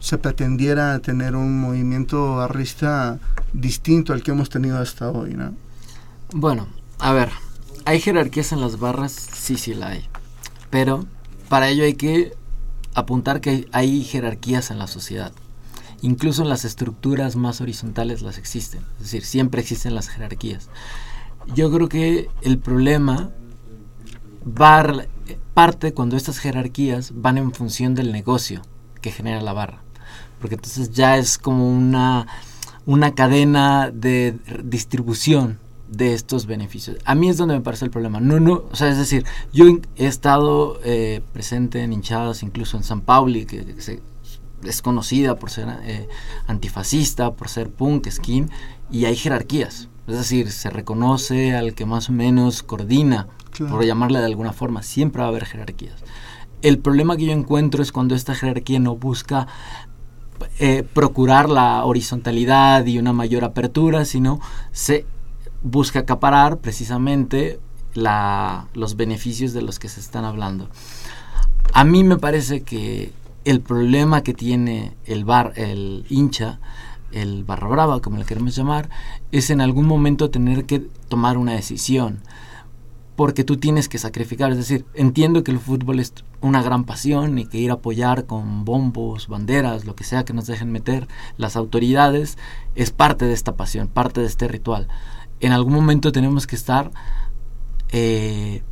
se 0.00 0.18
pretendiera 0.18 0.98
tener 0.98 1.36
un 1.36 1.60
movimiento 1.60 2.40
arrista 2.40 3.20
distinto 3.52 4.12
al 4.12 4.22
que 4.22 4.32
hemos 4.32 4.48
tenido 4.48 4.78
hasta 4.78 5.10
hoy, 5.10 5.34
¿no? 5.34 5.54
Bueno, 6.32 6.66
a 6.98 7.12
ver, 7.12 7.30
¿hay 7.84 8.00
jerarquías 8.00 8.52
en 8.52 8.60
las 8.60 8.78
barras? 8.78 9.12
Sí, 9.12 9.56
sí 9.56 9.74
la 9.74 9.88
hay. 9.88 10.04
Pero 10.70 11.06
para 11.48 11.68
ello 11.68 11.84
hay 11.84 11.94
que 11.94 12.32
apuntar 12.94 13.40
que 13.40 13.68
hay 13.72 14.02
jerarquías 14.02 14.70
en 14.70 14.78
la 14.78 14.86
sociedad. 14.86 15.32
Incluso 16.02 16.42
en 16.42 16.48
las 16.48 16.64
estructuras 16.64 17.36
más 17.36 17.60
horizontales 17.60 18.22
las 18.22 18.38
existen. 18.38 18.80
Es 18.96 19.04
decir, 19.04 19.24
siempre 19.24 19.60
existen 19.60 19.94
las 19.94 20.08
jerarquías. 20.08 20.70
Yo 21.54 21.70
creo 21.70 21.88
que 21.88 22.30
el 22.42 22.58
problema 22.58 23.30
va 24.46 25.04
parte 25.52 25.92
cuando 25.92 26.16
estas 26.16 26.38
jerarquías 26.38 27.12
van 27.14 27.36
en 27.36 27.52
función 27.52 27.94
del 27.94 28.12
negocio 28.12 28.62
que 29.02 29.10
genera 29.10 29.42
la 29.42 29.52
barra. 29.52 29.82
Porque 30.40 30.56
entonces 30.56 30.90
ya 30.90 31.18
es 31.18 31.38
como 31.38 31.70
una, 31.70 32.26
una 32.86 33.14
cadena 33.14 33.90
de 33.92 34.36
distribución 34.64 35.58
de 35.90 36.14
estos 36.14 36.46
beneficios. 36.46 36.98
A 37.04 37.14
mí 37.14 37.28
es 37.28 37.36
donde 37.36 37.54
me 37.54 37.60
parece 37.60 37.84
el 37.84 37.90
problema. 37.90 38.20
No, 38.20 38.38
no, 38.40 38.64
o 38.70 38.76
sea, 38.76 38.88
es 38.88 38.96
decir, 38.96 39.24
yo 39.52 39.66
he 39.96 40.06
estado 40.06 40.80
eh, 40.84 41.20
presente 41.32 41.82
en 41.82 41.92
hinchadas, 41.92 42.42
incluso 42.42 42.76
en 42.76 42.84
San 42.84 43.00
Pauli, 43.00 43.44
que, 43.44 43.74
es 44.64 44.82
conocida 44.82 45.36
por 45.36 45.50
ser 45.50 45.68
eh, 45.84 46.08
antifascista, 46.46 47.32
por 47.32 47.48
ser 47.48 47.70
punk, 47.70 48.08
skin, 48.08 48.50
y 48.90 49.06
hay 49.06 49.16
jerarquías. 49.16 49.88
Es 50.06 50.16
decir, 50.16 50.50
se 50.50 50.70
reconoce 50.70 51.54
al 51.54 51.74
que 51.74 51.86
más 51.86 52.08
o 52.08 52.12
menos 52.12 52.62
coordina, 52.62 53.28
por 53.58 53.84
llamarle 53.84 54.20
de 54.20 54.26
alguna 54.26 54.52
forma, 54.52 54.82
siempre 54.82 55.20
va 55.20 55.26
a 55.26 55.30
haber 55.30 55.44
jerarquías. 55.44 56.02
El 56.62 56.78
problema 56.78 57.16
que 57.16 57.26
yo 57.26 57.32
encuentro 57.32 57.82
es 57.82 57.90
cuando 57.90 58.14
esta 58.14 58.34
jerarquía 58.34 58.80
no 58.80 58.96
busca 58.96 59.46
eh, 60.58 60.82
procurar 60.82 61.48
la 61.48 61.84
horizontalidad 61.84 62.84
y 62.86 62.98
una 62.98 63.12
mayor 63.12 63.44
apertura, 63.44 64.04
sino 64.04 64.40
se 64.72 65.06
busca 65.62 66.00
acaparar 66.00 66.58
precisamente 66.58 67.60
la, 67.94 68.68
los 68.74 68.96
beneficios 68.96 69.52
de 69.52 69.62
los 69.62 69.78
que 69.78 69.88
se 69.88 70.00
están 70.00 70.24
hablando. 70.24 70.68
A 71.72 71.84
mí 71.84 72.04
me 72.04 72.16
parece 72.16 72.62
que 72.62 73.12
el 73.44 73.60
problema 73.60 74.22
que 74.22 74.34
tiene 74.34 74.92
el 75.06 75.24
bar, 75.24 75.52
el 75.56 76.04
hincha, 76.08 76.60
el 77.12 77.44
barra 77.44 77.68
brava, 77.68 78.00
como 78.00 78.18
le 78.18 78.24
queremos 78.24 78.54
llamar, 78.54 78.88
es 79.32 79.50
en 79.50 79.60
algún 79.60 79.86
momento 79.86 80.30
tener 80.30 80.64
que 80.66 80.80
tomar 81.08 81.38
una 81.38 81.52
decisión. 81.52 82.20
Porque 83.20 83.44
tú 83.44 83.58
tienes 83.58 83.90
que 83.90 83.98
sacrificar. 83.98 84.50
Es 84.50 84.56
decir, 84.56 84.86
entiendo 84.94 85.44
que 85.44 85.50
el 85.50 85.58
fútbol 85.58 86.00
es 86.00 86.14
una 86.40 86.62
gran 86.62 86.84
pasión 86.84 87.38
y 87.38 87.44
que 87.44 87.58
ir 87.58 87.70
a 87.70 87.74
apoyar 87.74 88.24
con 88.24 88.64
bombos, 88.64 89.28
banderas, 89.28 89.84
lo 89.84 89.94
que 89.94 90.04
sea 90.04 90.24
que 90.24 90.32
nos 90.32 90.46
dejen 90.46 90.72
meter 90.72 91.06
las 91.36 91.54
autoridades, 91.56 92.38
es 92.74 92.92
parte 92.92 93.26
de 93.26 93.34
esta 93.34 93.56
pasión, 93.56 93.88
parte 93.88 94.22
de 94.22 94.26
este 94.26 94.48
ritual 94.48 94.88
en 95.40 95.52
algún 95.52 95.74
momento 95.74 96.12
tenemos 96.12 96.46
que 96.46 96.56
estar 96.56 96.90
eh, 97.90 98.62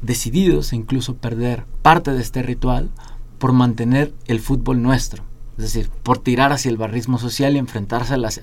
decididos 0.00 0.72
e 0.72 0.76
incluso 0.76 1.16
perder 1.16 1.64
parte 1.82 2.12
de 2.12 2.22
este 2.22 2.42
ritual 2.42 2.90
por 3.38 3.52
mantener 3.52 4.14
el 4.26 4.40
fútbol 4.40 4.82
nuestro. 4.82 5.24
Es 5.58 5.64
decir, 5.64 5.90
por 6.02 6.18
tirar 6.18 6.50
hacia 6.52 6.70
el 6.70 6.78
barrismo 6.78 7.18
social 7.18 7.54
y 7.54 7.58
enfrentarse 7.58 8.14
a 8.14 8.16
las, 8.16 8.40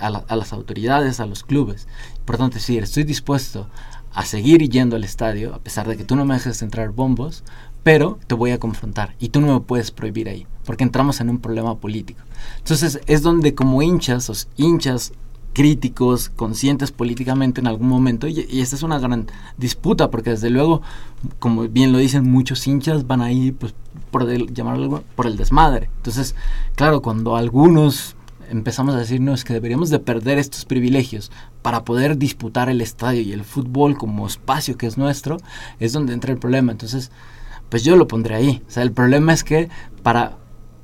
autoridades, 0.54 1.20
a 1.20 1.26
los 1.26 1.44
clubes. 1.44 1.88
Por 2.24 2.38
tanto, 2.38 2.56
decir, 2.56 2.84
estoy 2.84 3.04
dispuesto 3.04 3.68
a 4.14 4.26
seguir 4.26 4.68
yendo 4.70 4.96
al 4.96 5.04
estadio, 5.04 5.54
a 5.54 5.60
pesar 5.60 5.88
de 5.88 5.98
que 5.98 6.04
tú 6.04 6.16
no 6.16 6.26
me 6.26 6.36
dejes 6.36 6.62
entrar 6.62 6.92
bombos, 6.92 7.44
pero 7.84 8.20
te 8.28 8.36
voy 8.36 8.52
a 8.52 8.60
confrontar 8.60 9.16
y 9.20 9.30
tú 9.30 9.42
no 9.42 9.54
me 9.54 9.60
puedes 9.62 9.92
prohibir 9.92 10.30
ahí, 10.30 10.46
porque 10.66 10.84
entramos 10.84 11.22
en 11.22 11.30
un 11.30 11.40
problema 11.40 11.76
político. 11.78 12.22
Entonces 12.58 13.00
es 13.06 13.22
donde 13.22 13.56
como 13.56 13.82
hinchas, 13.82 14.30
os 14.30 14.48
hinchas 14.58 15.14
críticos, 15.54 16.30
conscientes 16.30 16.92
políticamente 16.92 17.60
en 17.60 17.68
algún 17.68 17.88
momento, 17.88 18.28
y, 18.28 18.62
esta 18.62 18.76
es 18.76 18.84
una 18.84 19.00
gran 19.00 19.28
disputa, 19.58 20.10
porque 20.12 20.30
desde 20.32 20.50
luego, 20.50 20.82
como 21.40 21.68
bien 21.68 21.92
lo 21.92 21.98
dicen, 21.98 22.30
muchos 22.30 22.66
hinchas 22.68 23.08
van 23.08 23.22
ahí, 23.22 23.52
pues, 23.52 23.74
por 24.12 24.28
llamarlo 24.54 25.04
por 25.16 25.28
el 25.28 25.38
desmadre. 25.38 25.90
Entonces, 25.98 26.36
claro, 26.76 27.02
cuando 27.02 27.36
algunos 27.36 28.16
empezamos 28.50 28.96
a 28.96 29.00
decir, 29.00 29.22
no, 29.22 29.34
es 29.34 29.44
que 29.44 29.54
deberíamos 29.54 29.90
de 29.90 30.00
perder 30.00 30.38
estos 30.38 30.66
privilegios 30.66 31.32
para 31.62 31.84
poder 31.84 32.18
disputar 32.18 32.70
el 32.70 32.82
estadio 32.82 33.22
y 33.22 33.32
el 33.32 33.44
fútbol 33.44 33.98
como 33.98 34.28
espacio 34.28 34.78
que 34.78 34.88
es 34.88 34.98
nuestro, 34.98 35.38
es 35.80 35.94
donde 35.94 36.14
entra 36.14 36.32
el 36.32 36.40
problema. 36.40 36.72
Entonces, 36.72 37.12
pues 37.70 37.84
yo 37.84 37.96
lo 37.96 38.08
pondré 38.08 38.36
ahí. 38.36 38.64
O 38.68 38.72
sea, 38.72 38.84
el 38.84 38.92
problema 38.92 39.34
es 39.34 39.44
que 39.44 39.70
para 40.04 40.38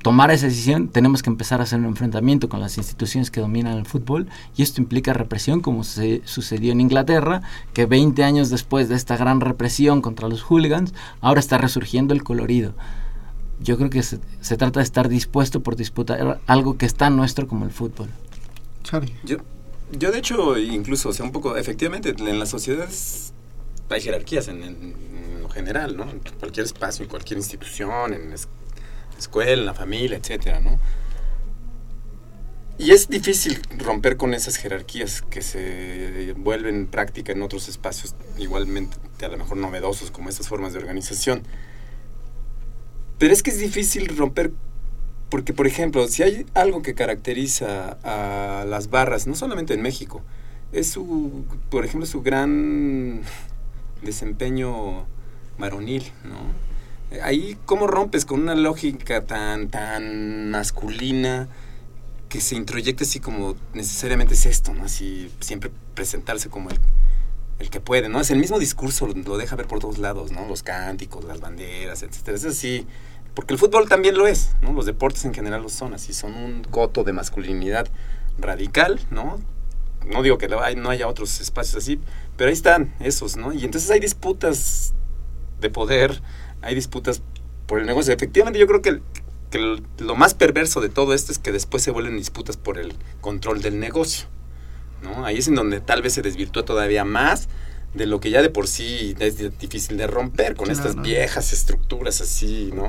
tomar 0.06 0.30
esa 0.30 0.46
decisión, 0.46 0.86
tenemos 0.86 1.20
que 1.20 1.30
empezar 1.30 1.58
a 1.58 1.64
hacer 1.64 1.80
un 1.80 1.86
enfrentamiento 1.86 2.48
con 2.48 2.60
las 2.60 2.78
instituciones 2.78 3.32
que 3.32 3.40
dominan 3.40 3.76
el 3.76 3.86
fútbol 3.86 4.28
y 4.56 4.62
esto 4.62 4.80
implica 4.80 5.12
represión 5.12 5.60
como 5.60 5.82
se 5.82 6.22
sucedió 6.24 6.70
en 6.70 6.80
Inglaterra, 6.80 7.42
que 7.72 7.86
20 7.86 8.22
años 8.22 8.48
después 8.48 8.88
de 8.88 8.94
esta 8.94 9.16
gran 9.16 9.40
represión 9.40 10.02
contra 10.02 10.28
los 10.28 10.42
hooligans, 10.42 10.94
ahora 11.20 11.40
está 11.40 11.58
resurgiendo 11.58 12.14
el 12.14 12.22
colorido. 12.22 12.74
Yo 13.60 13.76
creo 13.76 13.90
que 13.90 14.02
se, 14.02 14.18
trata 14.56 14.80
de 14.80 14.84
estar 14.84 15.08
dispuesto 15.08 15.60
por 15.60 15.76
disputar 15.76 16.40
algo 16.46 16.76
que 16.76 16.86
es 16.86 16.94
tan 16.94 17.16
nuestro 17.16 17.48
como 17.48 17.64
el 17.64 17.70
fútbol. 17.70 18.08
Yo, 19.24 19.38
yo 19.92 20.12
de 20.12 20.18
hecho, 20.18 20.58
incluso, 20.58 21.08
o 21.08 21.12
sea, 21.12 21.24
un 21.24 21.32
poco, 21.32 21.56
efectivamente, 21.56 22.14
en 22.16 22.38
las 22.38 22.50
sociedades 22.50 23.32
hay 23.88 24.00
jerarquías 24.00 24.48
en, 24.48 24.62
en, 24.62 24.94
lo 25.40 25.48
general, 25.48 25.96
¿no? 25.96 26.10
En 26.10 26.20
cualquier 26.38 26.66
espacio, 26.66 27.04
en 27.04 27.08
cualquier 27.08 27.38
institución, 27.38 28.12
en 28.12 28.34
escuela, 29.18 29.52
en 29.52 29.66
la 29.66 29.74
familia, 29.74 30.18
etcétera, 30.18 30.60
¿no? 30.60 30.78
Y 32.78 32.90
es 32.90 33.08
difícil 33.08 33.58
romper 33.78 34.18
con 34.18 34.34
esas 34.34 34.56
jerarquías 34.56 35.22
que 35.22 35.40
se 35.40 36.34
vuelven 36.36 36.86
práctica 36.86 37.32
en 37.32 37.40
otros 37.40 37.68
espacios 37.68 38.14
igualmente 38.36 38.98
a 39.24 39.28
lo 39.28 39.38
mejor 39.38 39.56
novedosos 39.56 40.10
como 40.10 40.28
estas 40.28 40.48
formas 40.48 40.74
de 40.74 40.80
organización. 40.80 41.42
Pero 43.18 43.32
es 43.32 43.42
que 43.42 43.50
es 43.50 43.58
difícil 43.58 44.16
romper 44.16 44.52
porque, 45.28 45.52
por 45.52 45.66
ejemplo, 45.66 46.06
si 46.06 46.22
hay 46.22 46.46
algo 46.54 46.82
que 46.82 46.94
caracteriza 46.94 47.98
a 48.04 48.64
las 48.64 48.90
barras, 48.90 49.26
no 49.26 49.34
solamente 49.34 49.74
en 49.74 49.82
México, 49.82 50.22
es 50.72 50.90
su, 50.90 51.44
por 51.68 51.84
ejemplo, 51.84 52.06
su 52.06 52.22
gran 52.22 53.22
desempeño 54.02 55.06
varonil, 55.58 56.04
¿no? 56.24 56.66
ahí 57.22 57.56
cómo 57.66 57.86
rompes 57.86 58.24
con 58.24 58.40
una 58.40 58.54
lógica 58.54 59.24
tan, 59.24 59.68
tan 59.68 60.50
masculina 60.50 61.48
que 62.28 62.40
se 62.40 62.56
introyecta 62.56 63.04
así 63.04 63.20
como 63.20 63.54
necesariamente 63.74 64.34
es 64.34 64.46
esto, 64.46 64.74
¿no? 64.74 64.84
Así 64.84 65.30
siempre 65.40 65.70
presentarse 65.94 66.48
como 66.48 66.70
el, 66.70 66.78
el 67.58 67.70
que 67.70 67.80
puede, 67.80 68.08
¿no? 68.08 68.20
Es 68.20 68.30
el 68.30 68.38
mismo 68.38 68.58
discurso, 68.58 69.06
lo 69.06 69.38
deja 69.38 69.56
ver 69.56 69.66
por 69.66 69.78
todos 69.78 69.98
lados, 69.98 70.30
¿no? 70.30 70.46
Los 70.46 70.62
cánticos, 70.62 71.24
las 71.24 71.40
banderas, 71.40 72.02
etcétera. 72.02 72.36
Es 72.36 72.44
así, 72.44 72.86
porque 73.34 73.54
el 73.54 73.58
fútbol 73.58 73.88
también 73.88 74.16
lo 74.16 74.26
es, 74.26 74.56
¿no? 74.60 74.72
Los 74.72 74.86
deportes 74.86 75.24
en 75.24 75.34
general 75.34 75.62
lo 75.62 75.68
son, 75.68 75.94
así 75.94 76.12
son 76.12 76.34
un 76.34 76.64
coto 76.64 77.04
de 77.04 77.12
masculinidad 77.12 77.88
radical, 78.38 79.00
¿no? 79.10 79.38
No 80.06 80.22
digo 80.22 80.38
que 80.38 80.48
no 80.48 80.90
haya 80.90 81.08
otros 81.08 81.40
espacios 81.40 81.82
así, 81.82 82.00
pero 82.36 82.48
ahí 82.48 82.54
están 82.54 82.94
esos, 83.00 83.36
¿no? 83.36 83.52
Y 83.52 83.64
entonces 83.64 83.90
hay 83.90 84.00
disputas 84.00 84.94
de 85.60 85.70
poder, 85.70 86.22
hay 86.62 86.74
disputas 86.74 87.22
por 87.66 87.80
el 87.80 87.86
negocio. 87.86 88.14
Efectivamente, 88.14 88.58
yo 88.58 88.66
creo 88.66 88.82
que, 88.82 89.00
lo 89.98 90.16
más 90.16 90.34
perverso 90.34 90.80
de 90.80 90.88
todo 90.88 91.14
esto 91.14 91.32
es 91.32 91.38
que 91.38 91.50
después 91.50 91.82
se 91.82 91.90
vuelven 91.90 92.16
disputas 92.16 92.56
por 92.56 92.78
el 92.78 92.94
control 93.20 93.62
del 93.62 93.80
negocio. 93.80 94.26
¿No? 95.02 95.24
Ahí 95.24 95.38
es 95.38 95.48
en 95.48 95.54
donde 95.54 95.80
tal 95.80 96.02
vez 96.02 96.14
se 96.14 96.22
desvirtúa 96.22 96.64
todavía 96.64 97.04
más 97.04 97.48
de 97.94 98.06
lo 98.06 98.20
que 98.20 98.30
ya 98.30 98.42
de 98.42 98.50
por 98.50 98.66
sí 98.68 99.14
es 99.18 99.38
difícil 99.58 99.96
de 99.96 100.06
romper 100.06 100.54
con 100.54 100.70
estas 100.70 101.00
viejas 101.00 101.52
estructuras 101.52 102.20
así, 102.20 102.70
¿no? 102.74 102.86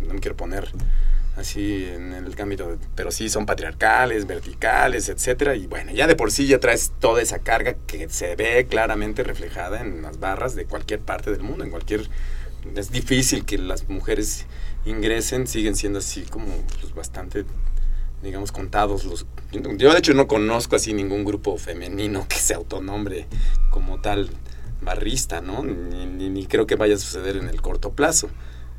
No 0.00 0.14
me 0.14 0.20
quiero 0.20 0.36
poner 0.36 0.70
así 1.36 1.84
en 1.84 2.12
el 2.12 2.34
ámbito, 2.40 2.78
pero 2.94 3.10
sí 3.10 3.28
son 3.28 3.46
patriarcales, 3.46 4.26
verticales, 4.26 5.08
etcétera, 5.08 5.54
y 5.54 5.66
bueno, 5.66 5.92
ya 5.92 6.06
de 6.06 6.16
por 6.16 6.32
sí 6.32 6.46
ya 6.46 6.58
traes 6.58 6.92
toda 6.98 7.22
esa 7.22 7.38
carga 7.38 7.74
que 7.86 8.08
se 8.08 8.34
ve 8.36 8.66
claramente 8.68 9.22
reflejada 9.22 9.80
en 9.80 10.02
las 10.02 10.18
barras 10.18 10.54
de 10.56 10.64
cualquier 10.64 11.00
parte 11.00 11.30
del 11.30 11.42
mundo, 11.42 11.64
en 11.64 11.70
cualquier 11.70 12.08
es 12.76 12.90
difícil 12.90 13.44
que 13.44 13.58
las 13.58 13.88
mujeres 13.88 14.46
ingresen, 14.84 15.46
siguen 15.46 15.76
siendo 15.76 16.00
así 16.00 16.22
como 16.22 16.46
pues, 16.80 16.94
bastante, 16.94 17.44
digamos, 18.22 18.52
contados 18.52 19.04
los... 19.04 19.26
Yo 19.50 19.92
de 19.92 19.98
hecho 19.98 20.14
no 20.14 20.28
conozco 20.28 20.76
así 20.76 20.92
ningún 20.92 21.24
grupo 21.24 21.56
femenino 21.56 22.26
que 22.28 22.36
se 22.36 22.54
autonombre 22.54 23.26
como 23.70 24.00
tal 24.00 24.30
barrista, 24.82 25.40
¿no? 25.40 25.64
Ni, 25.64 26.28
ni 26.28 26.46
creo 26.46 26.66
que 26.66 26.76
vaya 26.76 26.94
a 26.94 26.98
suceder 26.98 27.36
en 27.36 27.48
el 27.48 27.60
corto 27.60 27.92
plazo 27.92 28.28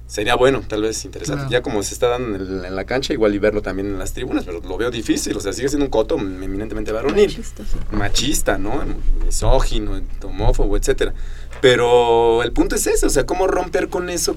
sería 0.10 0.36
bueno, 0.36 0.64
tal 0.68 0.82
vez 0.82 1.06
interesante. 1.06 1.46
Ya 1.50 1.62
como 1.62 1.84
se 1.84 1.94
está 1.94 2.08
dando 2.08 2.36
en, 2.66 2.76
la 2.76 2.86
cancha, 2.86 3.14
igual 3.14 3.34
y 3.36 3.38
verlo 3.38 3.62
también 3.62 3.88
en 3.90 4.00
las 4.00 4.12
tribunas, 4.12 4.44
pero 4.44 4.60
lo 4.60 4.76
veo 4.76 4.90
difícil. 4.90 5.38
O 5.38 5.40
sea, 5.40 5.54
sigue 5.54 5.70
siendo 5.70 5.86
un 5.86 5.92
coto 5.92 6.18
eminentemente 6.18 6.92
varonil. 6.92 7.30
Machista, 7.30 7.64
Machista, 7.92 8.58
¿no? 8.58 8.84
Misógino, 9.24 10.02
homófobo, 10.24 10.76
etcétera. 10.76 11.14
Pero 11.62 12.42
el 12.42 12.52
punto 12.52 12.76
es 12.76 12.88
eso, 12.88 13.06
o 13.06 13.10
sea, 13.12 13.28
cómo 13.28 13.46
romper 13.46 13.90
con 13.90 14.10
eso 14.10 14.36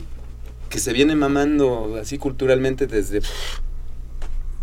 que 0.68 0.78
se 0.78 0.92
viene 0.92 1.16
mamando 1.16 1.98
así 2.00 2.18
culturalmente 2.18 2.86
desde, 2.86 3.22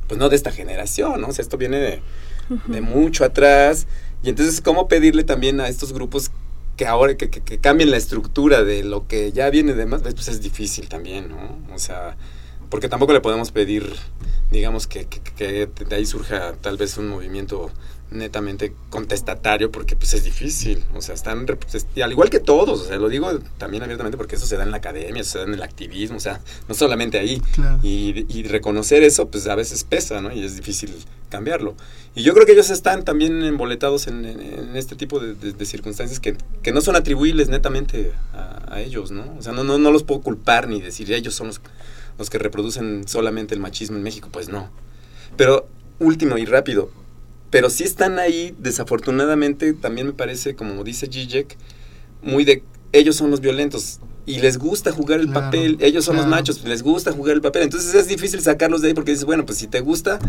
pues 0.10 0.20
no 0.20 0.28
de 0.28 0.36
esta 0.36 0.52
generación, 0.52 1.22
¿no? 1.22 1.28
O 1.28 1.32
sea, 1.32 1.44
esto 1.44 1.58
viene 1.58 1.78
de, 1.78 2.02
de 2.68 2.82
mucho 2.82 3.24
atrás. 3.24 3.88
Y 4.24 4.30
entonces, 4.30 4.60
¿cómo 4.60 4.90
pedirle 4.90 5.24
también 5.24 5.62
a 5.62 5.70
estos 5.70 5.94
grupos 5.94 6.32
que 6.76 6.88
ahora 6.88 7.16
que, 7.16 7.30
que, 7.30 7.60
cambien 7.60 7.92
la 7.92 7.98
estructura 7.98 8.64
de 8.64 8.84
lo 8.84 9.08
que 9.08 9.32
ya 9.32 9.50
viene 9.50 9.74
de 9.74 9.86
más, 9.86 10.02
pues 10.02 10.28
es 10.30 10.42
difícil 10.42 10.90
también, 10.90 11.30
¿no? 11.30 11.60
O 11.74 11.78
sea, 11.78 12.18
porque 12.70 12.90
tampoco 12.90 13.14
le 13.14 13.22
podemos 13.22 13.52
pedir, 13.52 13.94
digamos, 14.50 14.88
que, 14.88 15.06
que, 15.06 15.68
de 15.68 15.96
ahí 15.96 16.06
surja 16.06 16.54
tal 16.62 16.78
vez 16.78 16.98
un 16.98 17.08
movimiento 17.08 17.70
netamente 18.12 18.74
contestatario 18.90 19.72
porque 19.72 19.96
pues 19.96 20.14
es 20.14 20.24
difícil, 20.24 20.84
o 20.96 21.02
sea, 21.02 21.14
están 21.16 21.46
pues, 21.46 21.86
al 22.02 22.12
igual 22.12 22.30
que 22.30 22.40
todos, 22.40 22.82
o 22.82 22.86
sea, 22.86 22.98
lo 22.98 23.10
digo 23.10 23.30
también 23.58 23.84
abiertamente 23.84 24.18
porque 24.18 24.36
eso 24.36 24.48
se 24.48 24.58
da 24.58 24.64
en 24.64 24.72
la 24.72 24.78
academia, 24.78 25.22
eso 25.22 25.34
se 25.34 25.38
da 25.40 25.44
en 25.46 25.54
el 25.54 25.62
activismo, 25.62 26.18
o 26.18 26.20
sea, 26.20 26.42
no 26.68 26.76
solamente 26.76 27.20
ahí. 27.20 27.42
Y, 27.84 28.26
y, 28.28 28.44
reconocer 28.44 29.04
eso 29.04 29.30
pues 29.30 29.48
a 29.48 29.56
veces 29.56 29.84
pesa, 29.84 30.22
¿no? 30.22 30.32
Y 30.34 30.44
es 30.44 30.56
difícil 30.56 30.94
cambiarlo. 31.30 31.76
Y 32.16 32.24
yo 32.24 32.34
creo 32.34 32.46
que 32.46 32.54
ellos 32.54 32.70
están 32.72 33.06
también 33.06 33.44
emboletados 33.44 34.08
en, 34.08 34.26
en, 34.26 34.76
este 34.76 34.96
tipo 34.96 35.20
de, 35.20 35.36
de, 35.36 35.66
circunstancias 35.66 36.20
que, 36.20 36.36
que, 36.64 36.72
no 36.72 36.82
son 36.82 36.96
atribuibles 36.96 37.50
netamente 37.50 38.12
a, 38.34 38.74
a, 38.74 38.82
ellos, 38.82 39.12
¿no? 39.12 39.36
O 39.38 39.42
sea, 39.42 39.54
no, 39.54 39.64
no, 39.64 39.78
no 39.78 39.92
los 39.92 40.04
puedo 40.04 40.22
culpar 40.22 40.68
ni 40.68 40.82
decir 40.82 41.12
ellos 41.12 41.36
son 41.36 41.48
los, 41.48 41.62
los 42.18 42.30
que 42.30 42.40
reproducen 42.40 43.08
solamente 43.08 43.54
el 43.54 43.62
machismo 43.62 43.98
en 43.98 44.04
México, 44.04 44.30
pues 44.32 44.50
no. 44.50 44.70
Pero 45.38 45.68
último 46.00 46.38
y 46.38 46.46
rápido, 46.46 46.90
pero 47.50 47.70
sí 47.70 47.84
están 47.84 48.20
ahí, 48.20 48.56
desafortunadamente, 48.60 49.74
también 49.74 50.08
me 50.08 50.14
parece, 50.14 50.56
como 50.56 50.84
dice 50.84 51.08
Zizek, 51.08 51.58
muy 52.22 52.46
de 52.46 52.64
ellos 52.92 53.16
son 53.16 53.32
los 53.32 53.40
violentos 53.40 54.00
y 54.26 54.40
les 54.40 54.60
gusta 54.60 54.92
jugar 54.92 55.20
el 55.20 55.30
papel, 55.30 55.78
ellos 55.80 56.06
son 56.06 56.16
los 56.16 56.28
machos, 56.28 56.64
les 56.64 56.84
gusta 56.84 57.12
jugar 57.12 57.36
el 57.36 57.42
papel, 57.42 57.64
entonces 57.64 57.94
es 57.96 58.08
difícil 58.08 58.42
sacarlos 58.42 58.82
de 58.82 58.90
ahí 58.90 58.94
porque 58.94 59.12
dices, 59.12 59.26
bueno, 59.26 59.46
pues 59.46 59.58
si 59.58 59.68
te 59.68 59.80
gusta, 59.80 60.20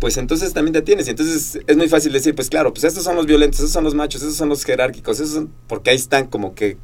pues 0.00 0.18
entonces 0.18 0.52
también 0.52 0.74
te 0.74 0.82
tienes, 0.82 1.06
y 1.06 1.10
entonces 1.10 1.60
es 1.66 1.76
muy 1.76 1.88
fácil 1.88 2.12
decir, 2.12 2.34
pues 2.34 2.50
claro, 2.50 2.74
pues 2.74 2.84
estos 2.84 3.04
son 3.04 3.16
los 3.16 3.24
violentos, 3.24 3.60
esos 3.60 3.72
son 3.72 3.84
los 3.84 3.94
machos, 3.94 4.20
esos 4.20 4.36
son 4.36 4.50
los 4.50 4.64
jerárquicos, 4.64 5.20
esos 5.20 5.34
son, 5.34 5.50
porque 5.66 5.90
ahí 5.90 5.96
están 5.96 6.26
como 6.26 6.54
que 6.54 6.76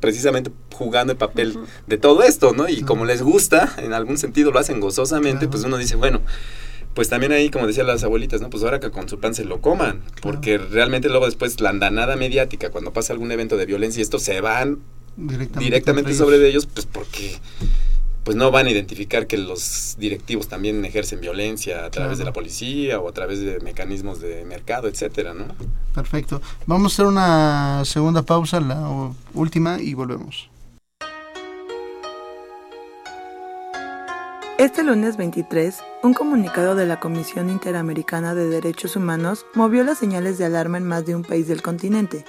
precisamente 0.00 0.50
jugando 0.74 1.12
el 1.12 1.18
papel 1.18 1.56
de 1.86 1.98
todo 1.98 2.22
esto, 2.22 2.52
¿no? 2.52 2.68
Y 2.68 2.82
como 2.82 3.04
les 3.04 3.22
gusta, 3.22 3.74
en 3.78 3.92
algún 3.92 4.18
sentido 4.18 4.50
lo 4.50 4.58
hacen 4.58 4.80
gozosamente, 4.80 5.46
pues 5.46 5.62
uno 5.62 5.76
dice, 5.76 5.94
bueno, 5.94 6.20
pues 6.94 7.08
también 7.08 7.32
ahí, 7.32 7.50
como 7.50 7.66
decían 7.66 7.86
las 7.86 8.02
abuelitas, 8.04 8.40
¿no? 8.40 8.50
Pues 8.50 8.62
ahora 8.62 8.80
que 8.80 8.90
con 8.90 9.08
su 9.08 9.20
pan 9.20 9.34
se 9.34 9.44
lo 9.44 9.60
coman, 9.60 10.02
porque 10.22 10.58
realmente 10.58 11.08
luego 11.08 11.26
después 11.26 11.60
la 11.60 11.70
andanada 11.70 12.16
mediática, 12.16 12.70
cuando 12.70 12.92
pasa 12.92 13.12
algún 13.12 13.30
evento 13.32 13.56
de 13.56 13.66
violencia, 13.66 14.02
esto 14.02 14.18
se 14.18 14.40
van 14.40 14.80
directamente, 15.16 16.14
sobre 16.14 16.46
ellos, 16.48 16.66
pues 16.66 16.86
porque 16.86 17.38
pues 18.24 18.36
no 18.36 18.50
van 18.50 18.66
a 18.66 18.70
identificar 18.70 19.26
que 19.26 19.38
los 19.38 19.96
directivos 19.98 20.48
también 20.48 20.84
ejercen 20.84 21.20
violencia 21.20 21.84
a 21.84 21.90
través 21.90 22.18
de 22.18 22.24
la 22.24 22.32
policía 22.32 23.00
o 23.00 23.08
a 23.08 23.12
través 23.12 23.40
de 23.40 23.60
mecanismos 23.60 24.20
de 24.20 24.44
mercado, 24.44 24.88
etcétera, 24.88 25.32
¿no? 25.32 25.46
Perfecto. 25.94 26.42
Vamos 26.66 26.92
a 26.92 26.94
hacer 26.94 27.06
una 27.06 27.82
segunda 27.84 28.22
pausa, 28.22 28.60
la 28.60 29.12
última, 29.32 29.80
y 29.80 29.94
volvemos. 29.94 30.50
Este 34.60 34.82
lunes 34.82 35.16
23, 35.16 35.78
un 36.02 36.12
comunicado 36.12 36.74
de 36.74 36.84
la 36.84 37.00
Comisión 37.00 37.48
Interamericana 37.48 38.34
de 38.34 38.46
Derechos 38.46 38.94
Humanos 38.94 39.46
movió 39.54 39.82
las 39.84 39.96
señales 39.96 40.36
de 40.36 40.44
alarma 40.44 40.76
en 40.76 40.84
más 40.84 41.06
de 41.06 41.16
un 41.16 41.22
país 41.22 41.48
del 41.48 41.62
continente. 41.62 42.26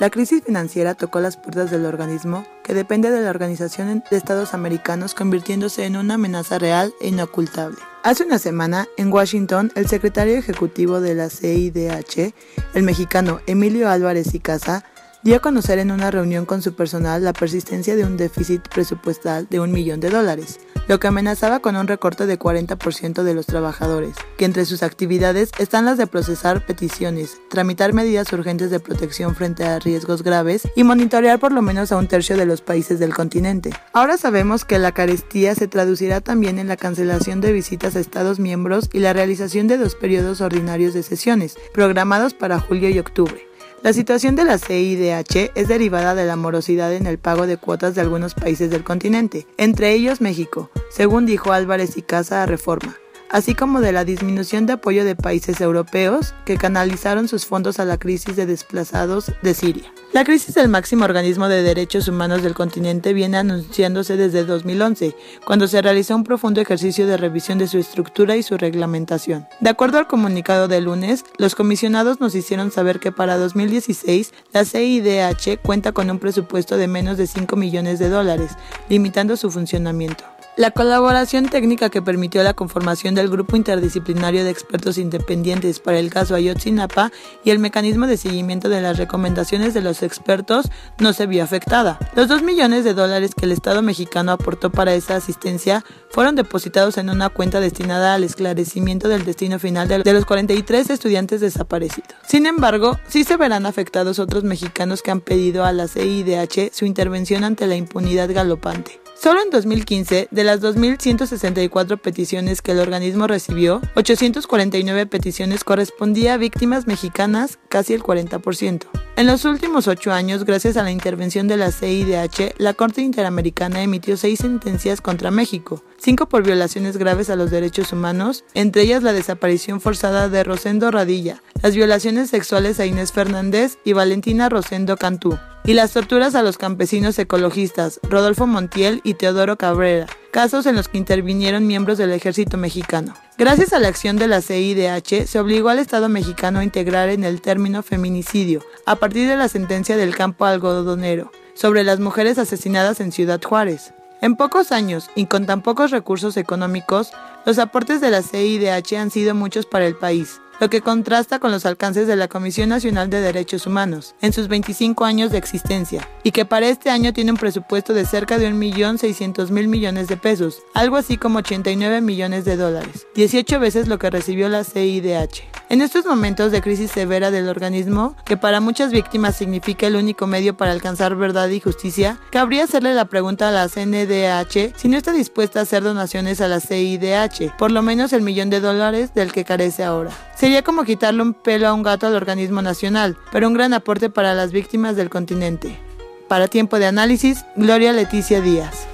La 0.00 0.10
crisis 0.10 0.42
financiera 0.42 0.96
tocó 0.96 1.20
las 1.20 1.36
puertas 1.36 1.70
del 1.70 1.86
organismo, 1.86 2.44
que 2.64 2.74
depende 2.74 3.12
de 3.12 3.20
la 3.20 3.30
Organización 3.30 4.02
de 4.10 4.16
Estados 4.16 4.54
Americanos, 4.54 5.14
convirtiéndose 5.14 5.84
en 5.86 5.96
una 5.96 6.14
amenaza 6.14 6.58
real 6.58 6.92
e 7.00 7.06
inocultable. 7.06 7.78
Hace 8.02 8.24
una 8.24 8.40
semana, 8.40 8.88
en 8.96 9.12
Washington, 9.12 9.70
el 9.76 9.86
secretario 9.86 10.36
ejecutivo 10.36 11.00
de 11.00 11.14
la 11.14 11.30
CIDH, 11.30 12.34
el 12.74 12.82
mexicano 12.82 13.38
Emilio 13.46 13.88
Álvarez 13.88 14.34
y 14.34 14.40
Casa, 14.40 14.84
dio 15.22 15.36
a 15.36 15.38
conocer 15.38 15.78
en 15.78 15.92
una 15.92 16.10
reunión 16.10 16.44
con 16.44 16.60
su 16.60 16.74
personal 16.74 17.22
la 17.22 17.32
persistencia 17.32 17.94
de 17.94 18.04
un 18.04 18.16
déficit 18.16 18.66
presupuestal 18.68 19.46
de 19.48 19.60
un 19.60 19.70
millón 19.70 20.00
de 20.00 20.10
dólares, 20.10 20.58
lo 20.88 21.00
que 21.00 21.08
amenazaba 21.08 21.60
con 21.60 21.76
un 21.76 21.86
recorte 21.86 22.26
de 22.26 22.38
40% 22.38 23.22
de 23.22 23.34
los 23.34 23.46
trabajadores, 23.46 24.16
que 24.36 24.44
entre 24.44 24.64
sus 24.64 24.82
actividades 24.82 25.50
están 25.58 25.84
las 25.84 25.98
de 25.98 26.06
procesar 26.06 26.64
peticiones, 26.66 27.40
tramitar 27.48 27.92
medidas 27.92 28.32
urgentes 28.32 28.70
de 28.70 28.80
protección 28.80 29.34
frente 29.34 29.64
a 29.64 29.78
riesgos 29.78 30.22
graves 30.22 30.68
y 30.76 30.84
monitorear 30.84 31.38
por 31.38 31.52
lo 31.52 31.62
menos 31.62 31.92
a 31.92 31.96
un 31.96 32.08
tercio 32.08 32.36
de 32.36 32.46
los 32.46 32.60
países 32.60 32.98
del 32.98 33.14
continente. 33.14 33.70
Ahora 33.92 34.18
sabemos 34.18 34.64
que 34.64 34.78
la 34.78 34.92
carestía 34.92 35.54
se 35.54 35.68
traducirá 35.68 36.20
también 36.20 36.58
en 36.58 36.68
la 36.68 36.76
cancelación 36.76 37.40
de 37.40 37.52
visitas 37.52 37.96
a 37.96 38.00
Estados 38.00 38.38
miembros 38.38 38.88
y 38.92 38.98
la 38.98 39.12
realización 39.12 39.66
de 39.66 39.78
dos 39.78 39.94
periodos 39.94 40.40
ordinarios 40.40 40.94
de 40.94 41.02
sesiones, 41.02 41.56
programados 41.72 42.34
para 42.34 42.60
julio 42.60 42.88
y 42.88 42.98
octubre. 42.98 43.51
La 43.82 43.92
situación 43.92 44.36
de 44.36 44.44
la 44.44 44.58
CIDH 44.58 45.50
es 45.56 45.66
derivada 45.66 46.14
de 46.14 46.24
la 46.24 46.36
morosidad 46.36 46.94
en 46.94 47.06
el 47.06 47.18
pago 47.18 47.48
de 47.48 47.56
cuotas 47.56 47.96
de 47.96 48.00
algunos 48.00 48.34
países 48.34 48.70
del 48.70 48.84
continente, 48.84 49.46
entre 49.58 49.92
ellos 49.92 50.20
México, 50.20 50.70
según 50.88 51.26
dijo 51.26 51.52
Álvarez 51.52 51.96
y 51.96 52.02
Casa 52.02 52.44
a 52.44 52.46
Reforma 52.46 52.96
así 53.32 53.54
como 53.54 53.80
de 53.80 53.90
la 53.90 54.04
disminución 54.04 54.66
de 54.66 54.74
apoyo 54.74 55.04
de 55.04 55.16
países 55.16 55.60
europeos 55.60 56.34
que 56.44 56.56
canalizaron 56.56 57.26
sus 57.26 57.46
fondos 57.46 57.80
a 57.80 57.84
la 57.84 57.98
crisis 57.98 58.36
de 58.36 58.46
desplazados 58.46 59.32
de 59.42 59.54
Siria. 59.54 59.92
La 60.12 60.24
crisis 60.24 60.54
del 60.54 60.68
máximo 60.68 61.06
organismo 61.06 61.48
de 61.48 61.62
derechos 61.62 62.06
humanos 62.06 62.42
del 62.42 62.54
continente 62.54 63.14
viene 63.14 63.38
anunciándose 63.38 64.18
desde 64.18 64.44
2011, 64.44 65.16
cuando 65.46 65.66
se 65.66 65.80
realizó 65.80 66.14
un 66.14 66.24
profundo 66.24 66.60
ejercicio 66.60 67.06
de 67.06 67.16
revisión 67.16 67.56
de 67.56 67.66
su 67.66 67.78
estructura 67.78 68.36
y 68.36 68.42
su 68.42 68.58
reglamentación. 68.58 69.46
De 69.60 69.70
acuerdo 69.70 69.98
al 69.98 70.06
comunicado 70.06 70.68
de 70.68 70.82
lunes, 70.82 71.24
los 71.38 71.54
comisionados 71.54 72.20
nos 72.20 72.34
hicieron 72.34 72.70
saber 72.70 73.00
que 73.00 73.10
para 73.10 73.38
2016 73.38 74.34
la 74.52 74.66
CIDH 74.66 75.62
cuenta 75.62 75.92
con 75.92 76.10
un 76.10 76.18
presupuesto 76.18 76.76
de 76.76 76.88
menos 76.88 77.16
de 77.16 77.26
5 77.26 77.56
millones 77.56 77.98
de 77.98 78.10
dólares, 78.10 78.52
limitando 78.90 79.38
su 79.38 79.50
funcionamiento. 79.50 80.31
La 80.54 80.70
colaboración 80.70 81.48
técnica 81.48 81.88
que 81.88 82.02
permitió 82.02 82.42
la 82.42 82.52
conformación 82.52 83.14
del 83.14 83.30
Grupo 83.30 83.56
Interdisciplinario 83.56 84.44
de 84.44 84.50
Expertos 84.50 84.98
Independientes 84.98 85.80
para 85.80 85.98
el 85.98 86.10
caso 86.10 86.34
Ayotzinapa 86.34 87.10
y 87.42 87.48
el 87.48 87.58
mecanismo 87.58 88.06
de 88.06 88.18
seguimiento 88.18 88.68
de 88.68 88.82
las 88.82 88.98
recomendaciones 88.98 89.72
de 89.72 89.80
los 89.80 90.02
expertos 90.02 90.66
no 90.98 91.14
se 91.14 91.26
vio 91.26 91.42
afectada. 91.42 91.98
Los 92.14 92.28
2 92.28 92.42
millones 92.42 92.84
de 92.84 92.92
dólares 92.92 93.34
que 93.34 93.46
el 93.46 93.52
Estado 93.52 93.80
mexicano 93.80 94.30
aportó 94.30 94.70
para 94.70 94.94
esa 94.94 95.16
asistencia 95.16 95.86
fueron 96.10 96.36
depositados 96.36 96.98
en 96.98 97.08
una 97.08 97.30
cuenta 97.30 97.58
destinada 97.58 98.12
al 98.12 98.22
esclarecimiento 98.22 99.08
del 99.08 99.24
destino 99.24 99.58
final 99.58 99.88
de 99.88 100.12
los 100.12 100.26
43 100.26 100.90
estudiantes 100.90 101.40
desaparecidos. 101.40 102.12
Sin 102.26 102.44
embargo, 102.44 102.98
sí 103.08 103.24
se 103.24 103.38
verán 103.38 103.64
afectados 103.64 104.18
otros 104.18 104.44
mexicanos 104.44 105.00
que 105.00 105.12
han 105.12 105.22
pedido 105.22 105.64
a 105.64 105.72
la 105.72 105.88
CIDH 105.88 106.74
su 106.74 106.84
intervención 106.84 107.42
ante 107.42 107.66
la 107.66 107.76
impunidad 107.76 108.30
galopante. 108.30 109.01
Solo 109.22 109.40
en 109.40 109.50
2015, 109.50 110.26
de 110.32 110.42
las 110.42 110.60
2.164 110.60 112.00
peticiones 112.00 112.60
que 112.60 112.72
el 112.72 112.80
organismo 112.80 113.28
recibió, 113.28 113.80
849 113.94 115.06
peticiones 115.06 115.62
correspondía 115.62 116.34
a 116.34 116.38
víctimas 116.38 116.88
mexicanas, 116.88 117.60
casi 117.68 117.94
el 117.94 118.02
40%. 118.02 118.88
En 119.14 119.28
los 119.28 119.44
últimos 119.44 119.86
ocho 119.86 120.10
años, 120.10 120.44
gracias 120.44 120.76
a 120.76 120.82
la 120.82 120.90
intervención 120.90 121.46
de 121.46 121.56
la 121.56 121.70
CIDH, 121.70 122.54
la 122.58 122.74
Corte 122.74 123.02
Interamericana 123.02 123.80
emitió 123.84 124.16
seis 124.16 124.40
sentencias 124.40 125.00
contra 125.00 125.30
México, 125.30 125.84
cinco 126.02 126.28
por 126.28 126.42
violaciones 126.42 126.96
graves 126.96 127.30
a 127.30 127.36
los 127.36 127.52
derechos 127.52 127.92
humanos, 127.92 128.44
entre 128.54 128.82
ellas 128.82 129.04
la 129.04 129.12
desaparición 129.12 129.80
forzada 129.80 130.28
de 130.28 130.42
Rosendo 130.42 130.90
Radilla, 130.90 131.42
las 131.62 131.76
violaciones 131.76 132.28
sexuales 132.28 132.80
a 132.80 132.86
Inés 132.86 133.12
Fernández 133.12 133.78
y 133.84 133.92
Valentina 133.92 134.48
Rosendo 134.48 134.96
Cantú, 134.96 135.38
y 135.64 135.74
las 135.74 135.92
torturas 135.92 136.34
a 136.34 136.42
los 136.42 136.58
campesinos 136.58 137.16
ecologistas 137.20 138.00
Rodolfo 138.02 138.48
Montiel 138.48 139.00
y 139.04 139.14
Teodoro 139.14 139.56
Cabrera, 139.56 140.08
casos 140.32 140.66
en 140.66 140.74
los 140.74 140.88
que 140.88 140.98
intervinieron 140.98 141.68
miembros 141.68 141.98
del 141.98 142.10
ejército 142.10 142.58
mexicano. 142.58 143.14
Gracias 143.38 143.72
a 143.72 143.78
la 143.78 143.86
acción 143.86 144.16
de 144.16 144.26
la 144.26 144.42
CIDH, 144.42 145.26
se 145.28 145.38
obligó 145.38 145.68
al 145.68 145.78
Estado 145.78 146.08
mexicano 146.08 146.58
a 146.58 146.64
integrar 146.64 147.10
en 147.10 147.22
el 147.22 147.40
término 147.40 147.84
feminicidio, 147.84 148.60
a 148.86 148.96
partir 148.96 149.28
de 149.28 149.36
la 149.36 149.48
sentencia 149.48 149.96
del 149.96 150.16
campo 150.16 150.46
algodonero, 150.46 151.30
sobre 151.54 151.84
las 151.84 152.00
mujeres 152.00 152.38
asesinadas 152.38 152.98
en 153.00 153.12
Ciudad 153.12 153.40
Juárez. 153.40 153.92
En 154.22 154.36
pocos 154.36 154.70
años 154.70 155.10
y 155.16 155.26
con 155.26 155.46
tan 155.46 155.62
pocos 155.62 155.90
recursos 155.90 156.36
económicos, 156.36 157.10
los 157.44 157.58
aportes 157.58 158.00
de 158.00 158.12
la 158.12 158.22
CIDH 158.22 158.96
han 158.96 159.10
sido 159.10 159.34
muchos 159.34 159.66
para 159.66 159.84
el 159.84 159.96
país, 159.96 160.40
lo 160.60 160.70
que 160.70 160.80
contrasta 160.80 161.40
con 161.40 161.50
los 161.50 161.66
alcances 161.66 162.06
de 162.06 162.14
la 162.14 162.28
Comisión 162.28 162.68
Nacional 162.68 163.10
de 163.10 163.20
Derechos 163.20 163.66
Humanos 163.66 164.14
en 164.20 164.32
sus 164.32 164.46
25 164.46 165.04
años 165.04 165.32
de 165.32 165.38
existencia, 165.38 166.08
y 166.22 166.30
que 166.30 166.44
para 166.44 166.68
este 166.68 166.88
año 166.88 167.12
tiene 167.12 167.32
un 167.32 167.36
presupuesto 167.36 167.94
de 167.94 168.06
cerca 168.06 168.38
de 168.38 168.52
1.600.000 168.52 169.66
millones 169.66 170.06
de 170.06 170.16
pesos, 170.16 170.62
algo 170.72 170.94
así 170.94 171.16
como 171.16 171.40
89 171.40 172.00
millones 172.00 172.44
de 172.44 172.56
dólares, 172.56 173.08
18 173.16 173.58
veces 173.58 173.88
lo 173.88 173.98
que 173.98 174.10
recibió 174.10 174.48
la 174.48 174.62
CIDH. 174.62 175.61
En 175.72 175.80
estos 175.80 176.04
momentos 176.04 176.52
de 176.52 176.60
crisis 176.60 176.90
severa 176.90 177.30
del 177.30 177.48
organismo, 177.48 178.14
que 178.26 178.36
para 178.36 178.60
muchas 178.60 178.92
víctimas 178.92 179.36
significa 179.36 179.86
el 179.86 179.96
único 179.96 180.26
medio 180.26 180.54
para 180.54 180.70
alcanzar 180.70 181.16
verdad 181.16 181.48
y 181.48 181.60
justicia, 181.60 182.18
cabría 182.30 182.64
hacerle 182.64 182.92
la 182.92 183.06
pregunta 183.06 183.48
a 183.48 183.52
la 183.52 183.70
CNDH 183.70 184.76
si 184.76 184.88
no 184.88 184.98
está 184.98 185.12
dispuesta 185.12 185.60
a 185.60 185.62
hacer 185.62 185.82
donaciones 185.82 186.42
a 186.42 186.48
la 186.48 186.60
CIDH, 186.60 187.56
por 187.56 187.70
lo 187.70 187.80
menos 187.80 188.12
el 188.12 188.20
millón 188.20 188.50
de 188.50 188.60
dólares 188.60 189.14
del 189.14 189.32
que 189.32 189.46
carece 189.46 189.82
ahora. 189.82 190.10
Sería 190.36 190.62
como 190.62 190.84
quitarle 190.84 191.22
un 191.22 191.32
pelo 191.32 191.68
a 191.68 191.72
un 191.72 191.82
gato 191.82 192.06
al 192.06 192.16
organismo 192.16 192.60
nacional, 192.60 193.16
pero 193.32 193.48
un 193.48 193.54
gran 193.54 193.72
aporte 193.72 194.10
para 194.10 194.34
las 194.34 194.52
víctimas 194.52 194.94
del 194.94 195.08
continente. 195.08 195.80
Para 196.28 196.48
tiempo 196.48 196.78
de 196.78 196.84
análisis, 196.84 197.46
Gloria 197.56 197.94
Leticia 197.94 198.42
Díaz. 198.42 198.86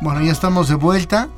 Bueno, 0.00 0.22
ya 0.22 0.30
estamos 0.30 0.68
de 0.68 0.76
vuelta. 0.76 1.30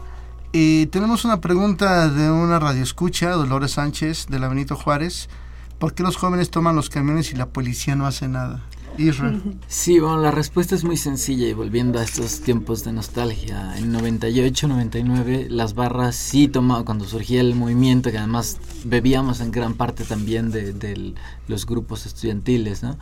Y 0.52 0.86
tenemos 0.86 1.24
una 1.24 1.40
pregunta 1.40 2.08
de 2.08 2.30
una 2.30 2.58
radioescucha, 2.58 3.30
Dolores 3.30 3.72
Sánchez, 3.72 4.26
de 4.28 4.38
la 4.38 4.48
Benito 4.48 4.76
Juárez. 4.76 5.30
¿Por 5.78 5.94
qué 5.94 6.02
los 6.02 6.16
jóvenes 6.16 6.50
toman 6.50 6.76
los 6.76 6.90
camiones 6.90 7.32
y 7.32 7.36
la 7.36 7.46
policía 7.46 7.96
no 7.96 8.06
hace 8.06 8.28
nada? 8.28 8.62
Israel. 8.98 9.42
Sí, 9.66 9.98
bueno, 9.98 10.20
la 10.20 10.30
respuesta 10.30 10.74
es 10.74 10.84
muy 10.84 10.98
sencilla 10.98 11.48
y 11.48 11.54
volviendo 11.54 11.98
a 11.98 12.04
estos 12.04 12.40
tiempos 12.40 12.84
de 12.84 12.92
nostalgia. 12.92 13.76
En 13.78 13.90
98, 13.92 14.68
99, 14.68 15.46
las 15.48 15.74
barras 15.74 16.14
sí 16.14 16.48
tomaban, 16.48 16.84
cuando 16.84 17.06
surgía 17.06 17.40
el 17.40 17.54
movimiento, 17.54 18.10
que 18.10 18.18
además 18.18 18.58
bebíamos 18.84 19.40
en 19.40 19.50
gran 19.50 19.72
parte 19.72 20.04
también 20.04 20.50
de, 20.50 20.74
de 20.74 21.14
los 21.48 21.64
grupos 21.64 22.04
estudiantiles, 22.04 22.82
¿no? 22.82 22.98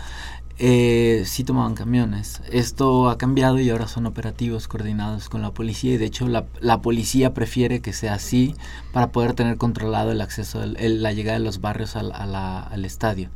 Eh, 0.62 1.22
sí 1.24 1.42
tomaban 1.42 1.74
camiones. 1.74 2.42
Esto 2.52 3.08
ha 3.08 3.16
cambiado 3.16 3.58
y 3.58 3.70
ahora 3.70 3.88
son 3.88 4.04
operativos 4.04 4.68
coordinados 4.68 5.30
con 5.30 5.40
la 5.40 5.52
policía 5.52 5.94
y 5.94 5.96
de 5.96 6.04
hecho 6.04 6.28
la, 6.28 6.44
la 6.60 6.82
policía 6.82 7.32
prefiere 7.32 7.80
que 7.80 7.94
sea 7.94 8.12
así 8.12 8.54
para 8.92 9.10
poder 9.10 9.32
tener 9.32 9.56
controlado 9.56 10.12
el 10.12 10.20
acceso, 10.20 10.62
el, 10.62 11.02
la 11.02 11.12
llegada 11.12 11.38
de 11.38 11.44
los 11.44 11.62
barrios 11.62 11.96
al, 11.96 12.12
a 12.12 12.26
la, 12.26 12.60
al 12.60 12.84
estadio. 12.84 13.30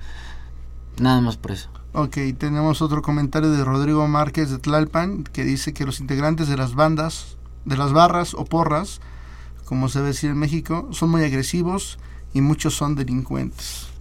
Nada 0.99 1.23
más 1.23 1.39
por 1.39 1.53
eso. 1.53 1.71
Ok, 1.95 2.19
tenemos 2.37 2.83
otro 2.83 3.01
comentario 3.01 3.51
de 3.51 3.65
Rodrigo 3.65 4.07
Márquez 4.07 4.51
de 4.51 4.59
Tlalpan 4.59 5.25
que 5.25 5.45
dice 5.45 5.73
que 5.73 5.87
los 5.87 6.01
integrantes 6.01 6.49
de 6.49 6.59
las 6.59 6.75
bandas, 6.75 7.39
de 7.65 7.79
las 7.79 7.95
barras 7.95 8.35
o 8.35 8.45
porras, 8.45 9.01
como 9.65 9.89
se 9.89 10.01
ve 10.01 10.09
decir 10.09 10.31
en 10.31 10.39
México, 10.39 10.89
son 10.91 11.09
muy 11.09 11.25
agresivos 11.25 11.99
y 12.35 12.43
muchos 12.43 12.75
son 12.75 12.97
delincuentes. 12.97 13.94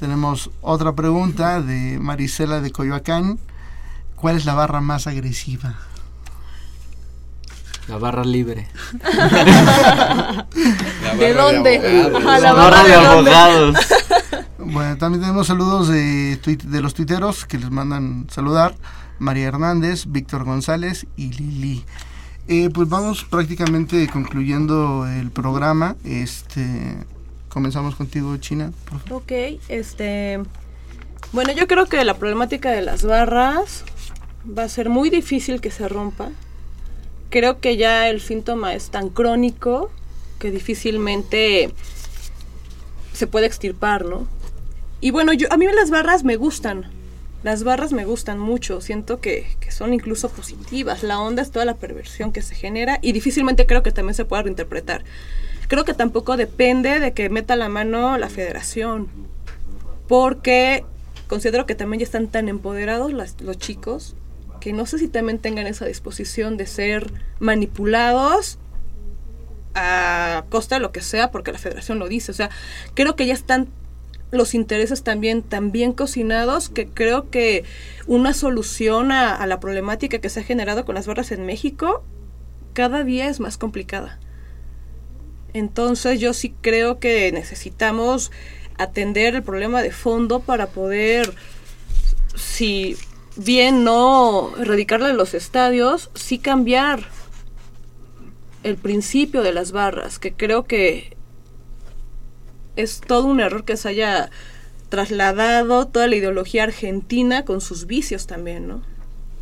Tenemos 0.00 0.50
otra 0.62 0.94
pregunta 0.94 1.60
de 1.60 1.98
Marisela 2.00 2.62
de 2.62 2.72
Coyoacán. 2.72 3.38
¿Cuál 4.16 4.36
es 4.36 4.46
la 4.46 4.54
barra 4.54 4.80
más 4.80 5.06
agresiva? 5.06 5.74
La 7.86 7.98
barra 7.98 8.24
libre. 8.24 8.66
la 9.02 10.46
¿De 11.18 11.34
dónde? 11.34 11.78
De 11.78 12.16
Ajá, 12.16 12.38
la, 12.38 12.52
barra, 12.54 12.78
barra 12.78 12.82
de, 12.82 12.88
de 12.88 12.94
abogados. 12.94 13.76
Bueno, 14.56 14.96
también 14.96 15.20
tenemos 15.20 15.46
saludos 15.46 15.88
de, 15.88 16.36
de 16.36 16.80
los 16.80 16.94
tuiteros 16.94 17.44
que 17.44 17.58
les 17.58 17.70
mandan 17.70 18.26
saludar. 18.30 18.74
María 19.18 19.48
Hernández, 19.48 20.06
Víctor 20.06 20.44
González 20.44 21.06
y 21.16 21.32
Lili. 21.32 21.84
Eh, 22.48 22.70
pues 22.72 22.88
vamos 22.88 23.24
prácticamente 23.24 24.08
concluyendo 24.08 25.06
el 25.06 25.30
programa. 25.30 25.96
Este, 26.04 27.04
comenzamos 27.50 27.96
contigo, 27.96 28.34
China. 28.38 28.72
Ok, 29.10 29.32
este. 29.68 30.40
Bueno, 31.32 31.52
yo 31.52 31.66
creo 31.66 31.86
que 31.86 32.02
la 32.04 32.14
problemática 32.14 32.70
de 32.70 32.80
las 32.80 33.04
barras 33.04 33.84
va 34.46 34.64
a 34.64 34.68
ser 34.68 34.88
muy 34.88 35.10
difícil 35.10 35.60
que 35.60 35.70
se 35.70 35.88
rompa. 35.88 36.30
Creo 37.28 37.60
que 37.60 37.76
ya 37.76 38.08
el 38.08 38.20
síntoma 38.20 38.74
es 38.74 38.90
tan 38.90 39.10
crónico 39.10 39.90
que 40.38 40.50
difícilmente 40.50 41.72
se 43.12 43.26
puede 43.26 43.46
extirpar, 43.46 44.06
¿no? 44.06 44.26
Y 45.00 45.10
bueno, 45.10 45.32
yo, 45.32 45.46
a 45.52 45.56
mí 45.56 45.66
las 45.66 45.90
barras 45.90 46.24
me 46.24 46.36
gustan. 46.36 46.90
Las 47.42 47.64
barras 47.64 47.92
me 47.92 48.04
gustan 48.04 48.38
mucho, 48.38 48.80
siento 48.80 49.20
que, 49.20 49.46
que, 49.60 49.70
son 49.70 49.94
incluso 49.94 50.28
positivas. 50.28 51.02
La 51.02 51.20
onda 51.20 51.42
es 51.42 51.50
toda 51.50 51.64
la 51.64 51.74
perversión 51.74 52.32
que 52.32 52.42
se 52.42 52.54
genera 52.54 52.98
y 53.00 53.12
difícilmente 53.12 53.66
creo 53.66 53.82
que 53.82 53.92
también 53.92 54.14
se 54.14 54.24
pueda 54.24 54.42
reinterpretar. 54.42 55.04
Creo 55.70 55.84
que 55.84 55.94
tampoco 55.94 56.36
depende 56.36 56.98
de 56.98 57.12
que 57.12 57.28
meta 57.28 57.54
la 57.54 57.68
mano 57.68 58.18
la 58.18 58.28
federación, 58.28 59.06
porque 60.08 60.84
considero 61.28 61.64
que 61.64 61.76
también 61.76 62.00
ya 62.00 62.06
están 62.06 62.26
tan 62.26 62.48
empoderados 62.48 63.12
las, 63.12 63.40
los 63.40 63.56
chicos 63.56 64.16
que 64.60 64.72
no 64.72 64.84
sé 64.84 64.98
si 64.98 65.06
también 65.06 65.38
tengan 65.38 65.68
esa 65.68 65.84
disposición 65.86 66.56
de 66.56 66.66
ser 66.66 67.12
manipulados 67.38 68.58
a 69.76 70.44
costa 70.48 70.74
de 70.74 70.80
lo 70.80 70.90
que 70.90 71.02
sea, 71.02 71.30
porque 71.30 71.52
la 71.52 71.58
federación 71.58 72.00
lo 72.00 72.08
dice. 72.08 72.32
O 72.32 72.34
sea, 72.34 72.50
creo 72.94 73.14
que 73.14 73.26
ya 73.26 73.34
están 73.34 73.68
los 74.32 74.54
intereses 74.54 75.04
también 75.04 75.40
tan 75.40 75.70
bien 75.70 75.92
cocinados 75.92 76.68
que 76.68 76.88
creo 76.88 77.30
que 77.30 77.62
una 78.08 78.34
solución 78.34 79.12
a, 79.12 79.36
a, 79.36 79.46
la 79.46 79.60
problemática 79.60 80.18
que 80.18 80.30
se 80.30 80.40
ha 80.40 80.42
generado 80.42 80.84
con 80.84 80.96
las 80.96 81.06
barras 81.06 81.30
en 81.30 81.46
México 81.46 82.02
cada 82.72 83.04
día 83.04 83.28
es 83.28 83.38
más 83.38 83.56
complicada. 83.56 84.18
Entonces 85.52 86.20
yo 86.20 86.32
sí 86.32 86.54
creo 86.60 86.98
que 86.98 87.32
necesitamos 87.32 88.30
atender 88.78 89.34
el 89.34 89.42
problema 89.42 89.82
de 89.82 89.92
fondo 89.92 90.40
para 90.40 90.68
poder, 90.68 91.34
si 92.34 92.96
bien 93.36 93.84
no 93.84 94.52
erradicarle 94.58 95.12
los 95.12 95.34
estadios, 95.34 96.10
sí 96.14 96.38
cambiar 96.38 97.08
el 98.62 98.76
principio 98.76 99.42
de 99.42 99.52
las 99.52 99.72
barras, 99.72 100.18
que 100.18 100.32
creo 100.32 100.64
que 100.64 101.16
es 102.76 103.00
todo 103.00 103.26
un 103.26 103.40
error 103.40 103.64
que 103.64 103.76
se 103.76 103.88
haya 103.88 104.30
trasladado 104.88 105.86
toda 105.86 106.06
la 106.08 106.16
ideología 106.16 106.64
argentina 106.64 107.44
con 107.44 107.60
sus 107.60 107.86
vicios 107.86 108.26
también, 108.26 108.68
¿no? 108.68 108.82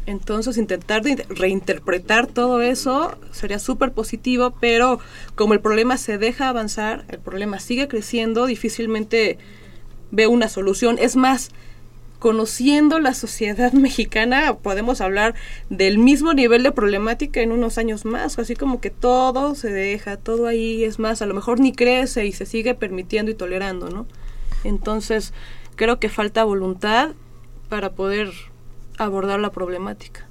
Entonces 0.09 0.57
intentar 0.57 1.03
reinterpretar 1.29 2.27
todo 2.27 2.63
eso 2.63 3.19
sería 3.31 3.59
súper 3.59 3.93
positivo, 3.93 4.55
pero 4.59 5.01
como 5.35 5.53
el 5.53 5.61
problema 5.61 5.99
se 5.99 6.17
deja 6.17 6.49
avanzar, 6.49 7.05
el 7.11 7.19
problema 7.19 7.61
sigue 7.61 7.89
creciendo, 7.89 8.47
difícilmente 8.47 9.37
veo 10.11 10.31
una 10.31 10.49
solución. 10.49 10.97
Es 10.99 11.15
más, 11.15 11.51
conociendo 12.21 13.01
la 13.01 13.13
sociedad 13.13 13.71
mexicana 13.75 14.57
podemos 14.57 15.03
hablar 15.03 15.35
del 15.69 15.99
mismo 15.99 16.33
nivel 16.33 16.63
de 16.63 16.73
problemática 16.73 17.43
en 17.43 17.53
unos 17.53 17.77
años 17.77 18.07
más, 18.07 18.39
así 18.39 18.57
como 18.57 18.81
que 18.81 18.89
todo 18.89 19.55
se 19.55 19.71
deja, 19.71 20.17
todo 20.17 20.47
ahí 20.47 20.85
es 20.85 20.99
más, 20.99 21.21
a 21.21 21.27
lo 21.27 21.35
mejor 21.35 21.61
ni 21.61 21.73
crece 21.73 22.25
y 22.25 22.33
se 22.33 22.47
sigue 22.47 22.75
permitiendo 22.75 23.31
y 23.31 23.35
tolerando, 23.35 23.91
¿no? 23.91 24.07
Entonces, 24.65 25.35
creo 25.77 26.01
que 26.01 26.09
falta 26.09 26.45
voluntad 26.45 27.11
para 27.69 27.93
poder 27.93 28.33
abordar 28.99 29.41
la 29.41 29.51
problemática. 29.51 30.27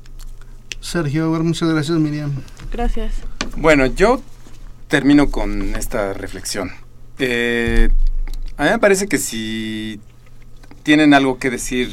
Sergio, 0.79 1.29
muchas 1.43 1.69
gracias 1.69 1.97
Miriam. 1.97 2.31
Gracias. 2.71 3.13
Bueno, 3.57 3.85
yo 3.87 4.21
termino 4.87 5.31
con 5.31 5.75
esta 5.75 6.13
reflexión. 6.13 6.71
Eh, 7.19 7.89
a 8.57 8.63
mí 8.63 8.69
me 8.69 8.79
parece 8.79 9.07
que 9.07 9.17
si 9.17 9.99
tienen 10.83 11.13
algo 11.13 11.39
que 11.39 11.49
decir 11.49 11.91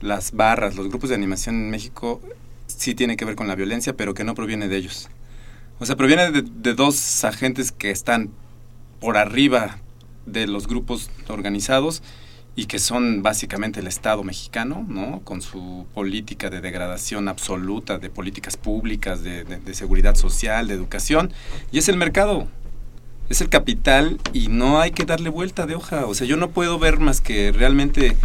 las 0.00 0.32
barras, 0.32 0.76
los 0.76 0.88
grupos 0.88 1.08
de 1.08 1.16
animación 1.16 1.56
en 1.56 1.70
México, 1.70 2.20
sí 2.66 2.94
tiene 2.94 3.16
que 3.16 3.24
ver 3.24 3.34
con 3.34 3.48
la 3.48 3.54
violencia, 3.54 3.96
pero 3.96 4.14
que 4.14 4.24
no 4.24 4.34
proviene 4.34 4.68
de 4.68 4.76
ellos. 4.76 5.08
O 5.80 5.86
sea, 5.86 5.96
proviene 5.96 6.30
de, 6.30 6.42
de 6.42 6.74
dos 6.74 7.24
agentes 7.24 7.72
que 7.72 7.90
están 7.90 8.30
por 9.00 9.16
arriba 9.16 9.78
de 10.26 10.46
los 10.46 10.66
grupos 10.66 11.10
organizados 11.28 12.02
y 12.58 12.66
que 12.66 12.80
son 12.80 13.22
básicamente 13.22 13.78
el 13.78 13.86
Estado 13.86 14.24
mexicano, 14.24 14.84
¿no? 14.88 15.20
Con 15.20 15.42
su 15.42 15.86
política 15.94 16.50
de 16.50 16.60
degradación 16.60 17.28
absoluta 17.28 17.98
de 17.98 18.10
políticas 18.10 18.56
públicas, 18.56 19.22
de, 19.22 19.44
de, 19.44 19.58
de, 19.58 19.74
seguridad 19.74 20.16
social, 20.16 20.66
de 20.66 20.74
educación, 20.74 21.32
y 21.70 21.78
es 21.78 21.88
el 21.88 21.96
mercado, 21.96 22.48
es 23.28 23.40
el 23.42 23.48
capital 23.48 24.18
y 24.32 24.48
no 24.48 24.80
hay 24.80 24.90
que 24.90 25.04
darle 25.04 25.30
vuelta 25.30 25.66
de 25.66 25.76
hoja. 25.76 26.06
O 26.06 26.14
sea, 26.14 26.26
yo 26.26 26.36
no 26.36 26.50
puedo 26.50 26.80
ver 26.80 26.98
más 26.98 27.20
que 27.20 27.52
realmente 27.52 28.16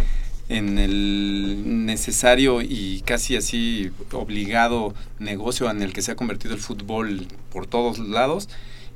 en 0.48 0.78
el 0.78 1.86
necesario 1.86 2.60
y 2.60 3.02
casi 3.06 3.36
así 3.36 3.92
obligado 4.10 4.94
negocio 5.20 5.70
en 5.70 5.80
el 5.80 5.92
que 5.92 6.02
se 6.02 6.10
ha 6.10 6.16
convertido 6.16 6.54
el 6.54 6.60
fútbol 6.60 7.28
por 7.52 7.68
todos 7.68 8.00
lados 8.00 8.48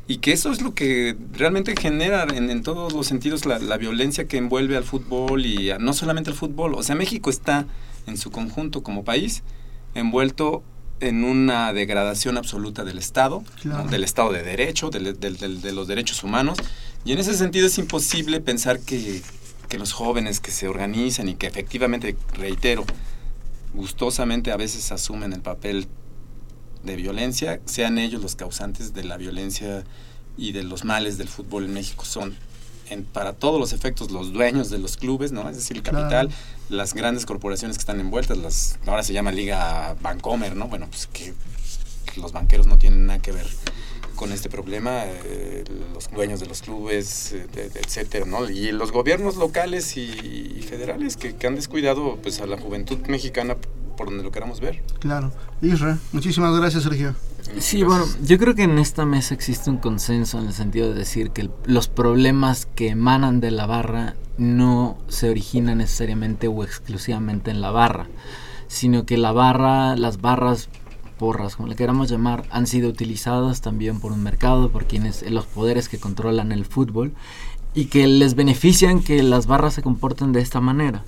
y 0.09 0.19
que 0.19 0.33
eso 0.33 0.51
es 0.51 0.63
lo 0.63 0.75
que 0.75 1.17
realmente 1.33 1.75
genera 1.79 2.25
en, 2.25 2.63
todos 2.63 2.95
los 2.95 3.07
sentidos 3.07 3.45
la, 3.45 3.59
la, 3.59 3.77
violencia 3.77 4.27
que 4.27 4.39
envuelve 4.39 4.77
al 4.77 4.85
fútbol 4.85 5.45
y 5.45 5.71
no 5.79 5.93
solamente 5.93 6.31
al 6.31 6.37
fútbol. 6.37 6.75
O 6.75 6.83
sea, 6.83 6.95
México 6.95 7.29
está 7.29 7.67
en 8.07 8.17
su 8.17 8.31
conjunto 8.31 8.83
como 8.83 9.05
país 9.05 9.43
envuelto 9.95 10.63
en 11.01 11.25
una 11.25 11.73
degradación 11.73 12.37
absoluta 12.37 12.85
del 12.85 12.99
Estado, 12.99 13.45
del 13.91 14.03
Estado 14.03 14.33
de 14.33 14.43
Derecho, 14.43 14.91
de, 14.91 15.13
de, 15.13 15.73
los 15.73 15.87
derechos 15.87 16.25
humanos. 16.25 16.59
Y 17.05 17.13
en 17.13 17.19
ese 17.19 17.35
sentido 17.35 17.67
es 17.67 17.79
imposible 17.79 18.41
pensar 18.41 18.81
que, 18.81 19.23
que 19.69 19.79
los 19.79 19.93
jóvenes 19.93 20.41
que 20.41 20.51
se 20.51 20.69
organizan 20.69 21.29
y 21.29 21.35
que 21.35 21.47
efectivamente, 21.47 22.17
reitero, 22.35 22.85
gustosamente 23.75 24.51
a 24.51 24.57
veces 24.57 24.91
asumen 24.91 25.33
el 25.33 25.41
papel 25.41 25.87
de 26.89 26.97
violencia, 26.97 27.61
sean 27.67 27.99
ellos 27.99 28.21
los 28.23 28.35
causantes 28.35 28.95
de 28.95 29.05
la 29.05 29.17
violencia 29.17 29.85
y 30.37 30.53
de 30.53 30.63
los 30.63 30.85
males 30.85 31.19
del 31.19 31.29
fútbol 31.29 31.67
en 31.67 31.75
México. 31.75 32.05
Son, 32.05 32.37
en, 32.89 33.05
para 33.05 33.35
todos 33.35 33.61
los 33.61 33.73
efectos, 33.73 34.11
los 34.11 34.33
dueños 34.33 34.71
de 34.71 34.79
los 34.79 34.97
clubes, 34.97 35.31
¿no? 35.31 35.49
Es 35.49 35.57
decir, 35.57 35.77
el 35.77 35.83
capital, 35.83 36.31
las 36.69 36.95
grandes 36.95 37.27
corporaciones 37.27 37.77
que 37.77 37.83
están 37.83 38.01
envueltas, 38.01 38.39
las, 38.39 38.79
ahora 38.87 39.03
se 39.03 39.13
llama 39.13 39.33
Liga 39.33 39.97
Bancomer, 40.01 40.57
¿no? 40.57 40.69
Bueno, 40.69 40.89
pues 40.89 41.07
que, 41.07 41.35
los 42.17 42.33
banqueros 42.33 42.67
no 42.67 42.79
tienen 42.79 43.07
nada 43.07 43.21
que 43.21 43.31
ver 43.31 43.47
con 44.17 44.33
este 44.33 44.49
problema, 44.49 45.05
eh, 45.05 45.63
los 45.95 46.11
dueños 46.11 46.41
de 46.41 46.47
los 46.47 46.63
clubes, 46.63 47.33
eh, 47.33 47.47
etcétera, 47.55 48.25
¿no? 48.27 48.51
Y 48.51 48.73
los 48.73 48.91
gobiernos 48.91 49.37
locales 49.37 49.97
y, 49.97 50.65
federales 50.69 51.17
que, 51.17 51.37
que, 51.37 51.47
han 51.47 51.55
descuidado 51.55 52.19
pues 52.21 52.41
a 52.41 52.47
la 52.47 52.59
juventud 52.59 52.99
mexicana 53.07 53.57
por 53.99 54.07
donde 54.07 54.23
lo 54.23 54.31
queramos 54.31 54.61
ver. 54.61 54.83
Claro. 55.01 55.33
Isra, 55.61 55.99
muchísimas 56.13 56.57
gracias, 56.57 56.85
Sergio. 56.85 57.15
Sí, 57.59 57.83
bueno, 57.83 58.05
yo 58.23 58.39
creo 58.39 58.55
que 58.55 58.63
en 58.63 58.79
esta 58.79 59.05
mesa 59.05 59.35
existe 59.35 59.69
un 59.69 59.79
consenso 59.79 60.39
en 60.39 60.47
el 60.47 60.53
sentido 60.53 60.89
de 60.89 60.95
decir 60.95 61.31
que 61.31 61.51
los 61.67 61.89
problemas 61.89 62.67
que 62.67 62.91
emanan 62.91 63.41
de 63.41 63.51
la 63.51 63.67
barra 63.67 64.15
no 64.39 64.97
se 65.09 65.29
originan 65.29 65.79
necesariamente 65.79 66.47
o 66.47 66.63
exclusivamente 66.63 67.51
en 67.51 67.61
la 67.61 67.73
barra, 67.73 68.07
sino 68.69 69.05
que 69.05 69.19
la 69.19 69.33
barra, 69.33 69.97
las 69.97 70.21
barras 70.21 70.69
porras, 71.19 71.57
como 71.57 71.69
le 71.69 71.75
queramos 71.75 72.09
llamar, 72.09 72.45
han 72.51 72.69
sido 72.69 72.89
utilizadas 72.89 73.61
también 73.61 73.99
por 73.99 74.13
un 74.13 74.23
mercado, 74.23 74.71
por 74.71 74.87
quienes, 74.87 75.29
los 75.29 75.47
poderes 75.47 75.89
que 75.89 75.99
controlan 75.99 76.53
el 76.53 76.65
fútbol 76.65 77.13
y 77.75 77.87
que 77.87 78.07
les 78.07 78.35
benefician 78.35 79.03
que 79.03 79.23
las 79.23 79.47
barras 79.47 79.75
se 79.75 79.83
comporten 79.83 80.33
de 80.33 80.41
esta 80.41 80.61
manera. 80.61 81.05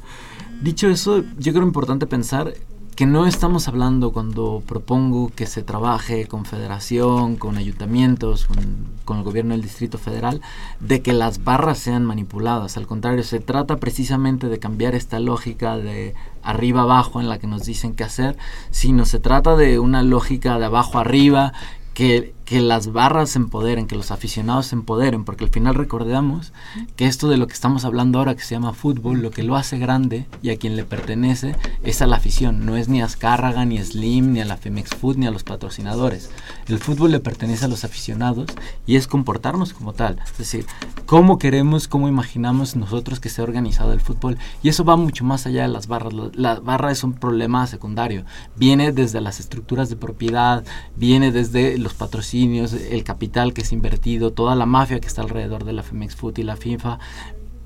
Dicho 0.60 0.88
eso, 0.88 1.24
yo 1.38 1.52
creo 1.52 1.64
importante 1.64 2.06
pensar 2.06 2.52
que 3.00 3.06
no 3.06 3.24
estamos 3.24 3.66
hablando 3.66 4.12
cuando 4.12 4.62
propongo 4.66 5.32
que 5.34 5.46
se 5.46 5.62
trabaje 5.62 6.26
con 6.26 6.44
federación, 6.44 7.36
con 7.36 7.56
ayuntamientos, 7.56 8.44
con, 8.44 9.16
el 9.16 9.24
gobierno 9.24 9.54
del 9.54 9.62
Distrito 9.62 9.96
Federal, 9.96 10.42
de 10.80 11.00
que 11.00 11.14
las 11.14 11.42
barras 11.42 11.78
sean 11.78 12.04
manipuladas. 12.04 12.76
Al 12.76 12.86
contrario, 12.86 13.24
se 13.24 13.40
trata 13.40 13.78
precisamente 13.78 14.48
de 14.48 14.58
cambiar 14.58 14.94
esta 14.94 15.18
lógica 15.18 15.78
de 15.78 16.14
arriba 16.42 16.82
abajo 16.82 17.22
en 17.22 17.30
la 17.30 17.38
que 17.38 17.46
nos 17.46 17.64
dicen 17.64 17.94
qué 17.94 18.04
hacer, 18.04 18.36
sino 18.70 19.06
se 19.06 19.18
trata 19.18 19.56
de 19.56 19.78
una 19.78 20.02
lógica 20.02 20.58
de 20.58 20.66
abajo 20.66 20.98
arriba 20.98 21.54
que, 21.94 22.34
las 22.50 22.92
barras 22.92 23.30
se 23.30 23.38
empoderen, 23.38 23.86
que 23.86 23.94
los 23.94 24.10
aficionados 24.10 24.66
se 24.66 24.74
empoderen, 24.74 25.24
porque 25.24 25.44
al 25.44 25.50
final 25.50 25.76
recordamos 25.76 26.52
que 26.96 27.06
esto 27.06 27.28
de 27.28 27.36
lo 27.36 27.46
que 27.46 27.52
estamos 27.52 27.84
hablando 27.84 28.18
ahora, 28.18 28.34
que 28.34 28.42
se 28.42 28.56
llama 28.56 28.72
fútbol, 28.72 29.22
lo 29.22 29.30
que 29.30 29.44
lo 29.44 29.54
hace 29.54 29.78
grande 29.78 30.26
y 30.42 30.50
a 30.50 30.56
quien 30.56 30.74
le 30.74 30.84
pertenece 30.84 31.54
es 31.84 32.02
a 32.02 32.08
la 32.08 32.16
afición, 32.16 32.66
no 32.66 32.76
es 32.76 32.88
ni 32.88 33.02
a 33.02 33.04
Azcárraga, 33.04 33.64
ni 33.64 33.78
a 33.78 33.84
Slim, 33.84 34.32
ni 34.32 34.40
a 34.40 34.44
la 34.44 34.56
Femex 34.56 34.90
Food, 34.96 35.18
ni 35.18 35.26
a 35.26 35.30
los 35.30 35.44
patrocinadores. 35.44 36.30
El 36.66 36.80
fútbol 36.80 37.12
le 37.12 37.20
pertenece 37.20 37.66
a 37.66 37.68
los 37.68 37.84
aficionados 37.84 38.48
y 38.84 38.96
es 38.96 39.06
comportarnos 39.06 39.72
como 39.72 39.92
tal, 39.92 40.18
es 40.24 40.36
decir, 40.36 40.66
cómo 41.06 41.38
queremos, 41.38 41.86
cómo 41.86 42.08
imaginamos 42.08 42.74
nosotros 42.74 43.20
que 43.20 43.28
sea 43.28 43.44
organizado 43.44 43.92
el 43.92 44.00
fútbol. 44.00 44.38
Y 44.62 44.70
eso 44.70 44.84
va 44.84 44.96
mucho 44.96 45.24
más 45.24 45.46
allá 45.46 45.62
de 45.62 45.68
las 45.68 45.86
barras. 45.86 46.14
La 46.34 46.58
barra 46.58 46.90
es 46.90 47.04
un 47.04 47.12
problema 47.12 47.66
secundario, 47.68 48.24
viene 48.56 48.90
desde 48.90 49.20
las 49.20 49.38
estructuras 49.38 49.88
de 49.88 49.96
propiedad, 49.96 50.64
viene 50.96 51.30
desde 51.30 51.78
los 51.78 51.94
patrocinios, 51.94 52.39
el 52.44 53.04
capital 53.04 53.52
que 53.52 53.62
es 53.62 53.72
invertido, 53.72 54.32
toda 54.32 54.54
la 54.54 54.66
mafia 54.66 55.00
que 55.00 55.08
está 55.08 55.22
alrededor 55.22 55.64
de 55.64 55.72
la 55.72 55.82
Femex 55.82 56.16
Food 56.16 56.38
y 56.38 56.42
la 56.42 56.56
FIFA, 56.56 56.98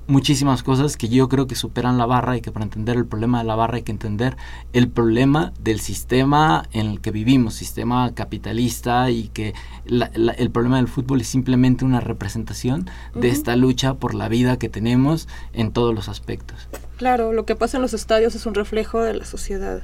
muchísimas 0.07 0.63
cosas 0.63 0.97
que 0.97 1.09
yo 1.09 1.29
creo 1.29 1.47
que 1.47 1.55
superan 1.55 1.97
la 1.97 2.05
barra 2.05 2.37
y 2.37 2.41
que 2.41 2.51
para 2.51 2.65
entender 2.65 2.95
el 2.95 3.05
problema 3.05 3.39
de 3.39 3.45
la 3.45 3.55
barra 3.55 3.77
hay 3.77 3.83
que 3.83 3.91
entender 3.91 4.37
el 4.73 4.87
problema 4.89 5.51
del 5.59 5.79
sistema 5.79 6.67
en 6.73 6.87
el 6.87 7.01
que 7.01 7.11
vivimos, 7.11 7.55
sistema 7.55 8.13
capitalista 8.13 9.09
y 9.09 9.29
que 9.29 9.53
el 9.85 10.51
problema 10.51 10.77
del 10.77 10.87
fútbol 10.87 11.21
es 11.21 11.27
simplemente 11.27 11.85
una 11.85 12.01
representación 12.01 12.89
de 13.15 13.29
esta 13.29 13.55
lucha 13.55 13.95
por 13.95 14.13
la 14.13 14.29
vida 14.29 14.57
que 14.57 14.69
tenemos 14.69 15.27
en 15.53 15.71
todos 15.71 15.93
los 15.93 16.09
aspectos. 16.09 16.67
Claro, 16.97 17.33
lo 17.33 17.45
que 17.45 17.55
pasa 17.55 17.77
en 17.77 17.81
los 17.81 17.93
estadios 17.93 18.35
es 18.35 18.45
un 18.45 18.53
reflejo 18.53 19.01
de 19.01 19.13
la 19.13 19.25
sociedad. 19.25 19.81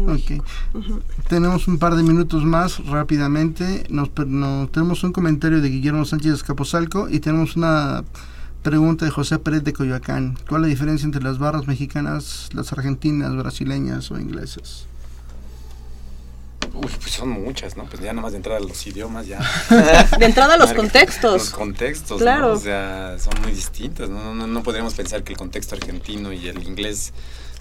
Ok. 0.00 0.42
Tenemos 1.28 1.68
un 1.68 1.78
par 1.78 1.96
de 1.96 2.02
minutos 2.02 2.44
más 2.44 2.84
rápidamente. 2.86 3.84
Nos, 3.90 4.10
tenemos 4.14 5.04
un 5.04 5.12
comentario 5.12 5.60
de 5.60 5.68
Guillermo 5.68 6.04
Sánchez 6.04 6.42
Capozalco 6.42 7.08
y 7.08 7.20
tenemos 7.20 7.56
una 7.56 8.04
pregunta 8.62 9.04
de 9.04 9.10
José 9.10 9.38
Pérez 9.38 9.64
de 9.64 9.72
Coyoacán. 9.72 10.38
¿Cuál 10.48 10.62
es 10.62 10.62
la 10.62 10.68
diferencia 10.68 11.06
entre 11.06 11.22
las 11.22 11.38
barras 11.38 11.66
mexicanas, 11.66 12.48
las 12.52 12.72
argentinas, 12.72 13.36
brasileñas 13.36 14.10
o 14.10 14.18
inglesas? 14.18 14.86
Uy, 16.74 16.90
pues 17.00 17.12
son 17.12 17.28
muchas, 17.28 17.76
¿no? 17.76 17.84
Pues 17.84 18.00
ya 18.00 18.12
nada 18.12 18.22
más 18.22 18.32
de 18.32 18.38
entrada 18.38 18.58
a 18.58 18.62
los 18.62 18.86
idiomas, 18.86 19.26
ya. 19.26 19.40
de 20.18 20.24
entrada 20.24 20.54
a 20.54 20.56
los 20.56 20.72
contextos. 20.72 21.32
Los 21.32 21.50
contextos, 21.50 22.20
claro. 22.20 22.54
O 22.54 22.58
sea, 22.58 23.18
son 23.18 23.34
muy 23.42 23.52
distintos, 23.52 24.08
¿no? 24.08 24.34
No, 24.34 24.46
no 24.46 24.62
podríamos 24.62 24.94
pensar 24.94 25.22
que 25.22 25.32
el 25.32 25.38
contexto 25.38 25.74
argentino 25.74 26.32
y 26.32 26.48
el 26.48 26.62
inglés 26.62 27.12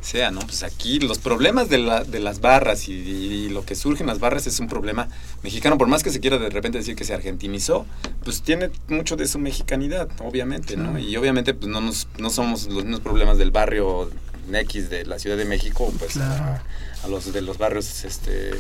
sea, 0.02 0.32
¿no? 0.32 0.42
Pues 0.42 0.64
aquí 0.64 1.00
los 1.00 1.20
problemas 1.20 1.70
de, 1.70 1.78
la, 1.78 2.04
de 2.04 2.20
las 2.20 2.42
barras 2.42 2.88
y, 2.90 3.50
lo 3.50 3.66
que 3.66 3.76
surge 3.76 4.02
en 4.02 4.08
las 4.08 4.20
barras 4.20 4.48
es 4.48 4.60
un 4.60 4.68
problema 4.68 5.08
mexicano, 5.44 5.78
por 5.78 5.88
más 5.88 6.04
que 6.04 6.10
se 6.10 6.20
quiera 6.20 6.38
de 6.38 6.50
repente 6.50 6.78
decir 6.78 6.96
que 6.96 7.04
se 7.04 7.14
argentinizó, 7.14 7.86
pues 8.24 8.42
tiene 8.42 8.72
mucho 8.88 9.16
de 9.16 9.28
su 9.28 9.40
mexicanidad, 9.40 10.10
obviamente, 10.20 10.78
¿no? 10.78 10.98
Y 10.98 11.16
obviamente 11.18 11.54
pues 11.54 11.70
no, 11.70 11.82
nos, 11.82 12.08
no 12.18 12.30
somos 12.30 12.68
los 12.68 12.84
mismos 12.84 13.02
problemas 13.02 13.38
del 13.38 13.52
barrio 13.52 14.10
X 14.52 14.90
de 14.90 15.06
la 15.06 15.20
Ciudad 15.20 15.38
de 15.38 15.46
México, 15.46 15.92
pues 16.00 16.18
a, 16.18 16.62
los 17.10 17.32
de 17.34 17.42
los 17.42 17.58
barrios, 17.58 18.04
este, 18.04 18.52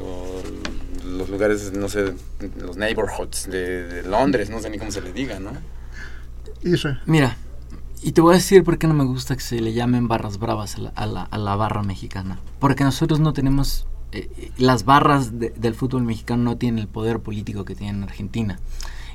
o 0.00 0.42
los 1.04 1.28
lugares, 1.28 1.72
no 1.72 1.88
sé, 1.88 2.12
los 2.58 2.76
neighborhoods 2.76 3.48
de, 3.50 3.84
de 3.84 4.02
Londres, 4.02 4.50
no 4.50 4.60
sé 4.60 4.70
ni 4.70 4.78
cómo 4.78 4.90
se 4.90 5.00
le 5.00 5.12
diga, 5.12 5.38
¿no? 5.38 5.52
Mira, 7.06 7.36
y 8.04 8.12
te 8.12 8.20
voy 8.20 8.34
a 8.34 8.36
decir 8.36 8.62
por 8.64 8.76
qué 8.76 8.86
no 8.86 8.92
me 8.92 9.04
gusta 9.04 9.34
que 9.34 9.40
se 9.40 9.62
le 9.62 9.72
llamen 9.72 10.08
barras 10.08 10.38
bravas 10.38 10.76
a 10.94 11.06
la, 11.06 11.56
barra 11.56 11.82
mexicana. 11.82 12.38
Porque 12.58 12.84
nosotros 12.84 13.18
no 13.18 13.32
tenemos... 13.32 13.86
Eh, 14.12 14.28
eh, 14.36 14.50
las 14.58 14.84
barras 14.84 15.38
del 15.38 15.74
fútbol 15.74 16.02
mexicano 16.02 16.42
no 16.42 16.58
tienen 16.58 16.80
el 16.80 16.86
poder 16.86 17.20
político 17.20 17.64
que 17.64 17.74
tienen 17.74 17.96
en 17.96 18.02
Argentina. 18.02 18.60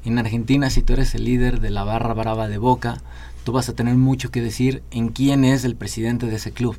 En 0.05 0.17
Argentina, 0.17 0.71
si 0.71 0.81
tú 0.81 0.93
eres 0.93 1.13
el 1.13 1.25
líder 1.25 1.59
de 1.59 1.69
la 1.69 1.83
barra 1.83 2.15
brava 2.15 2.47
de 2.47 2.57
Boca, 2.57 3.03
tú 3.43 3.51
vas 3.51 3.69
a 3.69 3.75
tener 3.75 3.93
mucho 3.93 4.31
que 4.31 4.41
decir 4.41 4.81
en 4.89 5.09
quién 5.09 5.45
es 5.45 5.65
el 5.65 5.75
presidente 5.75 6.25
de 6.25 6.37
ese 6.37 6.51
club. 6.51 6.75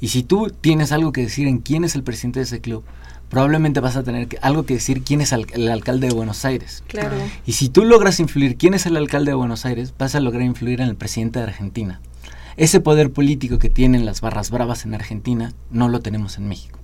Y 0.00 0.08
si 0.08 0.22
tú 0.22 0.50
tienes 0.58 0.90
algo 0.90 1.12
que 1.12 1.20
decir 1.20 1.46
en 1.48 1.58
quién 1.58 1.84
es 1.84 1.94
el 1.94 2.02
presidente 2.02 2.40
de 2.40 2.44
ese 2.44 2.62
club, 2.62 2.82
probablemente 3.32 3.80
vas 3.80 3.96
a 3.96 4.02
tener 4.02 4.28
algo 4.42 4.66
que 4.66 4.74
decir 4.74 5.02
quién 5.04 5.22
es 5.22 5.32
el 5.32 5.68
alcalde 5.70 6.08
de 6.08 6.12
Buenos 6.12 6.44
Aires. 6.44 6.84
Claro. 6.86 7.16
Y 7.46 7.52
si 7.52 7.70
tú 7.70 7.86
logras 7.86 8.20
influir 8.20 8.58
quién 8.58 8.74
es 8.74 8.84
el 8.84 8.94
alcalde 8.94 9.30
de 9.30 9.36
Buenos 9.36 9.64
Aires, 9.64 9.94
vas 9.98 10.14
a 10.14 10.20
lograr 10.20 10.42
influir 10.42 10.82
en 10.82 10.88
el 10.88 10.96
presidente 10.96 11.38
de 11.38 11.46
Argentina. 11.46 12.02
Ese 12.58 12.80
poder 12.80 13.10
político 13.10 13.58
que 13.58 13.70
tienen 13.70 14.04
las 14.04 14.20
barras 14.20 14.50
bravas 14.50 14.84
en 14.84 14.92
Argentina 14.92 15.54
no 15.70 15.88
lo 15.88 16.00
tenemos 16.00 16.36
en 16.36 16.46
México. 16.46 16.78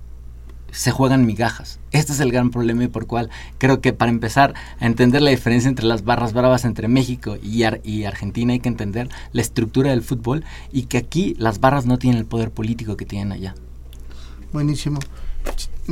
Se 0.71 0.89
juegan 0.89 1.27
migajas. 1.27 1.79
Este 1.91 2.13
es 2.13 2.19
el 2.19 2.31
gran 2.31 2.49
problema 2.49 2.85
y 2.85 2.87
por 2.87 3.05
cual 3.05 3.29
creo 3.59 3.79
que 3.79 3.93
para 3.93 4.09
empezar 4.09 4.55
a 4.79 4.87
entender 4.87 5.21
la 5.21 5.29
diferencia 5.29 5.69
entre 5.69 5.85
las 5.85 6.03
barras 6.03 6.33
bravas 6.33 6.65
entre 6.65 6.87
México 6.87 7.37
y, 7.43 7.63
y 7.83 8.05
Argentina 8.05 8.53
hay 8.53 8.59
que 8.59 8.69
entender 8.69 9.07
la 9.33 9.41
estructura 9.43 9.91
del 9.91 10.01
fútbol 10.01 10.43
y 10.71 10.87
que 10.87 10.97
aquí 10.97 11.35
las 11.37 11.59
barras 11.59 11.85
no 11.85 11.99
tienen 11.99 12.17
el 12.17 12.25
poder 12.25 12.49
político 12.49 12.97
que 12.97 13.05
tienen 13.05 13.33
allá. 13.33 13.53
Buenísimo. 14.51 14.97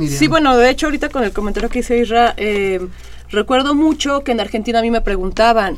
Sí, 0.06 0.28
bueno, 0.28 0.56
de 0.56 0.70
hecho 0.70 0.86
ahorita 0.86 1.08
con 1.08 1.24
el 1.24 1.32
comentario 1.32 1.68
que 1.68 1.80
hizo 1.80 1.94
Isra, 1.94 2.34
eh, 2.36 2.86
recuerdo 3.30 3.74
mucho 3.74 4.22
que 4.22 4.32
en 4.32 4.40
Argentina 4.40 4.78
a 4.78 4.82
mí 4.82 4.90
me 4.90 5.00
preguntaban, 5.00 5.76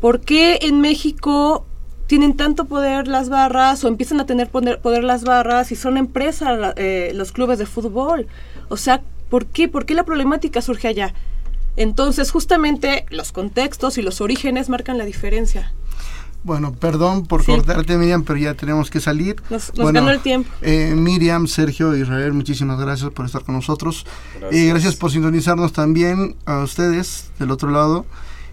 ¿por 0.00 0.20
qué 0.20 0.58
en 0.62 0.80
México 0.80 1.66
tienen 2.06 2.34
tanto 2.34 2.64
poder 2.64 3.08
las 3.08 3.28
barras 3.28 3.84
o 3.84 3.88
empiezan 3.88 4.20
a 4.20 4.26
tener 4.26 4.48
poder, 4.48 5.04
las 5.04 5.24
barras 5.24 5.70
y 5.70 5.76
son 5.76 5.98
empresas 5.98 6.74
eh, 6.76 7.12
los 7.14 7.32
clubes 7.32 7.58
de 7.58 7.66
fútbol? 7.66 8.26
O 8.70 8.78
sea, 8.78 9.02
¿por 9.28 9.44
qué? 9.46 9.68
¿Por 9.68 9.84
qué 9.84 9.94
la 9.94 10.04
problemática 10.04 10.62
surge 10.62 10.88
allá? 10.88 11.12
Entonces, 11.76 12.30
justamente 12.30 13.04
los 13.10 13.32
contextos 13.32 13.98
y 13.98 14.02
los 14.02 14.20
orígenes 14.20 14.68
marcan 14.68 14.98
la 14.98 15.04
diferencia. 15.04 15.72
Bueno, 16.44 16.72
perdón 16.72 17.26
por 17.26 17.44
cortarte, 17.44 17.98
Miriam, 17.98 18.22
pero 18.22 18.38
ya 18.38 18.54
tenemos 18.54 18.90
que 18.90 19.00
salir. 19.00 19.36
Nos, 19.50 19.72
ganó 19.72 20.10
el 20.10 20.20
tiempo. 20.20 20.50
Eh, 20.62 20.94
Miriam, 20.96 21.46
Sergio, 21.46 21.96
Israel, 21.96 22.32
muchísimas 22.32 22.78
gracias 22.78 23.10
por 23.10 23.26
estar 23.26 23.42
con 23.42 23.54
nosotros. 23.54 24.06
Gracias. 24.38 24.60
Eh, 24.60 24.68
gracias 24.68 24.96
por 24.96 25.10
sintonizarnos 25.10 25.72
también 25.72 26.36
a 26.46 26.60
ustedes 26.60 27.30
del 27.38 27.50
otro 27.50 27.70
lado. 27.70 28.06